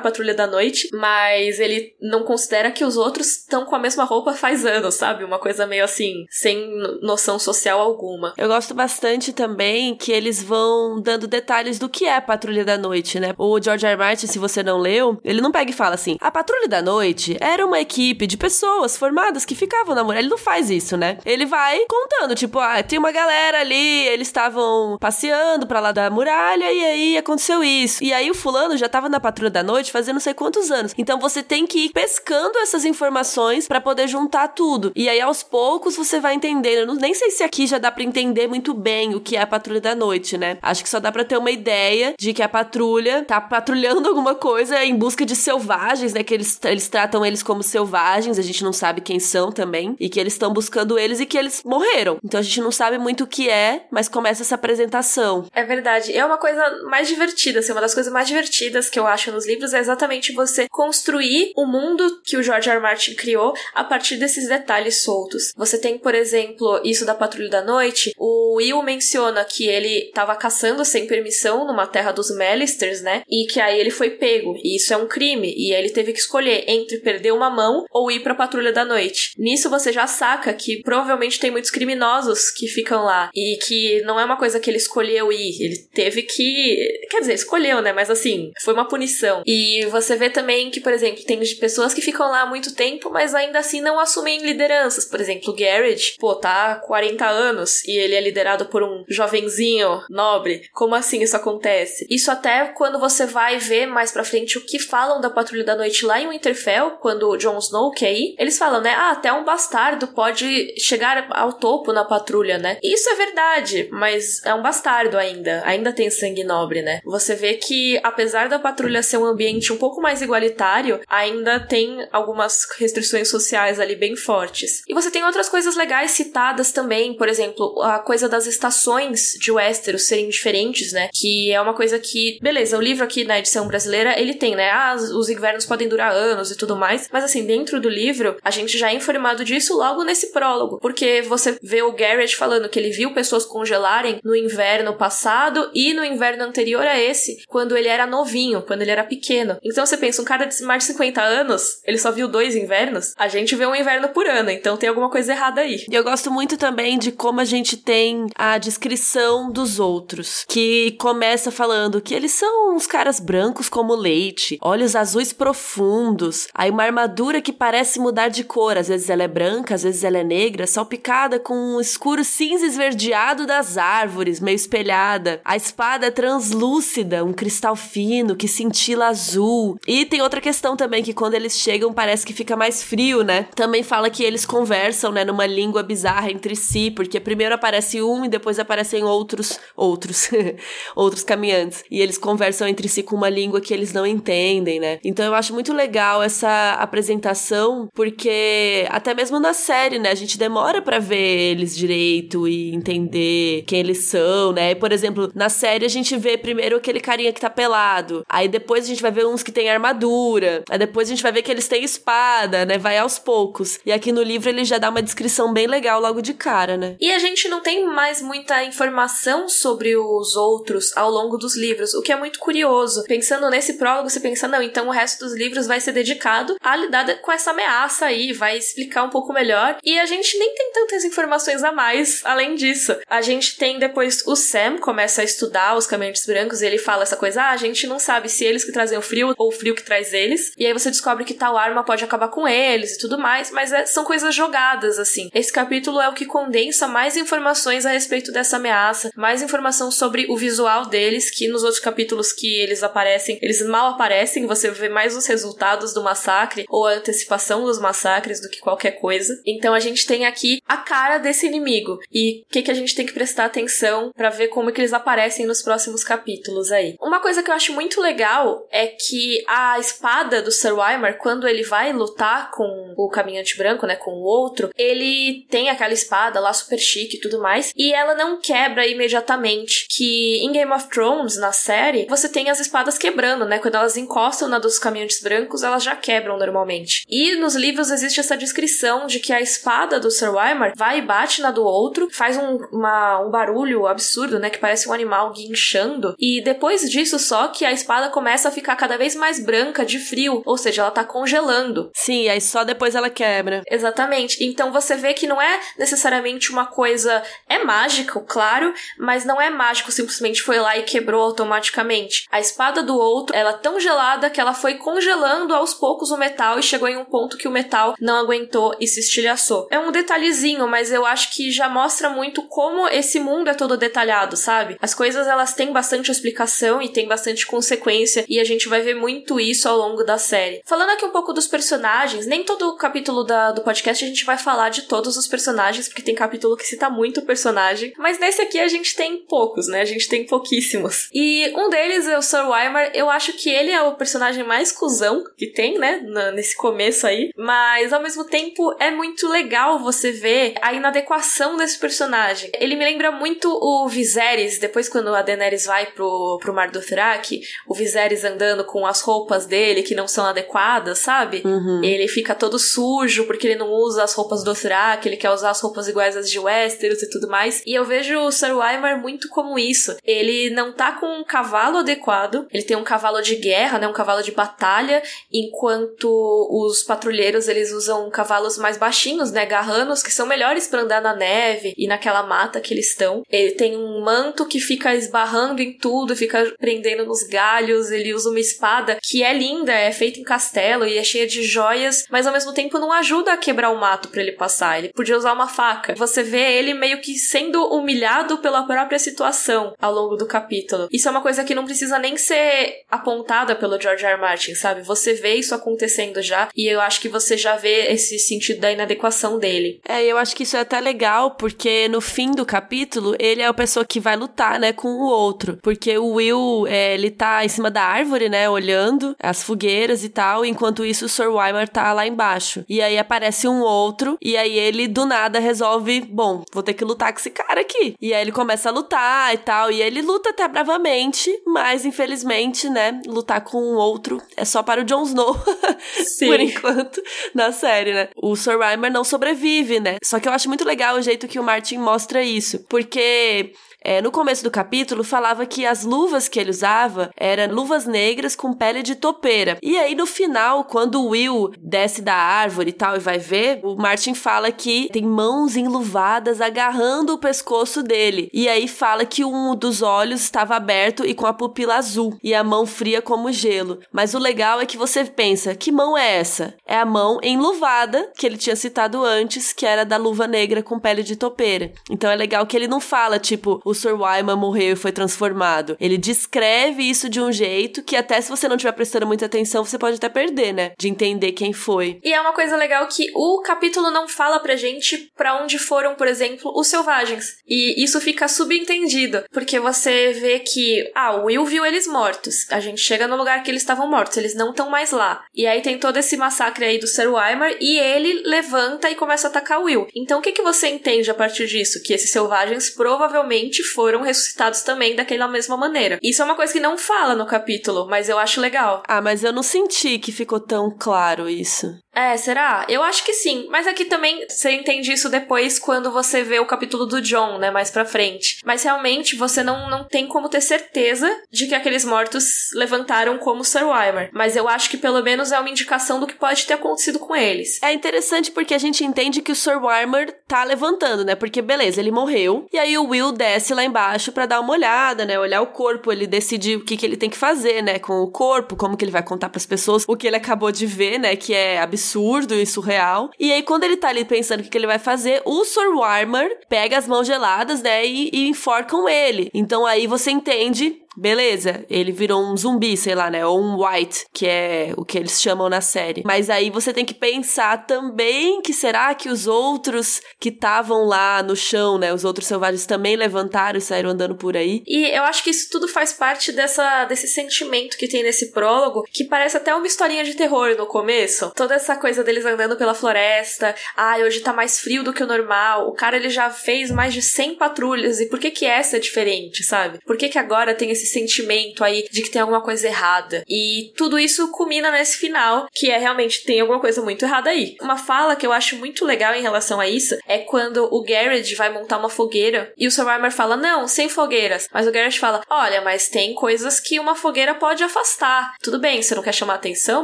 patrulha 0.01 0.33
da 0.33 0.45
noite, 0.45 0.89
mas 0.91 1.57
ele 1.57 1.95
não 2.01 2.23
considera 2.23 2.69
que 2.69 2.83
os 2.83 2.97
outros 2.97 3.27
estão 3.27 3.63
com 3.63 3.75
a 3.75 3.79
mesma 3.79 4.03
roupa 4.03 4.33
faz 4.33 4.65
anos, 4.65 4.95
sabe? 4.95 5.23
Uma 5.23 5.39
coisa 5.39 5.65
meio 5.65 5.85
assim, 5.85 6.25
sem 6.29 6.67
noção 7.01 7.39
social 7.39 7.79
alguma. 7.79 8.33
Eu 8.37 8.49
gosto 8.49 8.73
bastante 8.73 9.31
também 9.31 9.95
que 9.95 10.11
eles 10.11 10.43
vão 10.43 10.99
dando 11.01 11.27
detalhes 11.27 11.44
do 11.79 11.89
que 11.89 12.05
é 12.05 12.15
a 12.15 12.21
Patrulha 12.21 12.65
da 12.65 12.77
Noite, 12.77 13.19
né? 13.19 13.33
O 13.37 13.61
George 13.61 13.85
R. 13.85 13.93
R. 13.93 13.97
Martin, 13.97 14.27
se 14.27 14.39
você 14.39 14.61
não 14.61 14.77
leu, 14.77 15.19
ele 15.23 15.41
não 15.41 15.51
pega 15.51 15.71
e 15.71 15.73
fala 15.73 15.95
assim: 15.95 16.17
a 16.19 16.31
Patrulha 16.31 16.67
da 16.67 16.81
Noite 16.81 17.37
era 17.39 17.65
uma 17.65 17.79
equipe 17.79 18.27
de 18.27 18.37
pessoas 18.37 18.97
formadas 18.97 19.45
que 19.45 19.55
ficavam 19.55 19.95
na 19.95 20.03
muralha. 20.03 20.21
Ele 20.21 20.29
não 20.29 20.37
faz 20.37 20.69
isso, 20.69 20.97
né? 20.97 21.17
Ele 21.25 21.45
vai 21.45 21.79
contando, 21.87 22.35
tipo, 22.35 22.59
ah, 22.59 22.81
tem 22.83 22.99
uma 22.99 23.11
galera 23.11 23.61
ali, 23.61 24.07
eles 24.07 24.27
estavam 24.27 24.97
passeando 24.99 25.65
pra 25.65 25.79
lá 25.79 25.91
da 25.91 26.09
muralha 26.09 26.71
e 26.71 26.85
aí 26.85 27.17
aconteceu 27.17 27.63
isso. 27.63 28.03
E 28.03 28.13
aí 28.13 28.29
o 28.29 28.35
fulano 28.35 28.77
já 28.77 28.89
tava 28.89 29.09
na 29.09 29.19
Patrulha 29.19 29.51
da 29.51 29.63
Noite 29.63 29.91
fazendo 29.91 30.15
não 30.15 30.21
sei 30.21 30.33
quantos 30.33 30.71
anos. 30.71 30.93
Então 30.97 31.19
você 31.19 31.43
tem 31.43 31.65
que 31.65 31.85
ir 31.85 31.89
pescando 31.89 32.57
essas 32.59 32.85
informações 32.85 33.67
para 33.67 33.81
poder 33.81 34.07
juntar 34.07 34.49
tudo. 34.49 34.91
E 34.95 35.07
aí 35.09 35.21
aos 35.21 35.43
poucos 35.43 35.95
você 35.95 36.19
vai 36.19 36.33
entendendo. 36.33 36.91
Eu 36.91 36.95
nem 36.95 37.13
sei 37.13 37.31
se 37.31 37.43
aqui 37.43 37.67
já 37.67 37.77
dá 37.77 37.91
para 37.91 38.03
entender 38.03 38.47
muito 38.47 38.73
bem 38.73 39.15
o 39.15 39.21
que 39.21 39.35
é 39.35 39.41
a 39.41 39.47
Patrulha 39.47 39.81
da 39.81 39.95
Noite, 39.95 40.37
né? 40.37 40.57
Acho 40.61 40.83
que 40.83 40.89
só 40.89 40.99
dá 40.99 41.11
para 41.11 41.23
ter 41.23 41.34
uma 41.37 41.51
ideia 41.51 42.13
de 42.17 42.33
que 42.33 42.41
a 42.41 42.49
patrulha 42.49 43.23
tá 43.23 43.39
patrulhando 43.41 44.07
alguma 44.09 44.35
coisa 44.35 44.83
em 44.83 44.95
busca 44.95 45.25
de 45.25 45.35
selvagens, 45.35 46.13
né? 46.13 46.23
Que 46.23 46.33
eles, 46.33 46.59
eles 46.63 46.87
tratam 46.87 47.25
eles 47.25 47.43
como 47.43 47.63
selvagens, 47.63 48.39
a 48.39 48.41
gente 48.41 48.63
não 48.63 48.73
sabe 48.73 49.01
quem 49.01 49.19
são 49.19 49.51
também, 49.51 49.95
e 49.99 50.09
que 50.09 50.19
eles 50.19 50.33
estão 50.33 50.53
buscando 50.53 50.97
eles 50.97 51.19
e 51.19 51.25
que 51.25 51.37
eles 51.37 51.61
morreram. 51.63 52.17
Então 52.23 52.39
a 52.39 52.43
gente 52.43 52.61
não 52.61 52.71
sabe 52.71 52.97
muito 52.97 53.23
o 53.23 53.27
que 53.27 53.49
é, 53.49 53.85
mas 53.91 54.07
começa 54.07 54.43
essa 54.43 54.55
apresentação. 54.55 55.45
É 55.53 55.63
verdade. 55.63 56.15
É 56.15 56.25
uma 56.25 56.37
coisa 56.37 56.83
mais 56.85 57.07
divertida, 57.07 57.59
assim, 57.59 57.71
uma 57.71 57.81
das 57.81 57.93
coisas 57.93 58.11
mais 58.11 58.27
divertidas 58.27 58.89
que 58.89 58.99
eu 58.99 59.07
acho 59.07 59.31
nos 59.31 59.47
livros 59.47 59.73
é 59.73 59.79
exatamente 59.79 60.33
você 60.33 60.67
construir 60.69 61.51
o 61.55 61.65
mundo 61.65 62.21
que 62.23 62.37
o 62.37 62.43
George 62.43 62.69
R. 62.69 62.75
R. 62.75 62.81
Martin 62.81 63.15
criou 63.15 63.53
a 63.73 63.83
partir 63.83 64.17
desses 64.17 64.47
detalhes 64.47 65.03
soltos. 65.03 65.53
Você 65.55 65.77
tem, 65.77 65.97
por 65.97 66.13
exemplo, 66.13 66.81
isso 66.83 67.05
da 67.05 67.15
Patrulha 67.15 67.49
da 67.49 67.61
Noite. 67.61 68.13
O 68.17 68.55
Will 68.55 68.81
menciona 68.83 69.43
que 69.43 69.67
ele 69.67 70.07
estava 70.07 70.35
caçando 70.35 70.83
sem 70.85 71.07
permissão 71.07 71.24
numa 71.65 71.87
terra 71.87 72.11
dos 72.11 72.35
Melisters, 72.35 73.01
né? 73.01 73.23
E 73.29 73.45
que 73.45 73.59
aí 73.59 73.79
ele 73.79 73.91
foi 73.91 74.11
pego. 74.11 74.55
E 74.63 74.75
isso 74.75 74.93
é 74.93 74.97
um 74.97 75.07
crime. 75.07 75.53
E 75.55 75.73
aí 75.73 75.81
ele 75.81 75.91
teve 75.91 76.13
que 76.13 76.19
escolher 76.19 76.63
entre 76.67 76.99
perder 76.99 77.31
uma 77.31 77.49
mão 77.49 77.85
ou 77.91 78.11
ir 78.11 78.21
pra 78.21 78.35
Patrulha 78.35 78.71
da 78.71 78.85
Noite. 78.85 79.31
Nisso 79.37 79.69
você 79.69 79.91
já 79.91 80.07
saca 80.07 80.53
que 80.53 80.81
provavelmente 80.81 81.39
tem 81.39 81.51
muitos 81.51 81.71
criminosos 81.71 82.49
que 82.51 82.67
ficam 82.67 83.03
lá. 83.03 83.29
E 83.33 83.57
que 83.57 84.01
não 84.01 84.19
é 84.19 84.25
uma 84.25 84.37
coisa 84.37 84.59
que 84.59 84.69
ele 84.69 84.77
escolheu 84.77 85.31
ir. 85.31 85.57
Ele 85.61 85.77
teve 85.93 86.23
que. 86.23 86.77
Quer 87.09 87.21
dizer, 87.21 87.33
escolheu, 87.33 87.81
né? 87.81 87.93
Mas 87.93 88.09
assim, 88.09 88.51
foi 88.63 88.73
uma 88.73 88.87
punição. 88.87 89.41
E 89.45 89.85
você 89.87 90.15
vê 90.15 90.29
também 90.29 90.69
que, 90.69 90.81
por 90.81 90.93
exemplo, 90.93 91.23
tem 91.23 91.39
pessoas 91.59 91.93
que 91.93 92.01
ficam 92.01 92.29
lá 92.29 92.41
há 92.41 92.45
muito 92.45 92.73
tempo, 92.75 93.09
mas 93.09 93.33
ainda 93.33 93.59
assim 93.59 93.81
não 93.81 93.99
assumem 93.99 94.41
lideranças. 94.41 95.05
Por 95.05 95.19
exemplo, 95.19 95.51
o 95.51 95.55
Garrett, 95.55 96.15
pô, 96.19 96.35
tá 96.35 96.73
há 96.73 96.75
40 96.75 97.25
anos 97.25 97.83
e 97.85 97.97
ele 97.97 98.15
é 98.15 98.21
liderado 98.21 98.65
por 98.65 98.83
um 98.83 99.03
jovenzinho 99.07 100.01
nobre. 100.09 100.67
Como 100.73 100.95
assim 100.95 101.04
isso 101.13 101.35
acontece? 101.35 102.05
Isso 102.09 102.31
até 102.31 102.65
quando 102.67 102.99
você 102.99 103.25
vai 103.25 103.57
ver 103.57 103.85
mais 103.85 104.11
pra 104.11 104.23
frente 104.23 104.57
o 104.57 104.65
que 104.65 104.79
falam 104.79 105.21
da 105.21 105.29
Patrulha 105.29 105.63
da 105.63 105.75
Noite 105.75 106.05
lá 106.05 106.19
em 106.19 106.29
Winterfell, 106.29 106.91
quando 107.01 107.29
o 107.29 107.37
Jon 107.37 107.57
Snow 107.57 107.91
quer 107.91 108.13
ir, 108.13 108.35
eles 108.37 108.57
falam, 108.57 108.81
né? 108.81 108.93
Ah, 108.97 109.11
até 109.11 109.31
um 109.31 109.43
bastardo 109.43 110.07
pode 110.07 110.73
chegar 110.79 111.27
ao 111.31 111.53
topo 111.53 111.91
na 111.91 112.05
patrulha, 112.05 112.57
né? 112.57 112.77
E 112.81 112.93
isso 112.93 113.09
é 113.09 113.15
verdade, 113.15 113.89
mas 113.91 114.43
é 114.43 114.53
um 114.53 114.61
bastardo 114.61 115.17
ainda. 115.17 115.61
Ainda 115.65 115.93
tem 115.93 116.09
sangue 116.09 116.43
nobre, 116.43 116.81
né? 116.81 116.99
Você 117.05 117.35
vê 117.35 117.55
que, 117.55 117.99
apesar 118.03 118.49
da 118.49 118.59
patrulha 118.59 119.03
ser 119.03 119.17
um 119.17 119.25
ambiente 119.25 119.71
um 119.71 119.77
pouco 119.77 120.01
mais 120.01 120.21
igualitário, 120.21 120.99
ainda 121.07 121.59
tem 121.59 122.07
algumas 122.11 122.65
restrições 122.77 123.29
sociais 123.29 123.79
ali 123.79 123.95
bem 123.95 124.15
fortes. 124.15 124.81
E 124.87 124.93
você 124.93 125.09
tem 125.11 125.23
outras 125.23 125.49
coisas 125.49 125.75
legais 125.75 126.11
citadas 126.11 126.71
também, 126.71 127.15
por 127.15 127.27
exemplo, 127.27 127.81
a 127.81 127.99
coisa 127.99 128.27
das 128.29 128.45
estações 128.45 129.33
de 129.39 129.51
Westeros 129.51 130.07
serem 130.07 130.29
diferentes, 130.29 130.91
né? 130.95 131.09
Que 131.13 131.51
é 131.51 131.61
uma 131.61 131.73
coisa 131.73 131.99
que, 131.99 132.39
beleza, 132.41 132.77
o 132.77 132.81
livro 132.81 133.03
aqui 133.03 133.23
na 133.23 133.37
edição 133.37 133.67
brasileira, 133.67 134.19
ele 134.19 134.33
tem, 134.33 134.55
né? 134.55 134.71
Ah, 134.71 134.95
os 134.95 135.29
invernos 135.29 135.65
podem 135.65 135.87
durar 135.87 136.11
anos 136.11 136.49
e 136.49 136.57
tudo 136.57 136.75
mais, 136.75 137.07
mas 137.11 137.23
assim, 137.23 137.45
dentro 137.45 137.79
do 137.79 137.89
livro, 137.89 138.37
a 138.43 138.49
gente 138.49 138.77
já 138.77 138.91
é 138.91 138.95
informado 138.95 139.43
disso 139.43 139.77
logo 139.77 140.03
nesse 140.03 140.31
prólogo, 140.31 140.79
porque 140.79 141.21
você 141.21 141.57
vê 141.61 141.81
o 141.81 141.91
Garrett 141.91 142.35
falando 142.35 142.69
que 142.69 142.79
ele 142.79 142.89
viu 142.89 143.13
pessoas 143.13 143.45
congelarem 143.45 144.19
no 144.23 144.35
inverno 144.35 144.93
passado 144.95 145.69
e 145.73 145.93
no 145.93 146.03
inverno 146.03 146.43
anterior 146.43 146.85
a 146.85 146.99
esse, 146.99 147.43
quando 147.47 147.77
ele 147.77 147.87
era 147.87 148.07
novinho, 148.07 148.61
quando 148.61 148.81
ele 148.81 148.91
era 148.91 149.03
pequeno. 149.03 149.57
Então 149.63 149.85
você 149.85 149.97
pensa, 149.97 150.21
um 150.21 150.25
cara 150.25 150.45
de 150.45 150.63
mais 150.63 150.83
de 150.83 150.93
50 150.93 151.21
anos, 151.21 151.81
ele 151.85 151.97
só 151.97 152.11
viu 152.11 152.27
dois 152.27 152.55
invernos, 152.55 153.13
a 153.17 153.27
gente 153.27 153.55
vê 153.55 153.65
um 153.65 153.75
inverno 153.75 154.09
por 154.09 154.27
ano, 154.27 154.49
então 154.49 154.77
tem 154.77 154.89
alguma 154.89 155.09
coisa 155.09 155.33
errada 155.33 155.61
aí. 155.61 155.85
E 155.89 155.93
eu 155.93 156.03
gosto 156.03 156.31
muito 156.31 156.57
também 156.57 156.97
de 156.97 157.11
como 157.11 157.41
a 157.41 157.45
gente 157.45 157.77
tem 157.77 158.27
a 158.35 158.57
descrição 158.57 159.51
dos 159.51 159.79
outros, 159.79 160.45
que 160.47 160.84
começa 160.91 161.51
falando 161.51 162.01
que 162.01 162.13
eles 162.13 162.31
são 162.31 162.75
uns 162.75 162.87
caras 162.87 163.19
brancos 163.19 163.69
como 163.69 163.95
leite, 163.95 164.57
olhos 164.61 164.95
azuis 164.95 165.33
profundos, 165.33 166.47
aí 166.53 166.69
uma 166.69 166.83
armadura 166.83 167.41
que 167.41 167.53
parece 167.53 167.99
mudar 167.99 168.29
de 168.29 168.43
cor, 168.43 168.77
às 168.77 168.87
vezes 168.87 169.09
ela 169.09 169.23
é 169.23 169.27
branca, 169.27 169.75
às 169.75 169.83
vezes 169.83 170.03
ela 170.03 170.17
é 170.17 170.23
negra, 170.23 170.67
salpicada 170.67 171.39
com 171.39 171.53
um 171.53 171.81
escuro 171.81 172.23
cinza 172.23 172.65
esverdeado 172.65 173.45
das 173.45 173.77
árvores, 173.77 174.39
meio 174.39 174.55
espelhada. 174.55 175.41
A 175.43 175.55
espada 175.55 176.07
é 176.07 176.11
translúcida, 176.11 177.23
um 177.23 177.33
cristal 177.33 177.75
fino 177.75 178.35
que 178.35 178.47
cintila 178.47 179.07
azul. 179.07 179.77
E 179.87 180.05
tem 180.05 180.21
outra 180.21 180.41
questão 180.41 180.75
também 180.75 181.03
que 181.03 181.13
quando 181.13 181.33
eles 181.33 181.57
chegam 181.57 181.93
parece 181.93 182.25
que 182.25 182.33
fica 182.33 182.55
mais 182.55 182.83
frio, 182.83 183.23
né? 183.23 183.47
Também 183.55 183.83
fala 183.83 184.09
que 184.09 184.23
eles 184.23 184.45
conversam, 184.45 185.11
né, 185.11 185.23
numa 185.23 185.45
língua 185.45 185.83
bizarra 185.83 186.31
entre 186.31 186.55
si, 186.55 186.91
porque 186.91 187.19
primeiro 187.19 187.55
aparece 187.55 188.01
um 188.01 188.25
e 188.25 188.29
depois 188.29 188.59
aparecem 188.59 189.03
outros, 189.03 189.59
outros, 189.75 190.29
outros 190.95 191.23
caminhantes. 191.23 191.83
E 191.89 192.01
eles 192.01 192.17
conversam 192.17 192.67
entre 192.67 192.87
si 192.87 193.03
com 193.03 193.15
uma 193.15 193.29
língua 193.29 193.61
que 193.61 193.73
eles 193.73 193.93
não 193.93 194.05
entendem, 194.05 194.79
né? 194.79 194.99
Então 195.03 195.25
eu 195.25 195.33
acho 195.33 195.53
muito 195.53 195.73
legal 195.73 196.21
essa 196.21 196.73
apresentação, 196.79 197.89
porque 197.93 198.85
até 198.89 199.13
mesmo 199.13 199.39
na 199.39 199.53
série, 199.53 199.99
né, 199.99 200.11
a 200.11 200.15
gente 200.15 200.37
demora 200.37 200.81
para 200.81 200.99
ver 200.99 201.51
eles 201.51 201.75
direito 201.75 202.47
e 202.47 202.73
entender 202.73 203.63
quem 203.67 203.79
eles 203.79 203.99
são, 204.05 204.51
né? 204.51 204.75
Por 204.75 204.91
exemplo, 204.91 205.31
na 205.33 205.49
série 205.49 205.85
a 205.85 205.89
gente 205.89 206.15
vê 206.17 206.37
primeiro 206.37 206.77
aquele 206.77 206.99
carinha 206.99 207.33
que 207.33 207.41
tá 207.41 207.49
pelado, 207.49 208.23
aí 208.29 208.47
depois 208.47 208.85
a 208.85 208.87
gente 208.87 209.01
vai 209.01 209.11
ver 209.11 209.25
uns 209.25 209.43
que 209.43 209.51
tem 209.51 209.69
armadura, 209.69 210.63
aí 210.69 210.77
depois 210.77 211.07
a 211.07 211.11
gente 211.11 211.23
vai 211.23 211.31
ver 211.31 211.41
que 211.41 211.51
eles 211.51 211.67
têm 211.67 211.83
espada, 211.83 212.65
né? 212.65 212.77
Vai 212.77 212.97
aos 212.97 213.19
poucos. 213.19 213.79
E 213.85 213.91
aqui 213.91 214.11
no 214.11 214.21
livro 214.21 214.49
ele 214.49 214.63
já 214.63 214.77
dá 214.77 214.89
uma 214.89 215.01
descrição 215.01 215.53
bem 215.53 215.67
legal 215.67 215.99
logo 215.99 216.21
de 216.21 216.33
cara, 216.33 216.77
né? 216.77 216.95
E 216.99 217.11
a 217.11 217.19
gente 217.19 217.47
não 217.47 217.61
tem 217.61 217.85
mais 217.85 218.21
muita 218.21 218.63
informação 218.63 219.47
sobre 219.47 219.95
os 219.95 220.35
outros 220.35 220.64
ao 220.95 221.09
longo 221.09 221.37
dos 221.37 221.55
livros, 221.55 221.93
o 221.93 222.01
que 222.01 222.11
é 222.11 222.15
muito 222.15 222.39
curioso. 222.39 223.03
Pensando 223.03 223.49
nesse 223.49 223.73
prólogo, 223.73 224.09
você 224.09 224.19
pensa, 224.19 224.47
não, 224.47 224.61
então 224.61 224.87
o 224.87 224.91
resto 224.91 225.25
dos 225.25 225.35
livros 225.35 225.67
vai 225.67 225.79
ser 225.79 225.91
dedicado 225.91 226.55
a 226.61 226.75
lidar 226.75 227.05
com 227.21 227.31
essa 227.31 227.51
ameaça 227.51 228.05
aí, 228.05 228.33
vai 228.33 228.57
explicar 228.57 229.03
um 229.03 229.09
pouco 229.09 229.33
melhor. 229.33 229.77
E 229.83 229.99
a 229.99 230.05
gente 230.05 230.37
nem 230.37 230.53
tem 230.53 230.71
tantas 230.73 231.03
informações 231.05 231.63
a 231.63 231.71
mais 231.71 232.21
além 232.23 232.55
disso. 232.55 232.95
A 233.07 233.21
gente 233.21 233.57
tem 233.57 233.79
depois 233.79 234.23
o 234.25 234.35
Sam 234.35 234.77
começa 234.77 235.21
a 235.21 235.25
estudar 235.25 235.77
os 235.77 235.87
caminhantes 235.87 236.25
brancos 236.25 236.61
e 236.61 236.65
ele 236.65 236.77
fala 236.77 237.03
essa 237.03 237.15
coisa: 237.15 237.43
ah, 237.43 237.51
a 237.51 237.57
gente 237.57 237.87
não 237.87 237.99
sabe 237.99 238.29
se 238.29 238.43
eles 238.43 238.63
que 238.63 238.71
trazem 238.71 238.97
o 238.97 239.01
frio 239.01 239.33
ou 239.37 239.49
o 239.49 239.51
frio 239.51 239.75
que 239.75 239.83
traz 239.83 240.13
eles. 240.13 240.51
E 240.57 240.65
aí 240.65 240.73
você 240.73 240.89
descobre 240.89 241.23
que 241.23 241.33
tal 241.33 241.57
arma 241.57 241.83
pode 241.83 242.03
acabar 242.03 242.27
com 242.29 242.47
eles 242.47 242.95
e 242.95 242.99
tudo 242.99 243.17
mais, 243.17 243.51
mas 243.51 243.71
é, 243.71 243.85
são 243.85 244.03
coisas 244.03 244.33
jogadas, 244.33 244.99
assim. 244.99 245.29
Esse 245.33 245.51
capítulo 245.51 246.01
é 246.01 246.09
o 246.09 246.13
que 246.13 246.25
condensa 246.25 246.87
mais 246.87 247.15
informações 247.15 247.85
a 247.85 247.91
respeito 247.91 248.31
dessa 248.31 248.57
ameaça, 248.57 249.11
mais 249.15 249.41
informação 249.41 249.91
sobre 249.91 250.25
o 250.29 250.37
visual 250.37 250.54
visual 250.55 250.85
deles, 250.85 251.29
que 251.29 251.47
nos 251.47 251.63
outros 251.63 251.81
capítulos 251.81 252.31
que 252.31 252.59
eles 252.59 252.81
aparecem, 252.81 253.37
eles 253.41 253.61
mal 253.61 253.91
aparecem, 253.91 254.47
você 254.47 254.71
vê 254.71 254.87
mais 254.87 255.15
os 255.15 255.25
resultados 255.25 255.93
do 255.93 256.01
massacre 256.01 256.65
ou 256.69 256.87
a 256.87 256.93
antecipação 256.93 257.65
dos 257.65 257.79
massacres 257.79 258.41
do 258.41 258.49
que 258.49 258.59
qualquer 258.59 258.91
coisa. 258.91 259.41
Então 259.45 259.73
a 259.73 259.79
gente 259.79 260.07
tem 260.07 260.25
aqui 260.25 260.61
a 260.67 260.77
cara 260.77 261.17
desse 261.17 261.45
inimigo 261.45 261.99
e 262.11 262.43
o 262.43 262.51
que, 262.51 262.61
que 262.61 262.71
a 262.71 262.73
gente 262.73 262.95
tem 262.95 263.05
que 263.05 263.13
prestar 263.13 263.45
atenção 263.45 264.11
para 264.15 264.29
ver 264.29 264.47
como 264.47 264.71
que 264.71 264.79
eles 264.79 264.93
aparecem 264.93 265.45
nos 265.45 265.61
próximos 265.61 266.03
capítulos 266.03 266.71
aí. 266.71 266.95
Uma 267.01 267.19
coisa 267.19 267.43
que 267.43 267.51
eu 267.51 267.55
acho 267.55 267.73
muito 267.73 267.99
legal 268.01 268.65
é 268.71 268.87
que 268.87 269.43
a 269.47 269.77
espada 269.79 270.41
do 270.41 270.51
Sir 270.51 270.73
Weimar, 270.77 271.17
quando 271.17 271.47
ele 271.47 271.63
vai 271.63 271.91
lutar 271.91 272.51
com 272.51 272.93
o 272.97 273.09
caminhante 273.09 273.57
branco, 273.57 273.85
né, 273.85 273.95
com 273.95 274.11
o 274.11 274.23
outro, 274.23 274.69
ele 274.77 275.45
tem 275.49 275.69
aquela 275.69 275.93
espada 275.93 276.39
lá 276.39 276.53
super 276.53 276.79
chique 276.79 277.17
e 277.17 277.19
tudo 277.19 277.41
mais, 277.41 277.73
e 277.75 277.93
ela 277.93 278.15
não 278.15 278.39
quebra 278.39 278.87
imediatamente. 278.87 279.87
Que 279.89 280.44
em 280.45 280.51
Game 280.51 280.71
of 280.71 280.87
Thrones, 280.89 281.37
na 281.37 281.51
série, 281.51 282.05
você 282.07 282.29
tem 282.29 282.51
as 282.51 282.59
espadas 282.59 282.99
quebrando, 282.99 283.45
né? 283.45 283.57
Quando 283.57 283.75
elas 283.75 283.97
encostam 283.97 284.47
na 284.47 284.59
dos 284.59 284.77
caminhantes 284.77 285.19
brancos, 285.19 285.63
elas 285.63 285.83
já 285.83 285.95
quebram 285.95 286.37
normalmente. 286.37 287.03
E 287.09 287.35
nos 287.35 287.55
livros 287.55 287.89
existe 287.89 288.19
essa 288.19 288.37
descrição 288.37 289.07
de 289.07 289.19
que 289.19 289.33
a 289.33 289.41
espada 289.41 289.99
do 289.99 290.11
Sir 290.11 290.31
Weimar 290.31 290.73
vai 290.75 290.99
e 290.99 291.01
bate 291.01 291.41
na 291.41 291.49
do 291.49 291.63
outro, 291.63 292.07
faz 292.11 292.37
um, 292.37 292.57
uma, 292.71 293.19
um 293.21 293.31
barulho 293.31 293.87
absurdo, 293.87 294.37
né? 294.37 294.51
Que 294.51 294.59
parece 294.59 294.87
um 294.87 294.93
animal 294.93 295.33
guinchando. 295.33 296.15
E 296.19 296.43
depois 296.43 296.87
disso, 296.89 297.17
só 297.17 297.47
que 297.47 297.65
a 297.65 297.71
espada 297.71 298.09
começa 298.09 298.49
a 298.49 298.51
ficar 298.51 298.75
cada 298.75 298.97
vez 298.97 299.15
mais 299.15 299.43
branca 299.43 299.83
de 299.83 299.97
frio, 299.97 300.43
ou 300.45 300.57
seja, 300.57 300.83
ela 300.83 300.91
tá 300.91 301.03
congelando. 301.03 301.89
Sim, 301.95 302.29
aí 302.29 302.39
só 302.39 302.63
depois 302.63 302.93
ela 302.93 303.09
quebra. 303.09 303.63
Exatamente. 303.67 304.43
Então 304.43 304.71
você 304.71 304.95
vê 304.95 305.15
que 305.15 305.25
não 305.25 305.41
é 305.41 305.59
necessariamente 305.79 306.51
uma 306.51 306.67
coisa. 306.67 307.23
É 307.49 307.63
mágico, 307.63 308.21
claro, 308.21 308.71
mas 308.99 309.25
não 309.25 309.41
é 309.41 309.49
mágico 309.49 309.91
simplesmente 309.91 310.34
foi 310.41 310.59
lá 310.59 310.77
e 310.77 310.83
quebrou 310.83 311.21
automaticamente. 311.21 312.25
A 312.31 312.39
espada 312.39 312.83
do 312.83 312.97
outro, 312.97 313.35
ela 313.35 313.51
é 313.51 313.57
tão 313.57 313.79
gelada 313.79 314.29
que 314.29 314.39
ela 314.39 314.53
foi 314.53 314.75
congelando 314.75 315.53
aos 315.53 315.73
poucos 315.73 316.11
o 316.11 316.17
metal 316.17 316.59
e 316.59 316.63
chegou 316.63 316.87
em 316.87 316.97
um 316.97 317.05
ponto 317.05 317.37
que 317.37 317.47
o 317.47 317.51
metal 317.51 317.95
não 317.99 318.17
aguentou 318.17 318.75
e 318.79 318.87
se 318.87 318.99
estilhaçou. 318.99 319.67
É 319.69 319.79
um 319.79 319.91
detalhezinho, 319.91 320.67
mas 320.67 320.91
eu 320.91 321.05
acho 321.05 321.31
que 321.33 321.51
já 321.51 321.69
mostra 321.69 322.09
muito 322.09 322.43
como 322.43 322.87
esse 322.87 323.19
mundo 323.19 323.49
é 323.49 323.53
todo 323.53 323.77
detalhado, 323.77 324.35
sabe? 324.37 324.77
As 324.81 324.93
coisas 324.93 325.27
elas 325.27 325.53
têm 325.53 325.71
bastante 325.71 326.11
explicação 326.11 326.81
e 326.81 326.89
têm 326.89 327.07
bastante 327.07 327.45
consequência 327.45 328.25
e 328.27 328.39
a 328.39 328.43
gente 328.43 328.67
vai 328.67 328.81
ver 328.81 328.95
muito 328.95 329.39
isso 329.39 329.67
ao 329.67 329.77
longo 329.77 330.03
da 330.03 330.17
série. 330.17 330.61
Falando 330.65 330.91
aqui 330.91 331.05
um 331.05 331.11
pouco 331.11 331.33
dos 331.33 331.47
personagens, 331.47 332.25
nem 332.25 332.43
todo 332.43 332.75
capítulo 332.75 333.23
da, 333.23 333.51
do 333.51 333.61
podcast 333.61 334.03
a 334.03 334.07
gente 334.07 334.25
vai 334.25 334.37
falar 334.37 334.69
de 334.69 334.83
todos 334.83 335.17
os 335.17 335.27
personagens, 335.27 335.87
porque 335.87 336.01
tem 336.01 336.15
capítulo 336.15 336.55
que 336.55 336.67
cita 336.67 336.89
muito 336.89 337.21
personagem, 337.21 337.93
mas 337.97 338.19
nesse 338.19 338.41
aqui 338.41 338.59
a 338.59 338.67
gente 338.67 338.95
tem 338.95 339.17
poucos, 339.25 339.67
né? 339.67 339.81
A 339.81 339.85
gente 339.85 340.07
tem 340.15 340.25
pouquíssimos. 340.25 341.09
E 341.13 341.51
um 341.55 341.69
deles 341.69 342.07
é 342.07 342.17
o 342.17 342.21
Sir 342.21 342.47
Weimar, 342.49 342.91
eu 342.93 343.09
acho 343.09 343.33
que 343.33 343.49
ele 343.49 343.71
é 343.71 343.81
o 343.81 343.95
personagem 343.95 344.43
mais 344.43 344.71
cuzão 344.71 345.23
que 345.37 345.47
tem, 345.47 345.77
né? 345.77 346.01
nesse 346.33 346.55
começo 346.55 347.05
aí, 347.05 347.31
mas 347.35 347.91
ao 347.91 348.01
mesmo 348.01 348.23
tempo 348.25 348.75
é 348.79 348.89
muito 348.89 349.27
legal 349.27 349.79
você 349.79 350.11
ver 350.11 350.55
a 350.61 350.73
inadequação 350.73 351.57
desse 351.57 351.77
personagem. 351.77 352.49
Ele 352.59 352.75
me 352.75 352.85
lembra 352.85 353.11
muito 353.11 353.49
o 353.49 353.87
Viserys, 353.87 354.59
depois 354.59 354.87
quando 354.87 355.13
a 355.13 355.21
Daenerys 355.21 355.65
vai 355.65 355.87
pro, 355.87 356.39
pro 356.41 356.53
Mar 356.53 356.71
do 356.71 356.81
Thrak, 356.81 357.41
o 357.67 357.73
Viserys 357.73 358.23
andando 358.23 358.63
com 358.63 358.85
as 358.85 359.01
roupas 359.01 359.45
dele 359.45 359.83
que 359.83 359.95
não 359.95 360.07
são 360.07 360.25
adequadas, 360.25 360.99
sabe? 360.99 361.41
Uhum. 361.43 361.83
Ele 361.83 362.07
fica 362.07 362.33
todo 362.33 362.57
sujo 362.57 363.25
porque 363.25 363.47
ele 363.47 363.59
não 363.59 363.69
usa 363.69 364.03
as 364.03 364.13
roupas 364.13 364.43
do 364.43 364.53
Thrak, 364.53 365.05
ele 365.05 365.17
quer 365.17 365.31
usar 365.31 365.49
as 365.49 365.59
roupas 365.59 365.87
iguais 365.87 366.15
às 366.15 366.29
de 366.29 366.39
Westeros 366.39 367.01
e 367.03 367.09
tudo 367.09 367.27
mais. 367.27 367.61
E 367.65 367.73
eu 367.73 367.83
vejo 367.83 368.17
o 368.19 368.31
Sir 368.31 368.55
Weimar 368.55 369.01
muito 369.01 369.27
como 369.29 369.59
isso. 369.59 369.95
Ele 370.05 370.49
não 370.51 370.71
tá 370.71 370.93
com 370.93 371.07
um 371.07 371.23
cavalo 371.23 371.79
adequado, 371.79 372.47
ele 372.51 372.63
tem 372.63 372.77
um 372.77 372.83
cavalo 372.83 373.21
de 373.21 373.35
guerra, 373.35 373.79
né, 373.79 373.87
um 373.87 373.93
cavalo 373.93 374.21
de 374.21 374.31
batalha, 374.31 375.01
enquanto 375.31 376.07
os 376.51 376.83
patrulheiros 376.83 377.47
eles 377.47 377.71
usam 377.71 378.09
cavalos 378.09 378.57
mais 378.57 378.77
baixinhos, 378.77 379.31
né, 379.31 379.45
garranos, 379.45 380.03
que 380.03 380.13
são 380.13 380.27
melhores 380.27 380.67
para 380.67 380.81
andar 380.81 381.01
na 381.01 381.15
neve 381.15 381.73
e 381.77 381.87
naquela 381.87 382.23
mata 382.23 382.61
que 382.61 382.73
eles 382.73 382.89
estão. 382.89 383.23
Ele 383.29 383.51
tem 383.51 383.75
um 383.75 384.03
manto 384.03 384.45
que 384.45 384.59
fica 384.59 384.93
esbarrando 384.93 385.61
em 385.61 385.77
tudo, 385.77 386.15
fica 386.15 386.53
prendendo 386.59 387.05
nos 387.05 387.23
galhos, 387.23 387.91
ele 387.91 388.13
usa 388.13 388.29
uma 388.29 388.39
espada 388.39 388.97
que 389.01 389.23
é 389.23 389.33
linda, 389.33 389.73
é 389.73 389.91
feita 389.91 390.19
em 390.19 390.23
castelo 390.23 390.85
e 390.85 390.97
é 390.97 391.03
cheia 391.03 391.27
de 391.27 391.43
joias, 391.43 392.05
mas 392.09 392.27
ao 392.27 392.33
mesmo 392.33 392.53
tempo 392.53 392.79
não 392.79 392.91
ajuda 392.91 393.33
a 393.33 393.37
quebrar 393.37 393.71
o 393.71 393.79
mato 393.79 394.09
para 394.09 394.21
ele 394.21 394.33
passar. 394.33 394.77
Ele 394.77 394.89
podia 394.89 395.17
usar 395.17 395.33
uma 395.33 395.47
faca. 395.47 395.95
Você 395.95 396.21
vê 396.21 396.57
ele 396.57 396.73
meio 396.73 397.01
que 397.01 397.15
sendo 397.15 397.65
humilhado 397.67 398.37
pela 398.37 398.63
própria 398.63 398.99
situação 398.99 399.73
ao 399.79 399.94
longo 399.95 400.15
do 400.15 400.25
capítulo. 400.25 400.87
Isso 400.91 401.07
é 401.07 401.11
uma 401.11 401.21
coisa 401.21 401.43
que 401.43 401.55
não 401.55 401.65
precisa 401.65 401.97
nem 401.99 402.17
ser 402.17 402.83
apontada 402.89 403.55
pelo 403.55 403.79
George 403.79 404.05
R. 404.05 404.15
R. 404.15 404.21
Martin, 404.21 404.55
sabe? 404.55 404.81
Você 404.81 405.13
vê 405.13 405.35
isso 405.35 405.53
acontecendo 405.53 406.21
já 406.21 406.49
e 406.55 406.67
eu 406.67 406.81
acho 406.81 406.99
que 406.99 407.09
você 407.09 407.37
já 407.37 407.55
vê 407.55 407.91
esse 407.91 408.17
sentido 408.17 408.61
da 408.61 408.71
inadequação 408.71 409.37
dele. 409.37 409.79
É, 409.87 410.03
eu 410.03 410.17
acho 410.17 410.35
que 410.35 410.43
isso 410.43 410.57
é 410.57 410.61
até 410.61 410.79
legal 410.79 411.31
porque 411.31 411.87
no 411.87 412.01
fim 412.01 412.31
do 412.31 412.45
capítulo 412.45 413.15
ele 413.19 413.41
é 413.41 413.45
a 413.45 413.53
pessoa 413.53 413.85
que 413.85 413.99
vai 413.99 414.15
lutar, 414.15 414.59
né, 414.59 414.73
com 414.73 414.87
o 414.87 415.05
outro. 415.05 415.57
Porque 415.61 415.97
o 415.97 416.13
Will, 416.13 416.65
é, 416.67 416.93
ele 416.93 417.11
tá 417.11 417.43
em 417.45 417.49
cima 417.49 417.69
da 417.69 417.83
árvore, 417.83 418.29
né, 418.29 418.49
olhando 418.49 419.15
as 419.19 419.43
fogueiras 419.43 420.03
e 420.03 420.09
tal, 420.09 420.45
enquanto 420.45 420.85
isso 420.85 421.05
o 421.05 421.09
Sir 421.09 421.29
Weimar 421.29 421.67
tá 421.69 421.93
lá 421.93 422.07
embaixo. 422.07 422.63
E 422.67 422.81
aí 422.81 422.97
aparece 422.97 423.47
um 423.47 423.61
outro 423.61 424.17
e 424.21 424.37
aí 424.37 424.57
ele 424.57 424.87
do 424.87 425.05
nada 425.05 425.39
resolve, 425.39 426.01
bom, 426.01 426.43
vou 426.53 426.63
ter 426.63 426.73
que 426.73 426.85
lutar 426.85 427.11
com 427.11 427.19
esse 427.19 427.29
cara 427.29 427.61
aqui. 427.61 427.95
E 428.01 428.13
aí 428.13 428.21
ele 428.21 428.31
começa 428.31 428.69
a 428.69 428.71
lutar 428.71 429.33
e 429.33 429.37
tal, 429.37 429.71
e 429.71 429.81
ele 429.85 430.01
luta 430.01 430.29
até 430.29 430.47
bravamente, 430.47 431.31
mas 431.45 431.85
infelizmente, 431.85 432.69
né, 432.69 433.01
lutar 433.05 433.41
com 433.41 433.57
um 433.57 433.75
outro 433.75 434.21
é 434.35 434.45
só 434.45 434.63
para 434.63 434.81
o 434.81 434.83
Jon 434.83 435.03
Snow. 435.03 435.35
Sim. 436.05 436.27
Por 436.27 436.39
enquanto, 436.39 437.01
na 437.33 437.51
série, 437.51 437.93
né? 437.93 438.09
O 438.15 438.35
Sir 438.35 438.57
Reimer 438.57 438.91
não 438.91 439.03
sobrevive, 439.03 439.79
né? 439.79 439.97
Só 440.03 440.19
que 440.19 440.27
eu 440.27 440.33
acho 440.33 440.47
muito 440.47 440.65
legal 440.65 440.95
o 440.95 441.01
jeito 441.01 441.27
que 441.27 441.39
o 441.39 441.43
Martin 441.43 441.77
mostra 441.77 442.23
isso. 442.23 442.59
Porque 442.69 443.53
é, 443.85 444.01
no 444.01 444.11
começo 444.11 444.43
do 444.43 444.49
capítulo 444.49 445.03
falava 445.03 445.45
que 445.45 445.63
as 445.63 445.83
luvas 445.83 446.27
que 446.27 446.39
ele 446.39 446.49
usava 446.49 447.11
eram 447.15 447.53
luvas 447.53 447.85
negras 447.85 448.35
com 448.35 448.51
pele 448.51 448.81
de 448.81 448.95
topeira. 448.95 449.59
E 449.61 449.77
aí 449.77 449.93
no 449.93 450.07
final, 450.07 450.63
quando 450.63 450.99
o 450.99 451.09
Will 451.09 451.51
desce 451.59 452.01
da 452.01 452.15
árvore 452.15 452.71
e 452.71 452.73
tal 452.73 452.95
e 452.95 452.99
vai 452.99 453.19
ver, 453.19 453.59
o 453.63 453.75
Martin 453.75 454.15
fala 454.15 454.51
que 454.51 454.89
tem 454.91 455.03
mãos 455.03 455.55
enluvadas 455.55 456.41
agarrando 456.41 457.13
o 457.13 457.19
pescoço 457.19 457.83
dele. 457.83 458.27
E 458.33 458.49
aí 458.49 458.67
fala 458.67 459.05
que 459.05 459.23
um 459.23 459.55
dos 459.55 459.83
olhos 459.83 460.21
estava 460.21 460.55
aberto 460.55 461.05
e 461.05 461.13
com 461.13 461.27
a 461.27 461.33
pupila 461.33 461.75
azul 461.75 462.17
e 462.23 462.33
a 462.33 462.43
mão 462.43 462.65
fria 462.65 463.03
como 463.03 463.31
gelo. 463.31 463.79
Mas 463.91 464.15
o 464.15 464.19
legal 464.19 464.59
é 464.59 464.65
que 464.65 464.77
você 464.77 465.05
pensa, 465.05 465.53
que 465.53 465.71
mão 465.71 465.95
é 465.95 466.17
essa? 466.17 466.55
É 466.65 466.79
a 466.79 466.85
mão 466.85 467.19
enluvada 467.21 468.11
que 468.17 468.25
ele 468.25 468.37
tinha 468.37 468.55
citado 468.55 469.03
antes, 469.03 469.53
que 469.53 469.63
era 469.63 469.85
da 469.85 469.97
luva 469.97 470.25
negra 470.25 470.63
com 470.63 470.79
pele 470.79 471.03
de 471.03 471.15
topeira. 471.15 471.71
Então 471.91 472.09
é 472.09 472.15
legal 472.15 472.47
que 472.47 472.57
ele 472.57 472.67
não 472.67 472.79
fala 472.79 473.19
tipo, 473.19 473.61
o 473.63 473.74
Sr. 473.75 473.99
Wyman 473.99 474.35
morreu 474.35 474.73
e 474.73 474.75
foi 474.75 474.91
transformado. 474.91 475.77
Ele 475.79 475.97
descreve 475.97 476.83
isso 476.83 477.09
de 477.09 477.19
um 477.19 477.31
jeito 477.31 477.83
que 477.83 477.95
até 477.95 478.19
se 478.21 478.29
você 478.29 478.47
não 478.47 478.55
estiver 478.55 478.71
prestando 478.71 479.05
muita 479.05 479.25
atenção, 479.25 479.63
você 479.63 479.77
pode 479.77 479.97
até 479.97 480.09
perder, 480.09 480.53
né? 480.53 480.71
De 480.77 480.87
entender 480.87 481.31
quem 481.33 481.53
foi. 481.53 481.99
E 482.03 482.13
é 482.13 482.19
uma 482.19 482.33
coisa 482.33 482.55
legal 482.55 482.87
que 482.87 483.11
o 483.13 483.41
capítulo 483.41 483.91
não 483.91 484.07
fala 484.07 484.39
pra 484.39 484.55
gente 484.55 485.11
pra 485.15 485.41
onde 485.41 485.59
foram, 485.59 485.95
por 485.95 486.07
exemplo, 486.07 486.51
os 486.55 486.67
selvagens. 486.67 487.37
E 487.47 487.83
isso 487.83 487.99
fica 488.01 488.27
subentendido, 488.27 489.23
porque 489.31 489.59
você 489.59 490.13
vê 490.13 490.39
que, 490.39 490.89
ah, 490.95 491.15
o 491.15 491.25
Will 491.25 491.45
viu 491.45 491.65
eles 491.65 491.87
mortos. 491.87 492.49
A 492.51 492.59
gente 492.59 492.81
chega 492.81 493.07
no 493.07 493.15
lugar 493.15 493.43
que 493.43 493.51
eles 493.51 493.61
estavam 493.61 493.89
mortos, 493.89 494.17
eles 494.17 494.35
não 494.35 494.51
estão 494.51 494.69
mais 494.69 494.91
lá. 494.91 495.23
E 495.33 495.45
aí 495.45 495.61
tem 495.61 495.77
todo 495.77 495.97
esse 495.97 496.17
massacre 496.17 496.65
aí 496.65 496.77
do 496.77 496.87
Sir 496.87 497.11
Weimar 497.11 497.55
e 497.59 497.77
ele 497.79 498.21
levanta 498.25 498.89
e 498.89 498.95
começa 498.95 499.27
a 499.27 499.29
atacar 499.29 499.59
o 499.59 499.65
Will. 499.65 499.87
Então 499.95 500.19
o 500.19 500.21
que, 500.21 500.31
que 500.31 500.41
você 500.41 500.67
entende 500.67 501.09
a 501.09 501.13
partir 501.13 501.47
disso? 501.47 501.81
Que 501.83 501.93
esses 501.93 502.11
selvagens 502.11 502.69
provavelmente 502.69 503.63
foram 503.67 504.01
ressuscitados 504.01 504.61
também 504.61 504.95
daquela 504.95 505.27
mesma 505.27 505.57
maneira. 505.57 505.99
Isso 506.01 506.21
é 506.21 506.25
uma 506.25 506.35
coisa 506.35 506.53
que 506.53 506.59
não 506.59 506.77
fala 506.77 507.15
no 507.15 507.25
capítulo, 507.25 507.87
mas 507.87 508.09
eu 508.09 508.17
acho 508.17 508.41
legal. 508.41 508.83
Ah, 508.87 509.01
mas 509.01 509.23
eu 509.23 509.33
não 509.33 509.43
senti 509.43 509.99
que 509.99 510.11
ficou 510.11 510.39
tão 510.39 510.75
claro 510.77 511.29
isso. 511.29 511.67
É, 511.95 512.17
será? 512.17 512.65
Eu 512.67 512.83
acho 512.83 513.05
que 513.05 513.13
sim. 513.13 513.47
Mas 513.49 513.65
aqui 513.65 513.85
também 513.85 514.25
você 514.27 514.51
entende 514.51 514.91
isso 514.91 515.07
depois 515.07 515.57
quando 515.57 515.89
você 515.91 516.23
vê 516.23 516.39
o 516.39 516.45
capítulo 516.45 516.85
do 516.85 517.01
John, 517.01 517.37
né? 517.37 517.49
Mais 517.49 517.71
pra 517.71 517.85
frente. 517.85 518.39
Mas 518.43 518.63
realmente 518.63 519.15
você 519.15 519.41
não, 519.41 519.69
não 519.69 519.85
tem 519.85 520.05
como 520.05 520.27
ter 520.27 520.41
certeza 520.41 521.09
de 521.31 521.47
que 521.47 521.55
aqueles 521.55 521.85
mortos 521.85 522.49
levantaram 522.53 523.17
como 523.17 523.45
Sir 523.45 523.65
Weimar. 523.65 524.09
Mas 524.11 524.35
eu 524.35 524.49
acho 524.49 524.69
que 524.69 524.77
pelo 524.77 525.01
menos 525.01 525.31
é 525.31 525.39
uma 525.39 525.49
indicação 525.49 525.99
do 525.99 526.07
que 526.07 526.15
pode 526.15 526.45
ter 526.45 526.55
acontecido 526.55 526.99
com 526.99 527.15
eles. 527.15 527.63
É 527.63 527.71
interessante 527.71 528.29
porque 528.29 528.53
a 528.53 528.59
gente 528.59 528.83
entende 528.83 529.21
que 529.21 529.31
o 529.31 529.35
Sir 529.35 529.63
Weimar 529.63 530.11
tá 530.27 530.43
levantando, 530.43 531.05
né? 531.05 531.15
Porque 531.15 531.41
beleza, 531.41 531.79
ele 531.79 531.91
morreu. 531.91 532.45
E 532.51 532.57
aí 532.57 532.77
o 532.77 532.87
Will 532.87 533.13
desce 533.13 533.53
lá 533.55 533.65
embaixo 533.65 534.11
para 534.11 534.25
dar 534.25 534.39
uma 534.39 534.53
olhada, 534.53 535.05
né? 535.05 535.19
Olhar 535.19 535.41
o 535.41 535.47
corpo, 535.47 535.91
ele 535.91 536.05
decide 536.05 536.55
o 536.55 536.63
que, 536.63 536.77
que 536.77 536.85
ele 536.85 536.97
tem 536.97 537.09
que 537.09 537.17
fazer, 537.17 537.61
né? 537.63 537.79
Com 537.79 538.01
o 538.01 538.07
corpo, 538.07 538.55
como 538.55 538.77
que 538.77 538.85
ele 538.85 538.91
vai 538.91 539.03
contar 539.03 539.29
para 539.29 539.37
as 539.37 539.45
pessoas 539.45 539.85
o 539.87 539.95
que 539.95 540.07
ele 540.07 540.15
acabou 540.15 540.51
de 540.51 540.65
ver, 540.65 540.99
né? 540.99 541.15
Que 541.15 541.33
é 541.33 541.59
absurdo 541.59 542.35
e 542.35 542.45
surreal. 542.45 543.09
E 543.19 543.31
aí, 543.31 543.41
quando 543.41 543.63
ele 543.63 543.77
tá 543.77 543.89
ali 543.89 544.05
pensando 544.05 544.41
o 544.41 544.43
que, 544.43 544.49
que 544.49 544.57
ele 544.57 544.67
vai 544.67 544.79
fazer, 544.79 545.21
o 545.25 545.43
Sir 545.43 545.69
Weimer 545.75 546.39
pega 546.47 546.77
as 546.77 546.87
mãos 546.87 547.07
geladas, 547.07 547.61
né, 547.61 547.85
e, 547.85 548.09
e 548.13 548.29
enforcam 548.29 548.87
ele. 548.87 549.29
Então 549.33 549.65
aí 549.65 549.87
você 549.87 550.11
entende 550.11 550.81
Beleza, 550.97 551.65
ele 551.69 551.91
virou 551.91 552.21
um 552.21 552.37
zumbi, 552.37 552.77
sei 552.77 552.95
lá, 552.95 553.09
né? 553.09 553.25
Ou 553.25 553.39
um 553.39 553.65
white, 553.65 554.05
que 554.13 554.25
é 554.25 554.73
o 554.77 554.85
que 554.85 554.97
eles 554.97 555.21
chamam 555.21 555.49
na 555.49 555.61
série. 555.61 556.03
Mas 556.05 556.29
aí 556.29 556.49
você 556.49 556.73
tem 556.73 556.85
que 556.85 556.93
pensar 556.93 557.65
também 557.65 558.41
que 558.41 558.53
será 558.53 558.93
que 558.95 559.09
os 559.09 559.27
outros 559.27 560.01
que 560.19 560.29
estavam 560.29 560.85
lá 560.85 561.21
no 561.21 561.35
chão, 561.35 561.77
né? 561.77 561.93
Os 561.93 562.05
outros 562.05 562.27
selvagens 562.27 562.65
também 562.65 562.95
levantaram 562.95 563.57
e 563.57 563.61
saíram 563.61 563.89
andando 563.89 564.15
por 564.15 564.37
aí. 564.37 564.63
E 564.65 564.85
eu 564.95 565.03
acho 565.03 565.23
que 565.23 565.29
isso 565.29 565.49
tudo 565.51 565.67
faz 565.67 565.91
parte 565.93 566.31
dessa, 566.31 566.85
desse 566.85 567.07
sentimento 567.07 567.77
que 567.77 567.87
tem 567.87 568.03
nesse 568.03 568.31
prólogo, 568.31 568.83
que 568.91 569.03
parece 569.03 569.37
até 569.37 569.53
uma 569.53 569.67
historinha 569.67 570.03
de 570.03 570.15
terror 570.15 570.55
no 570.57 570.65
começo. 570.65 571.31
Toda 571.35 571.55
essa 571.55 571.75
coisa 571.75 572.03
deles 572.03 572.25
andando 572.25 572.55
pela 572.55 572.73
floresta. 572.73 573.53
Ah, 573.75 573.97
hoje 573.97 574.21
tá 574.21 574.33
mais 574.33 574.59
frio 574.59 574.83
do 574.83 574.93
que 574.93 575.03
o 575.03 575.07
normal. 575.07 575.67
O 575.67 575.73
cara 575.73 575.97
ele 575.97 576.09
já 576.09 576.29
fez 576.29 576.71
mais 576.71 576.93
de 576.93 577.01
100 577.01 577.35
patrulhas. 577.35 577.99
E 577.99 578.07
por 578.07 578.19
que 578.19 578.31
que 578.31 578.45
essa 578.45 578.77
é 578.77 578.79
diferente, 578.79 579.43
sabe? 579.43 579.79
Por 579.85 579.97
que 579.97 580.09
que 580.09 580.19
agora 580.19 580.55
tem 580.55 580.71
esse 580.71 580.84
esse 580.85 580.93
sentimento 580.93 581.63
aí 581.63 581.87
de 581.91 582.01
que 582.01 582.09
tem 582.09 582.21
alguma 582.21 582.41
coisa 582.41 582.67
errada. 582.67 583.23
E 583.27 583.73
tudo 583.75 583.99
isso 583.99 584.31
culmina 584.31 584.71
nesse 584.71 584.97
final, 584.97 585.47
que 585.51 585.69
é 585.69 585.77
realmente 585.77 586.23
tem 586.23 586.39
alguma 586.39 586.59
coisa 586.59 586.81
muito 586.81 587.03
errada 587.03 587.31
aí. 587.31 587.55
Uma 587.61 587.77
fala 587.77 588.15
que 588.15 588.25
eu 588.25 588.31
acho 588.31 588.55
muito 588.57 588.85
legal 588.85 589.13
em 589.13 589.21
relação 589.21 589.59
a 589.59 589.67
isso 589.67 589.97
é 590.07 590.19
quando 590.19 590.69
o 590.71 590.83
Garrett 590.83 591.35
vai 591.35 591.51
montar 591.51 591.77
uma 591.77 591.89
fogueira 591.89 592.53
e 592.57 592.67
o 592.67 592.71
Survivor 592.71 593.11
fala: 593.11 593.35
Não, 593.35 593.67
sem 593.67 593.89
fogueiras. 593.89 594.47
Mas 594.53 594.67
o 594.67 594.71
Garrett 594.71 594.99
fala: 594.99 595.21
Olha, 595.29 595.61
mas 595.61 595.89
tem 595.89 596.13
coisas 596.13 596.59
que 596.59 596.79
uma 596.79 596.95
fogueira 596.95 597.33
pode 597.33 597.63
afastar. 597.63 598.35
Tudo 598.41 598.59
bem, 598.59 598.81
você 598.81 598.95
não 598.95 599.03
quer 599.03 599.13
chamar 599.13 599.35
atenção, 599.35 599.83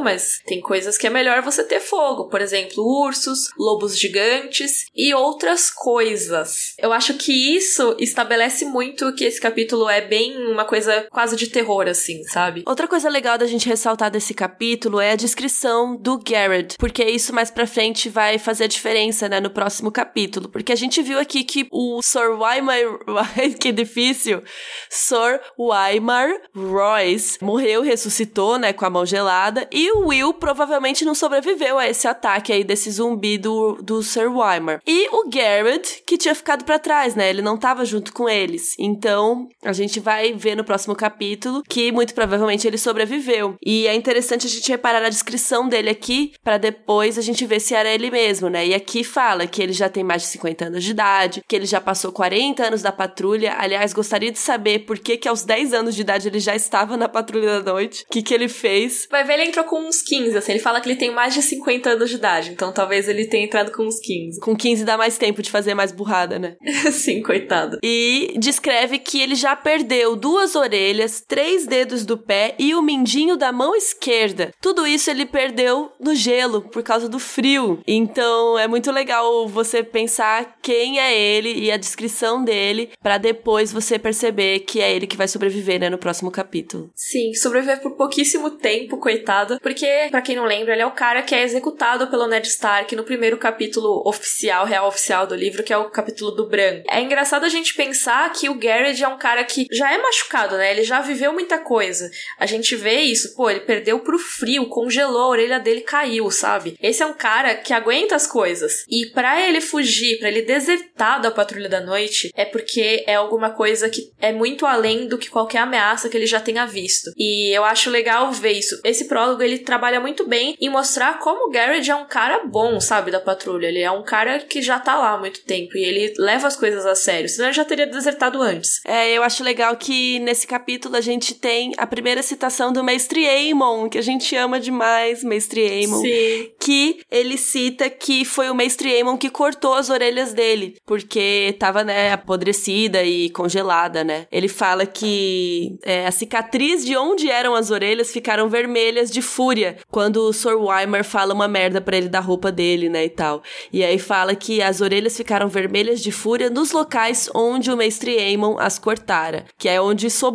mas 0.00 0.40
tem 0.46 0.60
coisas 0.60 0.96
que 0.96 1.06
é 1.06 1.10
melhor 1.10 1.42
você 1.42 1.64
ter 1.64 1.80
fogo. 1.80 2.28
Por 2.28 2.40
exemplo, 2.40 2.84
ursos, 2.84 3.48
lobos 3.58 3.98
gigantes 3.98 4.86
e 4.94 5.12
outras 5.12 5.70
coisas. 5.70 6.74
Eu 6.78 6.92
acho 6.92 7.14
que 7.14 7.56
isso 7.56 7.96
estabelece 7.98 8.64
muito 8.64 9.12
que 9.14 9.24
esse 9.24 9.40
capítulo 9.40 9.88
é 9.88 10.00
bem 10.00 10.36
uma 10.46 10.64
coisa 10.64 10.91
coisa 10.92 11.06
quase 11.10 11.36
de 11.36 11.46
terror, 11.48 11.86
assim, 11.88 12.22
sabe? 12.24 12.62
Outra 12.66 12.86
coisa 12.86 13.08
legal 13.08 13.38
da 13.38 13.46
gente 13.46 13.68
ressaltar 13.68 14.10
desse 14.10 14.34
capítulo 14.34 15.00
é 15.00 15.12
a 15.12 15.16
descrição 15.16 15.96
do 15.96 16.18
Garrett, 16.18 16.76
porque 16.78 17.04
isso 17.04 17.32
mais 17.32 17.50
pra 17.50 17.66
frente 17.66 18.08
vai 18.08 18.38
fazer 18.38 18.64
a 18.64 18.68
diferença, 18.68 19.28
né, 19.28 19.40
no 19.40 19.50
próximo 19.50 19.90
capítulo. 19.90 20.48
Porque 20.48 20.72
a 20.72 20.76
gente 20.76 21.00
viu 21.00 21.18
aqui 21.18 21.44
que 21.44 21.66
o 21.70 22.00
Sir 22.02 22.30
Weimar, 22.38 22.78
que 23.58 23.72
difícil, 23.72 24.42
Sir 24.90 25.40
Weimar 25.58 26.30
Royce 26.54 27.38
morreu, 27.42 27.82
ressuscitou, 27.82 28.58
né, 28.58 28.72
com 28.72 28.84
a 28.84 28.90
mão 28.90 29.06
gelada, 29.06 29.68
e 29.70 29.90
o 29.92 30.08
Will 30.08 30.34
provavelmente 30.34 31.04
não 31.04 31.14
sobreviveu 31.14 31.78
a 31.78 31.88
esse 31.88 32.06
ataque 32.06 32.52
aí 32.52 32.64
desse 32.64 32.90
zumbi 32.90 33.38
do, 33.38 33.74
do 33.82 34.02
Sir 34.02 34.30
Weimar. 34.30 34.80
E 34.86 35.08
o 35.10 35.28
Garrett, 35.28 36.02
que 36.06 36.18
tinha 36.18 36.34
ficado 36.34 36.64
para 36.64 36.78
trás, 36.78 37.14
né, 37.14 37.30
ele 37.30 37.42
não 37.42 37.56
tava 37.56 37.84
junto 37.84 38.12
com 38.12 38.28
eles. 38.28 38.74
Então, 38.78 39.48
a 39.64 39.72
gente 39.72 40.00
vai 40.00 40.32
ver 40.32 40.56
no 40.56 40.64
próximo 40.64 40.81
próximo 40.82 40.96
capítulo, 40.96 41.62
que 41.68 41.92
muito 41.92 42.14
provavelmente 42.14 42.66
ele 42.66 42.78
sobreviveu. 42.78 43.56
E 43.64 43.86
é 43.86 43.94
interessante 43.94 44.46
a 44.46 44.50
gente 44.50 44.68
reparar 44.70 45.04
a 45.04 45.08
descrição 45.08 45.68
dele 45.68 45.90
aqui, 45.90 46.32
para 46.42 46.58
depois 46.58 47.18
a 47.18 47.22
gente 47.22 47.46
ver 47.46 47.60
se 47.60 47.74
era 47.74 47.88
ele 47.88 48.10
mesmo, 48.10 48.48
né? 48.48 48.66
E 48.66 48.74
aqui 48.74 49.04
fala 49.04 49.46
que 49.46 49.62
ele 49.62 49.72
já 49.72 49.88
tem 49.88 50.02
mais 50.02 50.22
de 50.22 50.28
50 50.28 50.66
anos 50.66 50.84
de 50.84 50.90
idade, 50.90 51.42
que 51.46 51.54
ele 51.54 51.66
já 51.66 51.80
passou 51.80 52.12
40 52.12 52.66
anos 52.66 52.82
da 52.82 52.90
patrulha. 52.90 53.54
Aliás, 53.58 53.92
gostaria 53.92 54.32
de 54.32 54.38
saber 54.38 54.80
por 54.80 54.98
que 54.98 55.16
que 55.16 55.28
aos 55.28 55.44
10 55.44 55.72
anos 55.72 55.94
de 55.94 56.00
idade 56.00 56.28
ele 56.28 56.40
já 56.40 56.54
estava 56.54 56.96
na 56.96 57.08
patrulha 57.08 57.60
da 57.60 57.72
noite. 57.72 58.04
O 58.08 58.12
que 58.12 58.22
que 58.22 58.34
ele 58.34 58.48
fez? 58.48 59.06
Vai 59.10 59.24
ver, 59.24 59.34
ele 59.34 59.44
entrou 59.44 59.64
com 59.64 59.80
uns 59.86 60.02
15, 60.02 60.36
assim. 60.36 60.52
Ele 60.52 60.60
fala 60.60 60.80
que 60.80 60.88
ele 60.88 60.98
tem 60.98 61.10
mais 61.10 61.34
de 61.34 61.42
50 61.42 61.90
anos 61.90 62.10
de 62.10 62.16
idade, 62.16 62.50
então 62.50 62.72
talvez 62.72 63.08
ele 63.08 63.26
tenha 63.26 63.44
entrado 63.44 63.70
com 63.72 63.84
uns 63.84 64.00
15. 64.00 64.40
Com 64.40 64.56
15 64.56 64.84
dá 64.84 64.96
mais 64.96 65.16
tempo 65.16 65.42
de 65.42 65.50
fazer 65.50 65.74
mais 65.74 65.92
burrada, 65.92 66.38
né? 66.38 66.56
Sim, 66.90 67.22
coitado. 67.22 67.78
E 67.82 68.34
descreve 68.38 68.98
que 68.98 69.20
ele 69.20 69.34
já 69.34 69.54
perdeu 69.54 70.16
duas 70.16 70.54
orelhas, 70.62 71.20
três 71.20 71.66
dedos 71.66 72.06
do 72.06 72.16
pé 72.16 72.54
e 72.58 72.74
o 72.74 72.82
mindinho 72.82 73.36
da 73.36 73.52
mão 73.52 73.74
esquerda. 73.74 74.52
Tudo 74.60 74.86
isso 74.86 75.10
ele 75.10 75.26
perdeu 75.26 75.92
no 76.00 76.14
gelo 76.14 76.62
por 76.62 76.82
causa 76.82 77.08
do 77.08 77.18
frio. 77.18 77.80
Então 77.86 78.58
é 78.58 78.66
muito 78.66 78.90
legal 78.90 79.46
você 79.48 79.82
pensar 79.82 80.56
quem 80.62 80.98
é 80.98 81.16
ele 81.16 81.52
e 81.52 81.70
a 81.70 81.76
descrição 81.76 82.44
dele 82.44 82.90
para 83.02 83.18
depois 83.18 83.72
você 83.72 83.98
perceber 83.98 84.60
que 84.60 84.80
é 84.80 84.92
ele 84.92 85.06
que 85.06 85.16
vai 85.16 85.28
sobreviver, 85.28 85.80
né, 85.80 85.90
no 85.90 85.98
próximo 85.98 86.30
capítulo. 86.30 86.90
Sim, 86.94 87.34
sobreviver 87.34 87.80
por 87.80 87.96
pouquíssimo 87.96 88.50
tempo, 88.50 88.96
coitado, 88.96 89.58
porque 89.60 90.08
para 90.10 90.22
quem 90.22 90.36
não 90.36 90.44
lembra, 90.44 90.72
ele 90.72 90.82
é 90.82 90.86
o 90.86 90.92
cara 90.92 91.22
que 91.22 91.34
é 91.34 91.42
executado 91.42 92.06
pelo 92.08 92.26
Ned 92.26 92.46
Stark 92.46 92.94
no 92.94 93.04
primeiro 93.04 93.36
capítulo 93.36 94.02
oficial, 94.06 94.64
real 94.64 94.86
oficial 94.88 95.26
do 95.26 95.34
livro, 95.34 95.62
que 95.62 95.72
é 95.72 95.76
o 95.76 95.90
capítulo 95.90 96.30
do 96.30 96.48
Bran. 96.48 96.82
É 96.88 97.00
engraçado 97.00 97.44
a 97.44 97.48
gente 97.48 97.74
pensar 97.74 98.30
que 98.32 98.48
o 98.48 98.54
Garrett 98.54 99.02
é 99.02 99.08
um 99.08 99.18
cara 99.18 99.44
que 99.44 99.66
já 99.70 99.92
é 99.92 99.98
machucado, 99.98 100.51
né? 100.56 100.70
Ele 100.70 100.84
já 100.84 101.00
viveu 101.00 101.32
muita 101.32 101.58
coisa. 101.58 102.10
A 102.38 102.46
gente 102.46 102.74
vê 102.76 103.00
isso, 103.00 103.34
pô, 103.34 103.50
ele 103.50 103.60
perdeu 103.60 104.00
pro 104.00 104.18
frio, 104.18 104.66
congelou, 104.66 105.22
a 105.22 105.28
orelha 105.28 105.60
dele 105.60 105.82
caiu, 105.82 106.30
sabe? 106.30 106.76
Esse 106.82 107.02
é 107.02 107.06
um 107.06 107.14
cara 107.14 107.54
que 107.54 107.72
aguenta 107.72 108.14
as 108.14 108.26
coisas. 108.26 108.84
E 108.88 109.06
para 109.06 109.40
ele 109.46 109.60
fugir, 109.60 110.18
para 110.18 110.28
ele 110.28 110.42
desertar 110.42 111.20
da 111.20 111.30
patrulha 111.30 111.68
da 111.68 111.80
noite, 111.80 112.30
é 112.34 112.44
porque 112.44 113.04
é 113.06 113.14
alguma 113.14 113.50
coisa 113.50 113.88
que 113.88 114.10
é 114.20 114.32
muito 114.32 114.66
além 114.66 115.06
do 115.06 115.18
que 115.18 115.30
qualquer 115.30 115.58
ameaça 115.58 116.08
que 116.08 116.16
ele 116.16 116.26
já 116.26 116.40
tenha 116.40 116.66
visto. 116.66 117.10
E 117.16 117.54
eu 117.56 117.64
acho 117.64 117.90
legal 117.90 118.30
ver 118.32 118.52
isso. 118.52 118.80
Esse 118.84 119.06
prólogo 119.06 119.42
ele 119.42 119.58
trabalha 119.58 120.00
muito 120.00 120.26
bem 120.26 120.56
em 120.60 120.68
mostrar 120.68 121.18
como 121.18 121.46
o 121.48 121.50
Garrett 121.50 121.90
é 121.90 121.94
um 121.94 122.06
cara 122.06 122.44
bom, 122.44 122.80
sabe, 122.80 123.10
da 123.10 123.20
patrulha. 123.20 123.66
Ele 123.66 123.80
é 123.80 123.90
um 123.90 124.02
cara 124.02 124.40
que 124.40 124.62
já 124.62 124.78
tá 124.78 124.96
lá 124.96 125.12
há 125.12 125.18
muito 125.18 125.44
tempo 125.44 125.76
e 125.76 125.84
ele 125.84 126.14
leva 126.18 126.46
as 126.46 126.56
coisas 126.56 126.84
a 126.86 126.94
sério, 126.94 127.28
senão 127.28 127.48
ele 127.48 127.54
já 127.54 127.64
teria 127.64 127.86
desertado 127.86 128.40
antes. 128.40 128.80
É, 128.84 129.10
eu 129.10 129.22
acho 129.22 129.42
legal 129.44 129.76
que 129.76 130.18
nesse 130.20 130.41
capítulo 130.46 130.82
capítulo 130.82 130.96
a 130.96 131.00
gente 131.00 131.34
tem 131.34 131.72
a 131.76 131.86
primeira 131.86 132.22
citação 132.22 132.72
do 132.72 132.82
Mestre 132.82 133.26
Aemon, 133.26 133.88
que 133.88 133.98
a 133.98 134.02
gente 134.02 134.34
ama 134.36 134.58
demais, 134.58 135.22
Mestre 135.22 135.60
Aemon. 135.60 136.00
Sim. 136.00 136.50
Que 136.60 137.00
ele 137.10 137.36
cita 137.36 137.88
que 137.88 138.24
foi 138.24 138.50
o 138.50 138.54
Mestre 138.54 138.92
Aemon 138.92 139.16
que 139.16 139.30
cortou 139.30 139.74
as 139.74 139.90
orelhas 139.90 140.32
dele, 140.32 140.76
porque 140.86 141.54
tava, 141.58 141.84
né, 141.84 142.12
apodrecida 142.12 143.02
e 143.02 143.30
congelada, 143.30 144.02
né? 144.02 144.26
Ele 144.30 144.48
fala 144.48 144.86
que 144.86 145.76
é, 145.84 146.06
a 146.06 146.10
cicatriz 146.10 146.84
de 146.84 146.96
onde 146.96 147.30
eram 147.30 147.54
as 147.54 147.70
orelhas 147.70 148.10
ficaram 148.10 148.48
vermelhas 148.48 149.10
de 149.10 149.22
fúria 149.22 149.76
quando 149.90 150.16
o 150.28 150.32
Sir 150.32 150.56
Weimer 150.56 151.04
fala 151.04 151.34
uma 151.34 151.48
merda 151.48 151.80
para 151.80 151.96
ele 151.96 152.08
da 152.08 152.20
roupa 152.20 152.50
dele, 152.50 152.88
né, 152.88 153.04
e 153.04 153.10
tal. 153.10 153.42
E 153.72 153.84
aí 153.84 153.98
fala 153.98 154.34
que 154.34 154.62
as 154.62 154.80
orelhas 154.80 155.16
ficaram 155.16 155.48
vermelhas 155.48 156.00
de 156.00 156.10
fúria 156.10 156.50
nos 156.50 156.72
locais 156.72 157.28
onde 157.34 157.70
o 157.70 157.76
Mestre 157.76 158.18
Aemon 158.18 158.56
as 158.58 158.78
cortara, 158.78 159.44
que 159.58 159.68
é 159.68 159.80
onde 159.80 160.08
sobrou 160.08 160.31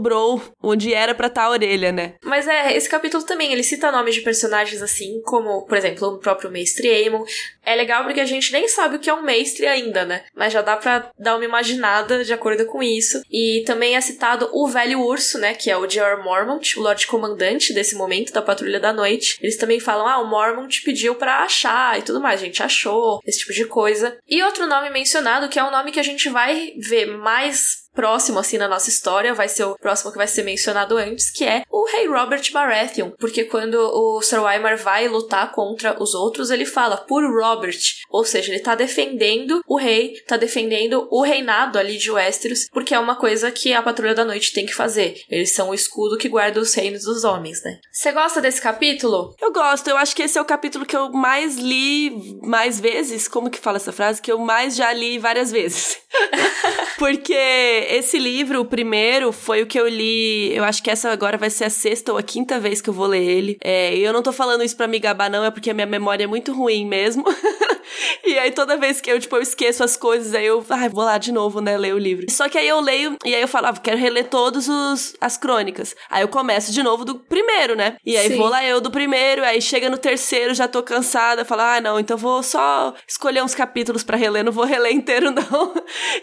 onde 0.62 0.94
era 0.94 1.14
pra 1.14 1.28
estar 1.28 1.42
tá 1.42 1.48
a 1.48 1.52
orelha, 1.52 1.92
né? 1.92 2.16
Mas 2.24 2.48
é, 2.48 2.76
esse 2.76 2.90
capítulo 2.90 3.24
também, 3.24 3.52
ele 3.52 3.64
cita 3.64 3.92
nomes 3.92 4.16
de 4.16 4.22
personagens 4.22 4.82
assim, 4.82 5.22
como, 5.24 5.66
por 5.66 5.78
exemplo, 5.78 6.08
o 6.08 6.18
próprio 6.20 6.52
Mestre 6.52 6.90
Aemon. 6.90 7.24
É 7.66 7.76
legal 7.76 8.04
porque 8.04 8.22
a 8.22 8.26
gente 8.26 8.52
nem 8.52 8.68
sabe 8.68 8.96
o 8.96 9.00
que 9.00 9.10
é 9.10 9.14
um 9.14 9.22
mestre 9.22 9.68
ainda, 9.68 10.06
né? 10.06 10.24
Mas 10.34 10.54
já 10.54 10.62
dá 10.62 10.78
pra 10.78 11.12
dar 11.20 11.36
uma 11.36 11.46
imaginada 11.46 12.24
de 12.24 12.34
acordo 12.34 12.66
com 12.66 12.82
isso. 12.82 13.22
E 13.30 13.64
também 13.66 13.96
é 13.96 14.02
citado 14.02 14.50
o 14.54 14.68
Velho 14.68 15.02
Urso, 15.02 15.38
né? 15.38 15.54
Que 15.54 15.70
é 15.70 15.78
o 15.78 15.86
J.R. 15.86 16.24
Mormont, 16.24 16.80
o 16.80 16.82
Lorde 16.82 17.08
Comandante 17.08 17.74
desse 17.74 17.96
momento 17.96 18.32
da 18.32 18.42
Patrulha 18.42 18.80
da 18.80 18.94
Noite. 18.94 19.38
Eles 19.42 19.58
também 19.58 19.80
falam, 19.80 20.08
ah, 20.08 20.20
o 20.20 20.28
Mormont 20.28 20.82
pediu 20.84 21.16
pra 21.16 21.44
achar 21.44 22.00
e 22.00 22.02
tudo 22.04 22.22
mais. 22.22 22.42
A 22.42 22.46
gente 22.46 22.64
achou, 22.64 23.20
esse 23.26 23.40
tipo 23.40 23.54
de 23.54 23.66
coisa. 23.66 24.18
E 24.28 24.42
outro 24.44 24.66
nome 24.66 24.90
mencionado, 24.90 25.50
que 25.50 25.60
é 25.60 25.64
um 25.64 25.72
nome 25.72 25.92
que 25.92 26.00
a 26.00 26.04
gente 26.04 26.30
vai 26.30 26.74
ver 26.78 27.06
mais 27.06 27.87
próximo, 27.98 28.38
assim, 28.38 28.60
na 28.60 28.68
nossa 28.68 28.90
história, 28.90 29.34
vai 29.34 29.50
ser 29.50 29.64
o 29.64 29.76
próximo 29.76 30.12
que 30.12 30.20
vai 30.20 30.28
ser 30.28 30.44
mencionado 30.44 30.96
antes, 30.98 31.32
que 31.32 31.44
é 31.44 31.64
o 31.68 31.84
rei 31.84 32.08
Robert 32.08 32.44
Baratheon. 32.54 33.10
Porque 33.20 33.44
quando 33.46 33.74
o 33.74 34.22
Sir 34.22 34.40
Weimar 34.40 34.78
vai 34.78 35.08
lutar 35.08 35.52
contra 35.52 36.02
os 36.02 36.14
outros, 36.14 36.52
ele 36.52 36.64
fala 36.64 36.96
por 36.96 37.24
Robert. 37.24 37.80
Ou 38.12 38.24
seja, 38.24 38.52
ele 38.52 38.62
tá 38.62 38.76
defendendo 38.76 39.64
o 39.68 39.78
rei, 39.78 40.14
tá 40.28 40.38
defendendo 40.38 41.08
o 41.10 41.24
reinado 41.24 41.80
ali 41.80 41.98
de 41.98 42.12
Westeros, 42.12 42.68
porque 42.72 42.94
é 42.94 43.00
uma 43.00 43.16
coisa 43.16 43.50
que 43.50 43.74
a 43.74 43.82
Patrulha 43.82 44.14
da 44.14 44.24
Noite 44.24 44.54
tem 44.54 44.68
que 44.68 44.76
fazer. 44.76 45.20
Eles 45.28 45.56
são 45.56 45.70
o 45.70 45.74
escudo 45.74 46.20
que 46.20 46.30
guarda 46.30 46.60
os 46.60 46.76
reinos 46.76 47.04
dos 47.04 47.24
homens, 47.24 47.64
né? 47.64 47.80
Você 47.92 48.12
gosta 48.12 48.40
desse 48.40 48.62
capítulo? 48.62 49.34
Eu 49.42 49.52
gosto, 49.52 49.90
eu 49.90 49.98
acho 49.98 50.16
que 50.16 50.22
esse 50.22 50.38
é 50.38 50.42
o 50.42 50.46
capítulo 50.46 50.86
que 50.86 50.96
eu 50.96 51.12
mais 51.12 51.56
li 51.56 52.38
mais 52.44 52.80
vezes. 52.80 53.28
Como 53.28 53.50
que 53.50 53.60
fala 53.60 53.78
essa 53.78 53.92
frase? 53.92 54.22
Que 54.22 54.32
eu 54.32 54.38
mais 54.38 54.76
já 54.76 54.94
li 54.94 55.18
várias 55.18 55.52
vezes. 55.52 55.98
porque 56.98 57.87
esse 57.88 58.20
livro, 58.20 58.62
o 58.62 58.66
primeiro, 58.66 59.32
foi 59.32 59.64
o 59.64 59.68
que 59.68 59.80
eu 59.80 59.88
li. 59.88 60.56
Eu 60.56 60.64
acho 60.64 60.82
que 60.84 60.90
essa 60.90 61.10
agora 61.10 61.38
vai 61.38 61.50
ser 61.50 61.66
a 61.66 61.70
sexta 61.70 62.12
ou 62.12 62.18
a 62.18 62.24
quinta 62.24 62.60
vez 62.60 62.82
que 62.82 62.90
eu 62.90 62.94
vou 62.94 63.08
ler 63.08 63.24
ele. 63.24 63.58
É, 63.64 63.96
e 63.96 64.04
eu 64.04 64.14
não 64.14 64.22
tô 64.22 64.32
falando 64.32 64.64
isso 64.64 64.76
pra 64.76 64.88
me 64.88 65.00
gabar, 65.00 65.30
não, 65.30 65.44
é 65.44 65.52
porque 65.52 65.70
a 65.70 65.74
minha 65.74 65.88
memória 65.88 66.24
é 66.24 66.28
muito 66.28 66.54
ruim 66.54 66.86
mesmo. 66.86 67.24
E 68.26 68.38
aí 68.38 68.52
toda 68.52 68.78
vez 68.78 69.02
que 69.02 69.12
eu, 69.12 69.20
tipo, 69.20 69.36
eu 69.36 69.42
esqueço 69.42 69.84
as 69.84 69.96
coisas, 69.96 70.34
aí 70.34 70.46
eu, 70.46 70.66
ai, 70.70 70.90
vou 70.90 71.04
lá 71.04 71.18
de 71.18 71.32
novo, 71.32 71.62
né, 71.62 71.78
ler 71.78 71.94
o 71.94 71.98
livro. 71.98 72.26
Só 72.30 72.50
que 72.50 72.58
aí 72.58 72.68
eu 72.68 72.80
leio 72.80 73.16
e 73.26 73.34
aí 73.34 73.42
eu 73.42 73.48
falava, 73.48 73.78
ah, 73.78 73.82
quero 73.82 73.98
reler 73.98 74.26
todos 74.30 74.68
os 74.68 75.16
as 75.20 75.38
crônicas. 75.38 75.96
Aí 76.10 76.24
eu 76.24 76.28
começo 76.28 76.72
de 76.72 76.82
novo 76.84 77.06
do 77.06 77.16
primeiro, 77.16 77.76
né? 77.76 77.98
E 78.06 78.18
aí 78.18 78.30
Sim. 78.30 78.38
vou 78.38 78.50
lá 78.50 78.64
eu 78.64 78.80
do 78.82 78.92
primeiro, 78.92 79.44
aí 79.44 79.62
chega 79.62 79.90
no 79.90 79.98
terceiro, 79.98 80.54
já 80.54 80.68
tô 80.68 80.84
cansada, 80.84 81.46
falo, 81.46 81.62
ah, 81.62 81.82
não, 81.82 82.00
então 82.00 82.18
vou 82.18 82.42
só 82.44 82.94
escolher 83.08 83.44
uns 83.44 83.56
capítulos 83.56 84.04
para 84.04 84.18
reler, 84.18 84.44
não 84.44 84.52
vou 84.52 84.66
reler 84.66 84.94
inteiro 84.94 85.32
não. 85.32 85.74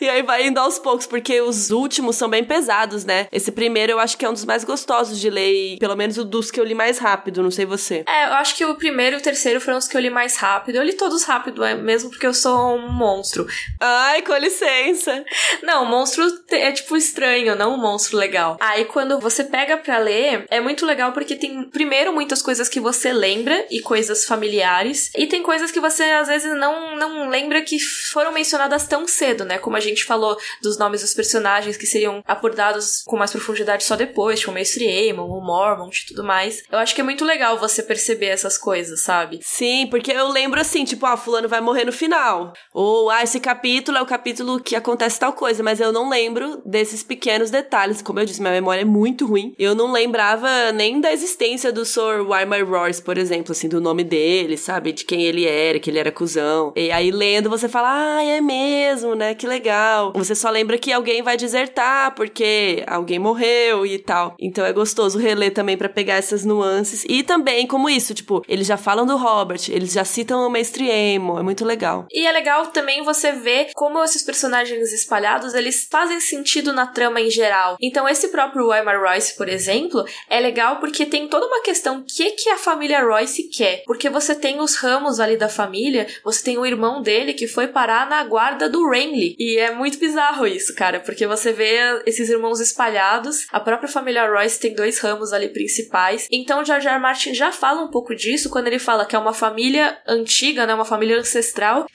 e 0.00 0.08
aí 0.08 0.22
vai 0.22 0.46
indo 0.46 0.58
aos 0.58 0.78
poucos, 0.78 1.06
porque 1.06 1.40
os 1.40 1.70
últimos 1.70 2.16
são 2.16 2.28
bem 2.28 2.44
pesados, 2.44 3.04
né? 3.04 3.28
Esse 3.32 3.52
primeiro 3.52 3.92
eu 3.92 3.98
acho 3.98 4.16
que 4.16 4.24
é 4.24 4.28
um 4.28 4.32
dos 4.32 4.44
mais 4.44 4.64
gostosos 4.64 5.20
de 5.20 5.30
ler, 5.30 5.78
pelo 5.78 5.96
menos 5.96 6.18
o 6.18 6.24
dos 6.24 6.50
que 6.50 6.60
eu 6.60 6.64
li 6.64 6.74
mais 6.74 6.98
rápido, 6.98 7.42
não 7.42 7.50
sei 7.50 7.66
você. 7.66 8.04
É, 8.08 8.26
eu 8.26 8.34
acho 8.34 8.54
que 8.56 8.64
o 8.64 8.74
primeiro 8.74 9.16
e 9.16 9.18
o 9.18 9.22
terceiro 9.22 9.60
foram 9.60 9.78
os 9.78 9.88
que 9.88 9.96
eu 9.96 10.00
li 10.00 10.10
mais 10.10 10.36
rápido. 10.36 10.76
Eu 10.76 10.82
li 10.82 10.94
todos 10.94 11.24
rápido, 11.24 11.64
é 11.64 11.73
mesmo 11.74 12.10
porque 12.10 12.26
eu 12.26 12.34
sou 12.34 12.76
um 12.76 12.90
monstro. 12.90 13.46
Ai, 13.80 14.22
com 14.22 14.34
licença. 14.36 15.24
Não, 15.62 15.84
monstro 15.84 16.24
é 16.50 16.72
tipo 16.72 16.96
estranho, 16.96 17.54
não 17.54 17.74
um 17.74 17.78
monstro 17.78 18.16
legal. 18.16 18.56
Aí 18.60 18.84
quando 18.84 19.20
você 19.20 19.44
pega 19.44 19.76
para 19.76 19.98
ler, 19.98 20.46
é 20.50 20.60
muito 20.60 20.86
legal 20.86 21.12
porque 21.12 21.36
tem 21.36 21.64
primeiro 21.64 22.12
muitas 22.12 22.42
coisas 22.42 22.68
que 22.68 22.80
você 22.80 23.12
lembra 23.12 23.66
e 23.70 23.80
coisas 23.80 24.24
familiares, 24.24 25.10
e 25.16 25.26
tem 25.26 25.42
coisas 25.42 25.70
que 25.70 25.80
você 25.80 26.04
às 26.04 26.28
vezes 26.28 26.56
não 26.56 26.96
não 26.96 27.28
lembra 27.28 27.62
que 27.62 27.78
foram 27.78 28.32
mencionadas 28.32 28.86
tão 28.86 29.06
cedo, 29.06 29.44
né? 29.44 29.58
Como 29.58 29.76
a 29.76 29.80
gente 29.80 30.04
falou 30.04 30.38
dos 30.62 30.78
nomes 30.78 31.00
dos 31.00 31.14
personagens 31.14 31.76
que 31.76 31.86
seriam 31.86 32.22
abordados 32.26 33.02
com 33.04 33.16
mais 33.16 33.30
profundidade 33.30 33.84
só 33.84 33.96
depois, 33.96 34.40
tipo 34.40 34.50
o 34.50 34.54
Mestre 34.54 34.86
Aemon, 34.86 35.28
o 35.28 35.40
Mormont 35.40 36.02
e 36.02 36.06
tudo 36.06 36.24
mais. 36.24 36.62
Eu 36.70 36.78
acho 36.78 36.94
que 36.94 37.00
é 37.00 37.04
muito 37.04 37.24
legal 37.24 37.58
você 37.58 37.82
perceber 37.82 38.26
essas 38.26 38.56
coisas, 38.56 39.00
sabe? 39.00 39.40
Sim, 39.42 39.86
porque 39.90 40.12
eu 40.12 40.28
lembro 40.28 40.60
assim, 40.60 40.84
tipo, 40.84 41.06
ah, 41.06 41.16
fulano 41.16 41.48
vai 41.48 41.60
morrer 41.64 41.84
no 41.84 41.92
final. 41.92 42.52
Ou, 42.72 43.10
ah, 43.10 43.22
esse 43.22 43.40
capítulo 43.40 43.98
é 43.98 44.02
o 44.02 44.06
capítulo 44.06 44.60
que 44.60 44.76
acontece 44.76 45.18
tal 45.18 45.32
coisa, 45.32 45.62
mas 45.62 45.80
eu 45.80 45.92
não 45.92 46.08
lembro 46.08 46.62
desses 46.64 47.02
pequenos 47.02 47.50
detalhes. 47.50 48.02
Como 48.02 48.20
eu 48.20 48.24
disse, 48.24 48.40
minha 48.40 48.52
memória 48.52 48.82
é 48.82 48.84
muito 48.84 49.26
ruim. 49.26 49.54
Eu 49.58 49.74
não 49.74 49.90
lembrava 49.92 50.72
nem 50.72 51.00
da 51.00 51.12
existência 51.12 51.72
do 51.72 51.84
Sir 51.84 52.26
Wymer 52.28 52.68
Royce, 52.68 53.02
por 53.02 53.18
exemplo, 53.18 53.52
assim, 53.52 53.68
do 53.68 53.80
nome 53.80 54.04
dele, 54.04 54.56
sabe? 54.56 54.92
De 54.92 55.04
quem 55.04 55.22
ele 55.22 55.46
era, 55.46 55.78
que 55.78 55.90
ele 55.90 55.98
era 55.98 56.12
cuzão. 56.12 56.72
E 56.76 56.90
aí, 56.90 57.10
lendo, 57.10 57.48
você 57.50 57.68
fala, 57.68 58.18
ah, 58.18 58.24
é 58.24 58.40
mesmo, 58.40 59.14
né? 59.14 59.34
Que 59.34 59.46
legal. 59.46 60.12
Você 60.14 60.34
só 60.34 60.50
lembra 60.50 60.78
que 60.78 60.92
alguém 60.92 61.22
vai 61.22 61.36
desertar 61.36 62.14
porque 62.14 62.82
alguém 62.86 63.18
morreu 63.18 63.86
e 63.86 63.98
tal. 63.98 64.34
Então 64.38 64.64
é 64.64 64.72
gostoso 64.72 65.18
reler 65.18 65.52
também 65.52 65.76
para 65.76 65.88
pegar 65.88 66.14
essas 66.14 66.44
nuances. 66.44 67.04
E 67.08 67.22
também, 67.22 67.66
como 67.66 67.88
isso, 67.88 68.14
tipo, 68.14 68.42
eles 68.48 68.66
já 68.66 68.76
falam 68.76 69.06
do 69.06 69.16
Robert, 69.16 69.60
eles 69.68 69.92
já 69.92 70.04
citam 70.04 70.46
o 70.46 70.50
Mestre 70.50 70.88
Emo, 70.88 71.38
é 71.38 71.42
muito 71.42 71.53
legal. 71.62 72.06
E 72.10 72.26
é 72.26 72.32
legal 72.32 72.68
também 72.68 73.04
você 73.04 73.32
ver 73.32 73.68
como 73.74 74.02
esses 74.02 74.22
personagens 74.22 74.92
espalhados, 74.92 75.52
eles 75.52 75.86
fazem 75.90 76.18
sentido 76.20 76.72
na 76.72 76.86
trama 76.86 77.20
em 77.20 77.30
geral. 77.30 77.76
Então 77.80 78.08
esse 78.08 78.28
próprio 78.28 78.68
Weimar 78.68 78.98
Royce, 78.98 79.36
por 79.36 79.48
exemplo, 79.48 80.04
é 80.30 80.40
legal 80.40 80.80
porque 80.80 81.04
tem 81.04 81.28
toda 81.28 81.46
uma 81.46 81.62
questão 81.62 82.02
que 82.02 82.30
que 82.30 82.48
a 82.48 82.56
família 82.56 83.04
Royce 83.04 83.48
quer. 83.50 83.82
Porque 83.84 84.08
você 84.08 84.34
tem 84.34 84.60
os 84.60 84.76
ramos 84.76 85.20
ali 85.20 85.36
da 85.36 85.48
família, 85.48 86.06
você 86.24 86.42
tem 86.42 86.56
o 86.56 86.64
irmão 86.64 87.02
dele 87.02 87.34
que 87.34 87.46
foi 87.46 87.68
parar 87.68 88.08
na 88.08 88.24
guarda 88.24 88.68
do 88.68 88.88
Renly. 88.88 89.36
E 89.38 89.58
é 89.58 89.70
muito 89.74 89.98
bizarro 89.98 90.46
isso, 90.46 90.74
cara, 90.74 91.00
porque 91.00 91.26
você 91.26 91.52
vê 91.52 92.02
esses 92.06 92.30
irmãos 92.30 92.60
espalhados, 92.60 93.46
a 93.52 93.60
própria 93.60 93.88
família 93.88 94.26
Royce 94.26 94.60
tem 94.60 94.74
dois 94.74 94.98
ramos 94.98 95.32
ali 95.32 95.48
principais. 95.48 96.26
Então 96.30 96.64
George 96.64 96.86
R. 96.86 96.94
R. 96.94 97.02
Martin 97.02 97.34
já 97.34 97.52
fala 97.52 97.82
um 97.82 97.90
pouco 97.90 98.14
disso 98.14 98.48
quando 98.48 98.68
ele 98.68 98.78
fala 98.78 99.04
que 99.04 99.16
é 99.16 99.18
uma 99.18 99.34
família 99.34 99.98
antiga, 100.06 100.66
né, 100.66 100.74
uma 100.74 100.84
família 100.84 101.18
ancestral 101.18 101.43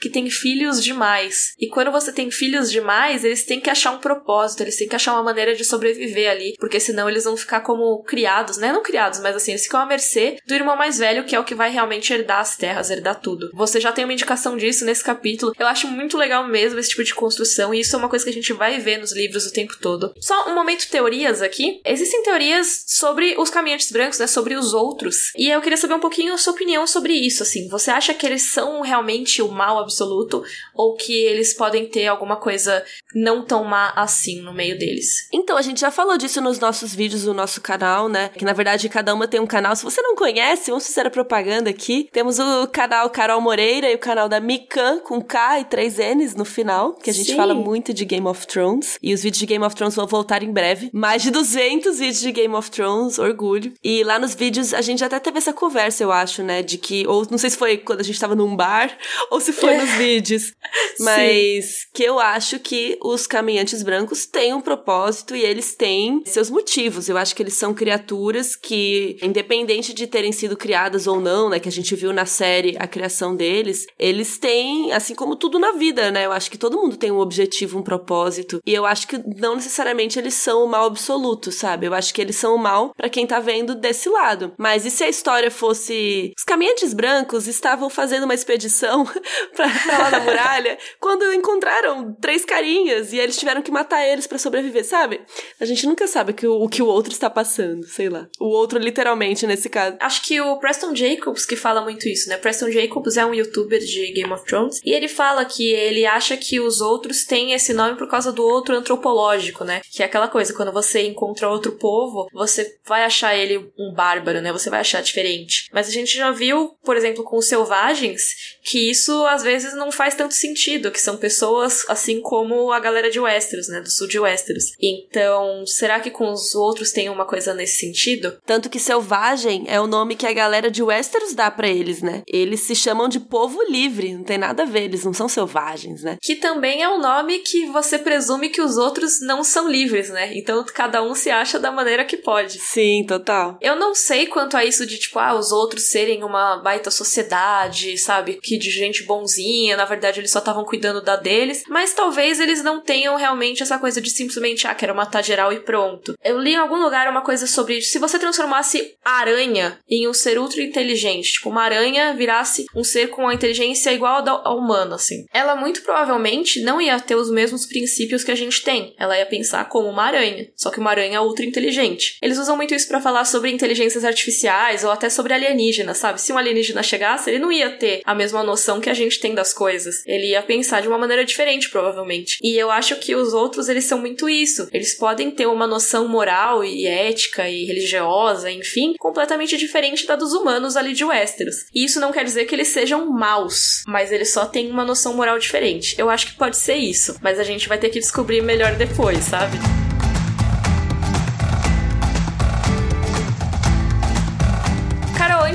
que 0.00 0.10
tem 0.10 0.30
filhos 0.30 0.82
demais. 0.82 1.54
E 1.58 1.68
quando 1.68 1.90
você 1.90 2.12
tem 2.12 2.30
filhos 2.30 2.70
demais, 2.70 3.24
eles 3.24 3.44
têm 3.44 3.60
que 3.60 3.70
achar 3.70 3.92
um 3.92 3.98
propósito, 3.98 4.62
eles 4.62 4.76
têm 4.76 4.88
que 4.88 4.96
achar 4.96 5.14
uma 5.14 5.22
maneira 5.22 5.54
de 5.54 5.64
sobreviver 5.64 6.30
ali, 6.30 6.54
porque 6.58 6.80
senão 6.80 7.08
eles 7.08 7.24
vão 7.24 7.36
ficar 7.36 7.60
como 7.60 8.02
criados, 8.02 8.56
né? 8.56 8.72
Não 8.72 8.82
criados, 8.82 9.20
mas 9.20 9.36
assim, 9.36 9.52
eles 9.52 9.64
ficam 9.64 9.80
à 9.80 9.86
mercê 9.86 10.38
do 10.46 10.54
irmão 10.54 10.76
mais 10.76 10.98
velho, 10.98 11.24
que 11.24 11.34
é 11.34 11.40
o 11.40 11.44
que 11.44 11.54
vai 11.54 11.70
realmente 11.70 12.12
herdar 12.12 12.40
as 12.40 12.56
terras, 12.56 12.90
herdar 12.90 13.20
tudo. 13.20 13.50
Você 13.54 13.80
já 13.80 13.92
tem 13.92 14.04
uma 14.04 14.12
indicação 14.12 14.56
disso 14.56 14.84
nesse 14.84 15.04
capítulo. 15.04 15.52
Eu 15.58 15.66
acho 15.66 15.88
muito 15.88 16.16
legal 16.16 16.46
mesmo 16.46 16.78
esse 16.78 16.90
tipo 16.90 17.04
de 17.04 17.14
construção, 17.14 17.74
e 17.74 17.80
isso 17.80 17.94
é 17.94 17.98
uma 17.98 18.08
coisa 18.08 18.24
que 18.24 18.30
a 18.30 18.34
gente 18.34 18.52
vai 18.52 18.78
ver 18.78 18.98
nos 18.98 19.12
livros 19.12 19.46
o 19.46 19.52
tempo 19.52 19.76
todo. 19.80 20.14
Só 20.20 20.48
um 20.48 20.54
momento 20.54 20.88
teorias 20.90 21.42
aqui. 21.42 21.80
Existem 21.84 22.22
teorias 22.22 22.84
sobre 22.86 23.34
os 23.38 23.50
caminhantes 23.50 23.90
brancos, 23.90 24.18
né? 24.18 24.26
Sobre 24.26 24.54
os 24.54 24.72
outros. 24.72 25.32
E 25.36 25.48
eu 25.48 25.60
queria 25.60 25.76
saber 25.76 25.94
um 25.94 26.00
pouquinho 26.00 26.34
a 26.34 26.38
sua 26.38 26.52
opinião 26.52 26.86
sobre 26.86 27.14
isso, 27.14 27.42
assim. 27.42 27.68
Você 27.68 27.90
acha 27.90 28.14
que 28.14 28.26
eles 28.26 28.42
são 28.42 28.80
realmente 28.80 29.39
o 29.42 29.50
mal 29.50 29.78
absoluto? 29.78 30.42
Ou 30.74 30.94
que 30.96 31.12
eles 31.12 31.54
podem 31.54 31.86
ter 31.86 32.06
alguma 32.06 32.36
coisa 32.36 32.84
não 33.14 33.44
tão 33.44 33.64
má 33.64 33.92
assim 33.96 34.40
no 34.40 34.52
meio 34.52 34.78
deles? 34.78 35.28
Então, 35.32 35.56
a 35.56 35.62
gente 35.62 35.80
já 35.80 35.90
falou 35.90 36.16
disso 36.16 36.40
nos 36.40 36.58
nossos 36.58 36.94
vídeos 36.94 37.24
do 37.24 37.34
nosso 37.34 37.60
canal, 37.60 38.08
né? 38.08 38.30
Que 38.30 38.44
na 38.44 38.52
verdade 38.52 38.88
cada 38.88 39.14
uma 39.14 39.28
tem 39.28 39.40
um 39.40 39.46
canal. 39.46 39.74
Se 39.76 39.84
você 39.84 40.00
não 40.02 40.14
conhece, 40.14 40.70
vamos 40.70 40.86
fazer 40.86 41.06
a 41.06 41.10
propaganda 41.10 41.70
aqui. 41.70 42.08
Temos 42.12 42.38
o 42.38 42.66
canal 42.68 43.08
Carol 43.10 43.40
Moreira 43.40 43.90
e 43.90 43.94
o 43.94 43.98
canal 43.98 44.28
da 44.28 44.40
Mikan 44.40 45.00
com 45.00 45.22
K 45.22 45.60
e 45.60 45.64
três 45.64 45.98
N's 45.98 46.34
no 46.34 46.44
final, 46.44 46.94
que 46.94 47.10
a 47.10 47.12
gente 47.12 47.30
Sim. 47.30 47.36
fala 47.36 47.54
muito 47.54 47.92
de 47.92 48.04
Game 48.04 48.26
of 48.26 48.46
Thrones. 48.46 48.98
E 49.02 49.14
os 49.14 49.22
vídeos 49.22 49.38
de 49.38 49.46
Game 49.46 49.64
of 49.64 49.74
Thrones 49.74 49.94
vão 49.94 50.06
voltar 50.06 50.42
em 50.42 50.52
breve. 50.52 50.90
Mais 50.92 51.22
de 51.22 51.30
200 51.30 51.98
vídeos 51.98 52.20
de 52.20 52.32
Game 52.32 52.54
of 52.54 52.70
Thrones, 52.70 53.18
orgulho. 53.18 53.72
E 53.82 54.02
lá 54.04 54.18
nos 54.18 54.34
vídeos 54.34 54.74
a 54.74 54.80
gente 54.80 55.04
até 55.04 55.18
teve 55.18 55.38
essa 55.38 55.52
conversa, 55.52 56.02
eu 56.02 56.12
acho, 56.12 56.42
né? 56.42 56.62
De 56.62 56.78
que, 56.78 57.06
ou 57.06 57.26
não 57.30 57.38
sei 57.38 57.50
se 57.50 57.56
foi 57.56 57.76
quando 57.76 58.00
a 58.00 58.04
gente 58.04 58.18
tava 58.18 58.34
num 58.34 58.54
bar 58.54 58.96
ou 59.30 59.40
se 59.40 59.52
foi 59.52 59.76
nos 59.76 59.90
vídeos, 59.96 60.52
mas 60.98 61.64
Sim. 61.64 61.88
que 61.94 62.02
eu 62.02 62.18
acho 62.18 62.58
que 62.58 62.98
os 63.02 63.26
caminhantes 63.26 63.82
brancos 63.82 64.26
têm 64.26 64.52
um 64.52 64.60
propósito 64.60 65.34
e 65.34 65.42
eles 65.42 65.74
têm 65.74 66.22
seus 66.26 66.50
motivos. 66.50 67.08
Eu 67.08 67.16
acho 67.16 67.34
que 67.34 67.42
eles 67.42 67.54
são 67.54 67.72
criaturas 67.72 68.56
que, 68.56 69.16
independente 69.22 69.94
de 69.94 70.06
terem 70.06 70.32
sido 70.32 70.56
criadas 70.56 71.06
ou 71.06 71.20
não, 71.20 71.48
né? 71.48 71.60
Que 71.60 71.68
a 71.68 71.72
gente 71.72 71.94
viu 71.94 72.12
na 72.12 72.26
série 72.26 72.76
a 72.78 72.86
criação 72.86 73.34
deles, 73.34 73.86
eles 73.98 74.38
têm, 74.38 74.92
assim 74.92 75.14
como 75.14 75.36
tudo 75.36 75.58
na 75.58 75.72
vida, 75.72 76.10
né? 76.10 76.26
Eu 76.26 76.32
acho 76.32 76.50
que 76.50 76.58
todo 76.58 76.76
mundo 76.76 76.96
tem 76.96 77.10
um 77.10 77.18
objetivo, 77.18 77.78
um 77.78 77.82
propósito. 77.82 78.60
E 78.66 78.74
eu 78.74 78.84
acho 78.84 79.06
que 79.06 79.18
não 79.40 79.54
necessariamente 79.54 80.18
eles 80.18 80.34
são 80.34 80.64
o 80.64 80.68
mal 80.68 80.86
absoluto, 80.86 81.52
sabe? 81.52 81.86
Eu 81.86 81.94
acho 81.94 82.12
que 82.12 82.20
eles 82.20 82.36
são 82.36 82.54
o 82.54 82.58
mal 82.58 82.92
para 82.96 83.08
quem 83.08 83.26
tá 83.26 83.38
vendo 83.38 83.74
desse 83.74 84.08
lado. 84.08 84.52
Mas 84.58 84.84
e 84.84 84.90
se 84.90 85.04
a 85.04 85.08
história 85.08 85.50
fosse. 85.50 86.32
Os 86.36 86.44
caminhantes 86.44 86.92
brancos 86.92 87.46
estavam 87.46 87.88
fazendo 87.88 88.24
uma 88.24 88.34
expedição 88.34 89.06
pra, 89.54 89.68
pra 89.68 89.98
lá 89.98 90.10
na 90.10 90.20
muralha 90.20 90.78
quando 90.98 91.32
encontraram 91.32 92.14
três 92.20 92.44
carinhas 92.44 93.12
e 93.12 93.18
eles 93.18 93.36
tiveram 93.36 93.62
que 93.62 93.70
matar 93.70 94.06
eles 94.06 94.26
para 94.26 94.38
sobreviver, 94.38 94.84
sabe? 94.84 95.20
A 95.60 95.64
gente 95.64 95.86
nunca 95.86 96.06
sabe 96.06 96.32
que 96.32 96.46
o, 96.46 96.62
o 96.62 96.68
que 96.68 96.82
o 96.82 96.86
outro 96.86 97.12
está 97.12 97.28
passando, 97.28 97.86
sei 97.86 98.08
lá. 98.08 98.28
O 98.38 98.46
outro, 98.46 98.78
literalmente, 98.78 99.46
nesse 99.46 99.68
caso. 99.68 99.96
Acho 100.00 100.22
que 100.22 100.40
o 100.40 100.58
Preston 100.58 100.94
Jacobs 100.94 101.44
que 101.46 101.56
fala 101.56 101.80
muito 101.80 102.08
isso, 102.08 102.28
né? 102.28 102.36
Preston 102.36 102.70
Jacobs 102.70 103.16
é 103.16 103.24
um 103.24 103.34
youtuber 103.34 103.78
de 103.80 104.12
Game 104.12 104.32
of 104.32 104.44
Thrones 104.44 104.80
e 104.84 104.92
ele 104.92 105.08
fala 105.08 105.44
que 105.44 105.70
ele 105.72 106.06
acha 106.06 106.36
que 106.36 106.60
os 106.60 106.80
outros 106.80 107.24
têm 107.24 107.52
esse 107.52 107.72
nome 107.72 107.96
por 107.96 108.08
causa 108.08 108.32
do 108.32 108.44
outro 108.44 108.74
antropológico, 108.76 109.64
né? 109.64 109.80
Que 109.90 110.02
é 110.02 110.06
aquela 110.06 110.28
coisa, 110.28 110.54
quando 110.54 110.72
você 110.72 111.02
encontra 111.06 111.48
outro 111.48 111.72
povo, 111.72 112.28
você 112.32 112.78
vai 112.86 113.04
achar 113.04 113.34
ele 113.36 113.70
um 113.78 113.92
bárbaro, 113.92 114.40
né? 114.40 114.52
Você 114.52 114.70
vai 114.70 114.80
achar 114.80 115.02
diferente. 115.02 115.68
Mas 115.72 115.88
a 115.88 115.92
gente 115.92 116.16
já 116.16 116.30
viu, 116.30 116.76
por 116.84 116.96
exemplo, 116.96 117.24
com 117.24 117.36
os 117.36 117.46
selvagens, 117.46 118.58
que 118.62 118.90
isso 118.90 118.99
às 119.26 119.42
vezes 119.42 119.74
não 119.74 119.90
faz 119.92 120.14
tanto 120.14 120.34
sentido, 120.34 120.90
que 120.90 121.00
são 121.00 121.16
pessoas 121.16 121.84
assim 121.88 122.20
como 122.20 122.72
a 122.72 122.80
galera 122.80 123.10
de 123.10 123.20
Westeros, 123.20 123.68
né? 123.68 123.80
Do 123.80 123.90
sul 123.90 124.06
de 124.06 124.18
Westeros. 124.18 124.72
Então, 124.80 125.64
será 125.66 126.00
que 126.00 126.10
com 126.10 126.30
os 126.30 126.54
outros 126.54 126.92
tem 126.92 127.08
uma 127.08 127.24
coisa 127.24 127.54
nesse 127.54 127.78
sentido? 127.78 128.38
Tanto 128.44 128.68
que 128.68 128.78
selvagem 128.78 129.64
é 129.68 129.80
o 129.80 129.86
nome 129.86 130.16
que 130.16 130.26
a 130.26 130.32
galera 130.32 130.70
de 130.70 130.82
Westeros 130.82 131.34
dá 131.34 131.50
para 131.50 131.68
eles, 131.68 132.02
né? 132.02 132.22
Eles 132.26 132.60
se 132.60 132.74
chamam 132.74 133.08
de 133.08 133.20
povo 133.20 133.62
livre, 133.68 134.14
não 134.14 134.24
tem 134.24 134.38
nada 134.38 134.62
a 134.62 134.66
ver, 134.66 134.84
eles 134.84 135.04
não 135.04 135.12
são 135.12 135.28
selvagens, 135.28 136.02
né? 136.02 136.18
Que 136.20 136.34
também 136.34 136.82
é 136.82 136.88
um 136.88 137.00
nome 137.00 137.38
que 137.40 137.66
você 137.66 137.98
presume 137.98 138.48
que 138.48 138.60
os 138.60 138.76
outros 138.76 139.20
não 139.20 139.44
são 139.44 139.68
livres, 139.68 140.10
né? 140.10 140.36
Então 140.36 140.64
cada 140.74 141.02
um 141.02 141.14
se 141.14 141.30
acha 141.30 141.58
da 141.58 141.70
maneira 141.70 142.04
que 142.04 142.16
pode. 142.16 142.58
Sim, 142.58 143.04
total. 143.06 143.58
Eu 143.60 143.76
não 143.76 143.94
sei 143.94 144.26
quanto 144.26 144.56
a 144.56 144.64
isso 144.64 144.86
de 144.86 144.98
tipo, 144.98 145.18
ah, 145.18 145.34
os 145.34 145.52
outros 145.52 145.84
serem 145.84 146.24
uma 146.24 146.56
baita 146.56 146.90
sociedade, 146.90 147.96
sabe? 147.98 148.38
Que 148.42 148.58
de 148.58 148.70
gente 148.70 148.89
bonzinha, 149.04 149.76
na 149.76 149.84
verdade 149.84 150.20
eles 150.20 150.30
só 150.30 150.38
estavam 150.38 150.64
cuidando 150.64 151.00
da 151.00 151.16
deles, 151.16 151.62
mas 151.68 151.94
talvez 151.94 152.40
eles 152.40 152.62
não 152.62 152.80
tenham 152.80 153.16
realmente 153.16 153.62
essa 153.62 153.78
coisa 153.78 154.00
de 154.00 154.10
simplesmente, 154.10 154.66
ah, 154.66 154.74
quero 154.74 154.94
matar 154.94 155.22
geral 155.22 155.52
e 155.52 155.60
pronto. 155.60 156.14
Eu 156.22 156.38
li 156.38 156.52
em 156.52 156.56
algum 156.56 156.82
lugar 156.82 157.08
uma 157.08 157.22
coisa 157.22 157.46
sobre 157.46 157.80
se 157.80 157.98
você 157.98 158.18
transformasse 158.18 158.94
a 159.04 159.18
aranha 159.18 159.78
em 159.88 160.08
um 160.08 160.14
ser 160.14 160.38
ultra 160.38 160.62
inteligente, 160.62 161.34
tipo, 161.34 161.48
uma 161.48 161.62
aranha 161.62 162.14
virasse 162.14 162.66
um 162.74 162.84
ser 162.84 163.08
com 163.08 163.28
a 163.28 163.34
inteligência 163.34 163.92
igual 163.92 164.16
a 164.16 164.20
da 164.20 164.50
humana, 164.50 164.96
assim. 164.96 165.24
Ela 165.32 165.54
muito 165.56 165.82
provavelmente 165.82 166.60
não 166.62 166.80
ia 166.80 166.98
ter 167.00 167.14
os 167.14 167.30
mesmos 167.30 167.66
princípios 167.66 168.24
que 168.24 168.30
a 168.30 168.34
gente 168.34 168.62
tem. 168.62 168.94
Ela 168.98 169.18
ia 169.18 169.26
pensar 169.26 169.68
como 169.68 169.88
uma 169.88 170.04
aranha, 170.04 170.48
só 170.56 170.70
que 170.70 170.80
uma 170.80 170.90
aranha 170.90 171.22
ultra 171.22 171.44
inteligente. 171.44 172.16
Eles 172.22 172.38
usam 172.38 172.56
muito 172.56 172.74
isso 172.74 172.88
para 172.88 173.00
falar 173.00 173.24
sobre 173.24 173.50
inteligências 173.50 174.04
artificiais 174.04 174.84
ou 174.84 174.90
até 174.90 175.08
sobre 175.08 175.34
alienígenas, 175.34 175.98
sabe? 175.98 176.20
Se 176.20 176.32
um 176.32 176.38
alienígena 176.38 176.82
chegasse, 176.82 177.30
ele 177.30 177.38
não 177.38 177.52
ia 177.52 177.70
ter 177.70 178.00
a 178.04 178.14
mesma 178.14 178.42
noção 178.42 178.79
que 178.80 178.90
a 178.90 178.94
gente 178.94 179.20
tem 179.20 179.34
das 179.34 179.52
coisas. 179.52 180.02
Ele 180.06 180.28
ia 180.28 180.42
pensar 180.42 180.80
de 180.80 180.88
uma 180.88 180.98
maneira 180.98 181.24
diferente, 181.24 181.68
provavelmente. 181.70 182.38
E 182.42 182.56
eu 182.56 182.70
acho 182.70 182.96
que 182.96 183.14
os 183.14 183.32
outros, 183.32 183.68
eles 183.68 183.84
são 183.84 184.00
muito 184.00 184.28
isso. 184.28 184.68
Eles 184.72 184.94
podem 184.94 185.30
ter 185.30 185.46
uma 185.46 185.66
noção 185.66 186.08
moral 186.08 186.64
e 186.64 186.86
ética 186.86 187.48
e 187.48 187.64
religiosa, 187.64 188.50
enfim, 188.50 188.94
completamente 188.98 189.56
diferente 189.56 190.06
da 190.06 190.16
dos 190.16 190.32
humanos 190.32 190.76
ali 190.76 190.92
de 190.92 191.04
Westeros. 191.04 191.66
E 191.74 191.84
isso 191.84 192.00
não 192.00 192.12
quer 192.12 192.24
dizer 192.24 192.44
que 192.44 192.54
eles 192.54 192.68
sejam 192.68 193.10
maus, 193.10 193.82
mas 193.86 194.12
eles 194.12 194.32
só 194.32 194.46
têm 194.46 194.70
uma 194.70 194.84
noção 194.84 195.14
moral 195.14 195.38
diferente. 195.38 195.94
Eu 195.98 196.10
acho 196.10 196.26
que 196.26 196.34
pode 196.34 196.56
ser 196.56 196.76
isso, 196.76 197.16
mas 197.22 197.38
a 197.38 197.44
gente 197.44 197.68
vai 197.68 197.78
ter 197.78 197.88
que 197.88 197.98
descobrir 197.98 198.42
melhor 198.42 198.76
depois, 198.76 199.18
sabe? 199.24 199.56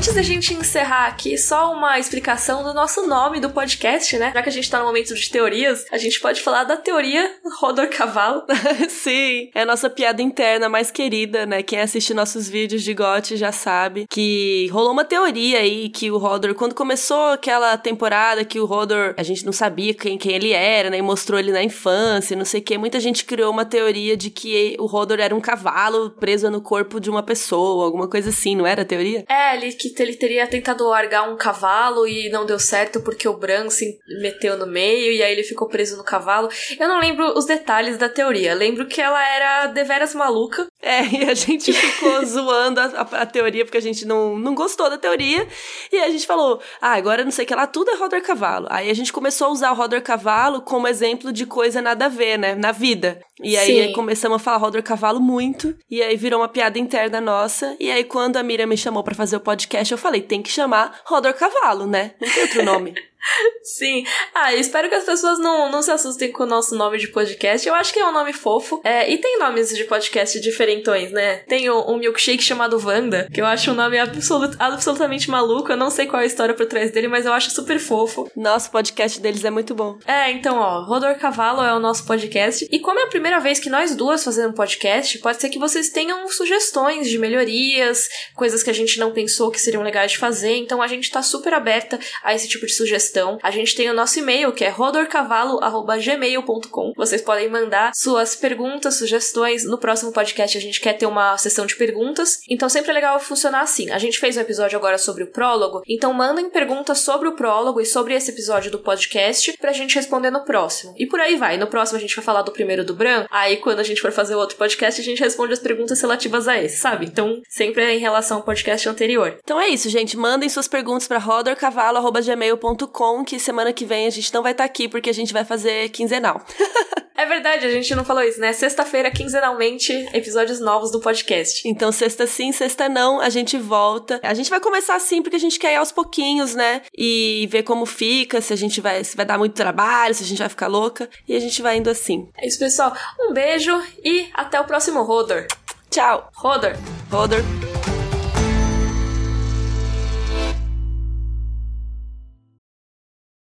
Antes 0.06 0.14
da 0.14 0.22
gente 0.22 0.54
encerrar 0.54 1.08
aqui, 1.08 1.36
só 1.36 1.74
uma 1.74 1.98
explicação 1.98 2.64
do 2.64 2.76
nosso 2.76 3.08
nome 3.08 3.40
do 3.40 3.50
podcast, 3.50 4.16
né? 4.20 4.32
Já 4.36 4.44
que 4.44 4.50
a 4.50 4.52
gente 4.52 4.70
tá 4.70 4.78
no 4.78 4.86
momento 4.86 5.16
de 5.16 5.32
teorias, 5.32 5.84
a 5.92 5.98
gente 5.98 6.20
pode 6.20 6.44
falar 6.44 6.64
da 6.64 6.78
teoria 6.78 7.28
Rodor 7.60 7.90
Cavalo. 7.90 8.44
Sim, 8.88 9.50
é 9.56 9.62
a 9.64 9.66
nossa 9.66 9.90
piada 9.90 10.22
interna 10.22 10.70
mais 10.70 10.92
querida, 10.92 11.48
né? 11.48 11.64
Quem 11.64 11.80
assiste 11.80 12.14
nossos 12.14 12.48
vídeos 12.48 12.84
de 12.84 12.94
GOT 12.94 13.36
já 13.36 13.52
sabe 13.52 14.06
que 14.08 14.70
rolou 14.72 14.92
uma 14.92 15.04
teoria 15.04 15.58
aí 15.58 15.90
que 15.90 16.12
o 16.12 16.20
Rodor, 16.20 16.54
quando 16.54 16.76
começou 16.76 17.30
aquela 17.30 17.76
temporada 17.76 18.46
que 18.46 18.60
o 18.60 18.66
Rodor, 18.66 19.16
a 19.18 19.24
gente 19.24 19.44
não 19.44 19.54
sabia 19.54 19.96
quem, 19.96 20.20
quem 20.20 20.34
ele 20.34 20.52
era, 20.52 20.92
né? 20.92 21.00
E 21.00 21.02
mostrou 21.02 21.40
ele 21.40 21.52
na 21.52 21.64
infância, 21.64 22.38
não 22.38 22.46
sei 22.46 22.60
o 22.60 22.64
que. 22.64 22.78
Muita 22.78 23.00
gente 23.00 23.26
criou 23.26 23.52
uma 23.52 23.66
teoria 23.66 24.16
de 24.16 24.30
que 24.30 24.76
o 24.78 24.86
Rodor 24.86 25.20
era 25.20 25.36
um 25.36 25.42
cavalo 25.42 26.12
preso 26.12 26.52
no 26.52 26.62
corpo 26.62 27.00
de 27.00 27.10
uma 27.10 27.24
pessoa, 27.24 27.86
alguma 27.86 28.08
coisa 28.08 28.30
assim, 28.30 28.56
não 28.56 28.68
era 28.68 28.84
a 28.84 28.86
teoria? 28.86 29.26
É, 29.28 29.56
ele 29.56 29.72
que 29.72 29.95
ele 30.02 30.16
teria 30.16 30.48
tentado 30.48 30.88
largar 30.88 31.30
um 31.30 31.36
cavalo 31.36 32.08
e 32.08 32.30
não 32.30 32.46
deu 32.46 32.60
certo 32.60 33.02
porque 33.02 33.28
o 33.28 33.38
Bran 33.38 33.70
se 33.70 33.98
meteu 34.22 34.58
no 34.58 34.66
meio 34.66 35.12
e 35.12 35.24
aí 35.24 35.32
ele 35.32 35.44
ficou 35.44 35.68
preso 35.68 35.98
no 35.98 36.04
cavalo. 36.04 36.50
Eu 36.80 36.88
não 36.88 37.00
lembro 37.00 37.38
os 37.38 37.46
detalhes 37.46 37.98
da 37.98 38.10
teoria. 38.10 38.54
Lembro 38.54 38.88
que 38.88 39.02
ela 39.02 39.22
era 39.36 39.68
deveras 39.68 40.14
maluca. 40.14 40.68
É, 40.82 41.04
e 41.08 41.30
a 41.30 41.34
gente 41.34 41.74
ficou 41.74 42.24
zoando 42.26 42.80
a, 42.80 42.86
a, 42.86 43.22
a, 43.22 43.26
teoria 43.26 43.66
porque 43.66 43.78
a 43.78 43.82
gente 43.82 44.06
não, 44.06 44.38
não 44.38 44.54
gostou 44.54 44.90
da 44.90 44.98
teoria. 44.98 45.48
E 45.92 45.98
a 45.98 46.10
gente 46.10 46.28
falou, 46.28 46.62
ah, 46.82 46.94
agora 46.94 47.24
não 47.24 47.32
sei 47.32 47.46
o 47.46 47.48
que 47.48 47.56
lá, 47.56 47.66
tudo 47.66 47.92
é 47.92 47.96
Roder 47.96 48.22
Cavalo. 48.22 48.68
Aí 48.70 48.90
a 48.90 48.94
gente 48.94 49.12
começou 49.12 49.48
a 49.48 49.52
usar 49.52 49.72
o 49.72 49.76
Roder 49.76 50.02
Cavalo 50.02 50.62
como 50.62 50.88
exemplo 50.88 51.34
de 51.34 51.46
coisa 51.46 51.82
nada 51.82 52.06
a 52.06 52.10
ver, 52.10 52.38
né, 52.38 52.56
na 52.56 52.72
vida. 52.72 53.20
E 53.42 53.58
aí 53.58 53.88
Sim. 53.88 53.94
começamos 53.94 54.38
a 54.38 54.40
falar 54.40 54.58
Roder 54.58 54.84
Cavalo 54.84 55.20
muito. 55.20 55.76
E 55.90 56.02
aí 56.02 56.16
virou 56.16 56.40
uma 56.40 56.48
piada 56.48 56.80
interna 56.80 57.20
nossa. 57.20 57.76
E 57.80 57.92
aí 57.92 58.04
quando 58.04 58.38
a 58.38 58.44
Miriam 58.44 58.68
me 58.68 58.78
chamou 58.78 59.04
para 59.04 59.16
fazer 59.16 59.36
o 59.36 59.40
podcast, 59.40 59.75
eu 59.94 59.98
falei, 59.98 60.22
tem 60.22 60.42
que 60.42 60.50
chamar 60.50 61.02
Rodor 61.06 61.34
Cavalo, 61.34 61.86
né? 61.86 62.14
Não 62.20 62.32
tem 62.32 62.44
outro 62.44 62.64
nome. 62.64 62.94
Sim. 63.64 64.06
Ah, 64.34 64.54
espero 64.54 64.90
que 64.90 64.96
as 64.96 65.04
pessoas 65.04 65.40
não, 65.40 65.72
não 65.72 65.82
se 65.82 65.92
assustem 65.92 66.32
com 66.32 66.44
o 66.44 66.46
nosso 66.46 66.76
nome 66.76 66.98
de 66.98 67.08
podcast. 67.08 67.68
Eu 67.68 67.74
acho 67.74 67.92
que 67.92 68.00
é 68.00 68.08
um 68.08 68.12
nome 68.12 68.32
fofo. 68.32 68.80
É, 68.84 69.12
e 69.12 69.18
tem 69.18 69.40
nomes 69.40 69.70
de 69.70 69.84
podcast 69.86 70.40
diferentões, 70.40 71.12
né? 71.12 71.38
Tem 71.48 71.70
um, 71.70 71.92
um 71.92 71.98
milkshake 71.98 72.44
chamado 72.44 72.80
Wanda, 72.84 73.28
que 73.34 73.42
eu 73.42 73.46
acho 73.46 73.72
um 73.72 73.74
nome 73.74 73.98
absolut, 73.98 74.56
absolutamente 74.60 75.30
maluco. 75.30 75.72
Eu 75.72 75.78
não 75.78 75.90
sei 75.90 76.06
qual 76.06 76.22
é 76.22 76.24
a 76.24 76.28
história 76.28 76.54
por 76.54 76.66
trás 76.68 76.92
dele, 76.92 77.08
mas 77.08 77.26
eu 77.26 77.34
acho 77.34 77.50
super 77.52 77.80
fofo. 77.80 78.30
Nosso 78.36 78.70
podcast 78.70 79.20
deles 79.20 79.44
é 79.44 79.50
muito 79.50 79.74
bom. 79.74 79.98
É, 80.06 80.32
então, 80.32 80.58
ó, 80.58 80.84
Rodor 80.84 81.16
Cavalo 81.18 81.64
é 81.64 81.74
o 81.74 81.80
nosso 81.80 82.06
podcast. 82.06 82.68
E 82.72 82.80
como 82.80 83.00
é 83.00 83.04
a 83.04 83.08
primeira 83.08 83.40
vez 83.40 83.60
que 83.60 83.70
nós 83.70 83.96
duas 83.96 84.24
fazemos 84.24 84.56
podcast, 84.56 85.18
pode 85.20 85.42
ser 85.42 85.50
que 85.50 85.60
vocês 85.60 85.90
tenham 85.90 86.28
sugestões 86.28 87.10
de 87.10 87.18
melhorias, 87.18 88.10
coisas 88.36 88.62
que 88.62 88.70
a 88.70 88.74
gente 88.74 89.00
não 89.00 89.12
pensou 89.12 89.50
que 89.50 89.60
seriam 89.60 89.84
legais 89.84 90.12
de 90.12 90.18
fazer. 90.18 90.56
Então 90.58 90.82
a 90.82 90.88
gente 90.88 91.10
tá 91.10 91.22
super 91.22 91.54
aberta 91.54 92.00
a 92.24 92.34
esse 92.34 92.48
tipo 92.48 92.66
de 92.66 92.74
sugestão 92.74 93.15
sugestão, 93.16 93.40
a 93.42 93.52
gente 93.52 93.74
tem 93.76 93.90
o 93.90 93.94
nosso 93.94 94.20
e-mail 94.20 94.52
que 94.52 94.66
é 94.66 94.70
rodorcavalo@gmail.com. 94.70 96.94
Vocês 96.96 97.22
podem 97.22 97.50
mandar 97.50 97.92
suas 97.96 98.36
perguntas, 98.36 98.96
sugestões. 98.96 99.64
No 99.64 99.78
próximo 99.78 100.12
podcast 100.12 100.58
a 100.58 100.62
gente 100.62 100.82
quer 100.82 100.92
ter 100.94 101.06
uma 101.06 101.38
sessão 101.38 101.66
de 101.66 101.78
perguntas, 101.78 102.42
então 102.50 102.68
sempre 102.68 102.92
é 102.92 102.94
legal 102.94 103.18
funcionar 103.20 103.62
assim. 103.62 103.90
A 103.92 103.98
gente 103.98 104.20
fez 104.20 104.36
um 104.36 104.42
episódio 104.42 104.78
agora 104.78 104.98
sobre 104.98 105.24
o 105.24 105.32
prólogo, 105.32 105.82
então 105.88 106.12
mandem 106.14 106.50
perguntas 106.50 107.00
sobre 107.00 107.30
o 107.30 107.36
prólogo 107.36 107.80
e 107.80 107.86
sobre 107.86 108.14
esse 108.14 108.32
episódio 108.32 108.70
do 108.72 108.80
podcast 108.80 109.56
pra 109.58 109.72
gente 109.72 109.96
responder 109.96 110.32
no 110.32 110.44
próximo. 110.44 110.94
E 110.98 111.06
por 111.06 111.22
aí 111.22 111.38
vai. 111.38 111.56
No 111.58 111.68
próximo 111.68 111.98
a 111.98 112.02
gente 112.02 112.16
vai 112.16 112.26
falar 112.26 112.42
do 112.42 112.52
primeiro 112.52 112.84
do 112.84 112.94
Bran, 112.94 113.26
aí 113.30 113.56
quando 113.58 113.80
a 113.80 113.84
gente 113.84 114.02
for 114.02 114.12
fazer 114.12 114.34
outro 114.36 114.58
podcast 114.58 115.00
a 115.00 115.04
gente 115.04 115.22
responde 115.22 115.54
as 115.54 115.60
perguntas 115.60 116.02
relativas 116.02 116.48
a 116.48 116.60
esse, 116.62 116.78
sabe? 116.78 117.06
Então 117.06 117.42
sempre 117.48 117.84
é 117.84 117.94
em 117.96 118.00
relação 118.00 118.38
ao 118.38 118.44
podcast 118.44 118.90
anterior. 118.90 119.38
Então 119.44 119.62
é 119.62 119.70
isso, 119.70 119.90
gente. 119.90 120.18
Mandem 120.18 120.50
suas 120.50 120.68
perguntas 120.68 121.08
para 121.08 121.20
rodorcavalo@gmail.com 121.20 122.95
que 123.26 123.40
semana 123.40 123.74
que 123.74 123.86
vem 123.86 124.08
a 124.08 124.10
gente 124.10 124.34
não 124.34 124.42
vai 124.42 124.52
estar 124.52 124.64
tá 124.64 124.66
aqui 124.66 124.88
porque 124.88 125.10
a 125.10 125.14
gente 125.14 125.34
vai 125.34 125.44
fazer 125.44 125.90
quinzenal. 125.90 126.42
É 127.18 127.26
verdade, 127.26 127.66
a 127.66 127.72
gente 127.72 127.96
não 127.96 128.04
falou 128.04 128.22
isso, 128.22 128.42
né? 128.42 128.52
Sexta-feira, 128.52 129.10
quinzenalmente, 129.10 129.94
episódios 130.14 130.60
novos 130.60 130.92
do 130.92 131.00
podcast. 131.00 131.66
Então, 131.66 131.90
sexta 131.90 132.28
sim, 132.28 132.52
sexta 132.52 132.90
não, 132.90 133.22
a 133.22 133.30
gente 133.30 133.58
volta. 133.58 134.20
A 134.22 134.34
gente 134.34 134.50
vai 134.50 134.60
começar 134.60 134.96
assim 134.96 135.22
porque 135.22 135.38
a 135.38 135.40
gente 135.40 135.58
quer 135.58 135.74
ir 135.74 135.78
aos 135.78 135.94
pouquinhos, 135.94 136.54
né? 136.56 136.82
E 136.94 137.48
ver 137.50 137.64
como 137.64 137.86
fica, 137.86 138.42
se 138.42 138.52
a 138.52 138.58
gente 138.58 138.82
vai, 138.82 139.02
se 139.06 139.16
vai 139.16 139.26
dar 139.26 139.38
muito 139.38 139.54
trabalho, 139.54 140.14
se 140.14 140.24
a 140.24 140.28
gente 140.28 140.40
vai 140.40 140.50
ficar 140.50 140.68
louca. 140.68 141.10
E 141.26 141.34
a 141.34 141.40
gente 141.40 141.62
vai 141.62 141.78
indo 141.78 141.90
assim. 141.90 142.28
É 142.38 142.46
isso, 142.46 142.60
pessoal. 142.60 142.94
Um 143.18 143.32
beijo 143.32 143.82
e 144.04 144.28
até 144.34 144.60
o 144.60 144.66
próximo 144.66 145.02
Rodor. 145.02 145.48
Tchau. 145.90 146.30
Rodor. 146.36 146.74
Rodor. 147.10 147.95